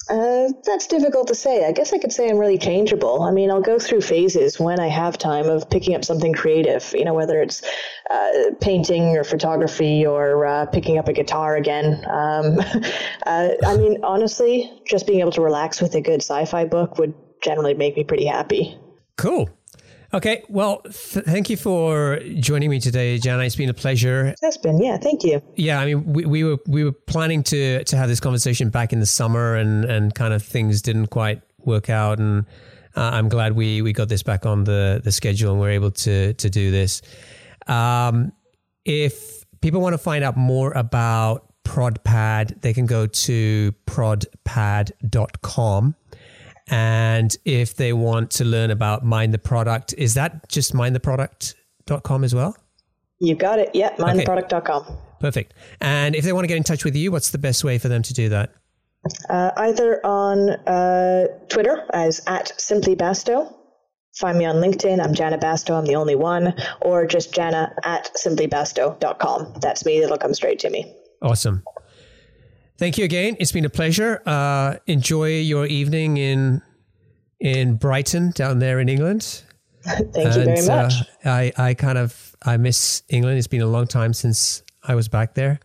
Uh, 0.07 0.49
that's 0.63 0.85
difficult 0.85 1.27
to 1.27 1.35
say. 1.35 1.65
I 1.65 1.71
guess 1.71 1.91
I 1.91 1.97
could 1.97 2.13
say 2.13 2.29
I'm 2.29 2.37
really 2.37 2.59
changeable. 2.59 3.23
I 3.23 3.31
mean, 3.31 3.49
I'll 3.49 3.61
go 3.61 3.79
through 3.79 4.01
phases 4.01 4.59
when 4.59 4.79
I 4.79 4.87
have 4.87 5.17
time 5.17 5.47
of 5.49 5.67
picking 5.69 5.95
up 5.95 6.05
something 6.05 6.31
creative, 6.31 6.93
you 6.95 7.03
know, 7.03 7.15
whether 7.15 7.41
it's 7.41 7.63
uh, 8.11 8.51
painting 8.61 9.17
or 9.17 9.23
photography 9.23 10.05
or 10.05 10.45
uh, 10.45 10.67
picking 10.67 10.99
up 10.99 11.07
a 11.07 11.13
guitar 11.13 11.55
again. 11.55 12.05
Um, 12.07 12.59
uh, 13.25 13.49
I 13.65 13.77
mean, 13.77 13.97
honestly, 14.03 14.71
just 14.85 15.07
being 15.07 15.21
able 15.21 15.31
to 15.31 15.41
relax 15.41 15.81
with 15.81 15.95
a 15.95 16.01
good 16.01 16.21
sci 16.21 16.45
fi 16.45 16.65
book 16.65 16.99
would 16.99 17.15
generally 17.45 17.73
make 17.73 17.95
me 17.95 18.03
pretty 18.03 18.25
happy. 18.25 18.77
Cool. 19.17 19.49
Okay, 20.13 20.43
well, 20.49 20.81
th- 20.81 21.25
thank 21.25 21.49
you 21.49 21.57
for 21.57 22.19
joining 22.39 22.69
me 22.69 22.79
today, 22.79 23.17
Janna. 23.17 23.45
It's 23.45 23.55
been 23.55 23.69
a 23.69 23.73
pleasure. 23.73 24.27
It 24.27 24.39
has 24.43 24.57
been, 24.57 24.81
yeah. 24.81 24.97
Thank 24.97 25.23
you. 25.23 25.41
Yeah, 25.55 25.79
I 25.79 25.85
mean, 25.85 26.13
we, 26.13 26.25
we 26.25 26.43
were 26.43 26.57
we 26.67 26.83
were 26.83 26.93
planning 26.93 27.43
to 27.43 27.83
to 27.83 27.97
have 27.97 28.07
this 28.07 28.19
conversation 28.19 28.69
back 28.69 28.93
in 28.93 28.99
the 28.99 29.05
summer, 29.05 29.55
and 29.55 29.85
and 29.85 30.15
kind 30.15 30.33
of 30.33 30.43
things 30.43 30.81
didn't 30.81 31.07
quite 31.07 31.41
work 31.59 31.89
out, 31.89 32.19
and 32.19 32.45
uh, 32.95 33.09
I'm 33.13 33.29
glad 33.29 33.53
we 33.53 33.81
we 33.81 33.93
got 33.93 34.07
this 34.07 34.23
back 34.23 34.45
on 34.45 34.63
the 34.63 35.01
the 35.03 35.11
schedule 35.11 35.51
and 35.51 35.59
we're 35.59 35.71
able 35.71 35.91
to 35.91 36.33
to 36.33 36.49
do 36.49 36.71
this. 36.71 37.01
Um, 37.67 38.31
if 38.85 39.43
people 39.61 39.81
want 39.81 39.93
to 39.93 39.97
find 39.97 40.23
out 40.23 40.37
more 40.37 40.71
about 40.71 41.51
ProdPad, 41.65 42.61
they 42.61 42.73
can 42.73 42.85
go 42.85 43.07
to 43.07 43.73
prodpad.com. 43.87 45.95
And 46.67 47.35
if 47.45 47.75
they 47.75 47.93
want 47.93 48.31
to 48.31 48.45
learn 48.45 48.71
about 48.71 49.05
Mind 49.05 49.33
the 49.33 49.37
Product, 49.37 49.93
is 49.97 50.15
that 50.15 50.49
just 50.49 50.73
mindtheproduct.com 50.73 52.23
as 52.23 52.33
well? 52.33 52.57
You 53.19 53.35
got 53.35 53.59
it. 53.59 53.69
Yeah, 53.73 53.95
mindtheproduct.com. 53.95 54.83
Okay. 54.83 54.95
Perfect. 55.19 55.53
And 55.81 56.15
if 56.15 56.23
they 56.23 56.33
want 56.33 56.43
to 56.43 56.47
get 56.47 56.57
in 56.57 56.63
touch 56.63 56.83
with 56.83 56.95
you, 56.95 57.11
what's 57.11 57.31
the 57.31 57.37
best 57.37 57.63
way 57.63 57.77
for 57.77 57.87
them 57.87 58.01
to 58.01 58.13
do 58.13 58.29
that? 58.29 58.51
Uh, 59.29 59.51
either 59.57 60.05
on 60.05 60.49
uh, 60.49 61.27
Twitter 61.49 61.85
as 61.93 62.21
at 62.27 62.59
Simply 62.59 62.95
Bastow. 62.95 63.53
Find 64.15 64.37
me 64.37 64.45
on 64.45 64.55
LinkedIn. 64.55 65.03
I'm 65.03 65.13
Janna 65.13 65.39
Bastow. 65.39 65.77
I'm 65.77 65.85
the 65.85 65.95
only 65.95 66.15
one. 66.15 66.53
Or 66.81 67.05
just 67.05 67.33
Janna 67.33 67.73
at 67.83 68.09
simplybastow.com. 68.15 69.55
That's 69.61 69.85
me. 69.85 69.97
It'll 69.97 70.17
come 70.17 70.33
straight 70.33 70.59
to 70.59 70.69
me. 70.69 70.93
Awesome. 71.21 71.63
Thank 72.77 72.97
you 72.97 73.05
again. 73.05 73.37
It's 73.39 73.51
been 73.51 73.65
a 73.65 73.69
pleasure. 73.69 74.21
Uh, 74.25 74.75
enjoy 74.85 75.39
your 75.39 75.65
evening 75.65 76.17
in 76.17 76.61
in 77.39 77.75
Brighton 77.77 78.31
down 78.31 78.59
there 78.59 78.79
in 78.79 78.89
England. 78.89 79.43
Thank 79.83 80.15
and, 80.15 80.35
you 80.35 80.43
very 80.43 80.67
much. 80.67 80.93
Uh, 81.25 81.29
I 81.29 81.53
I 81.57 81.73
kind 81.73 81.97
of 81.97 82.35
I 82.43 82.57
miss 82.57 83.03
England. 83.09 83.37
It's 83.37 83.47
been 83.47 83.61
a 83.61 83.67
long 83.67 83.87
time 83.87 84.13
since 84.13 84.61
I 84.83 84.95
was 84.95 85.07
back 85.07 85.35
there. 85.35 85.59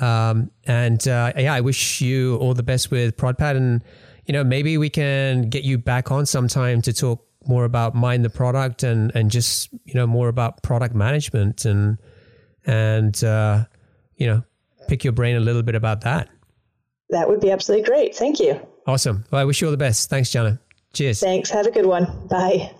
Um, 0.00 0.50
and 0.64 1.06
uh, 1.06 1.32
yeah, 1.36 1.52
I 1.52 1.60
wish 1.60 2.00
you 2.00 2.36
all 2.36 2.54
the 2.54 2.62
best 2.62 2.90
with 2.90 3.16
ProdPad, 3.16 3.56
and 3.56 3.84
you 4.24 4.32
know 4.32 4.42
maybe 4.42 4.78
we 4.78 4.88
can 4.88 5.50
get 5.50 5.64
you 5.64 5.76
back 5.76 6.10
on 6.10 6.24
sometime 6.24 6.80
to 6.82 6.92
talk 6.92 7.22
more 7.46 7.64
about 7.64 7.94
mind 7.94 8.24
the 8.24 8.30
product 8.30 8.82
and 8.82 9.12
and 9.14 9.30
just 9.30 9.68
you 9.84 9.94
know 9.94 10.06
more 10.06 10.28
about 10.28 10.62
product 10.62 10.94
management 10.94 11.66
and 11.66 11.98
and 12.64 13.22
uh, 13.24 13.64
you 14.16 14.26
know 14.26 14.42
pick 14.90 15.04
your 15.04 15.12
brain 15.12 15.36
a 15.36 15.40
little 15.40 15.62
bit 15.62 15.76
about 15.76 16.00
that. 16.00 16.28
That 17.10 17.28
would 17.28 17.40
be 17.40 17.52
absolutely 17.52 17.86
great. 17.86 18.16
Thank 18.16 18.40
you. 18.40 18.60
Awesome. 18.88 19.24
Well, 19.30 19.40
I 19.40 19.44
wish 19.44 19.60
you 19.60 19.68
all 19.68 19.70
the 19.70 19.76
best. 19.76 20.10
Thanks, 20.10 20.30
Janna. 20.30 20.58
Cheers. 20.92 21.20
Thanks. 21.20 21.48
Have 21.50 21.66
a 21.66 21.70
good 21.70 21.86
one. 21.86 22.26
Bye. 22.28 22.72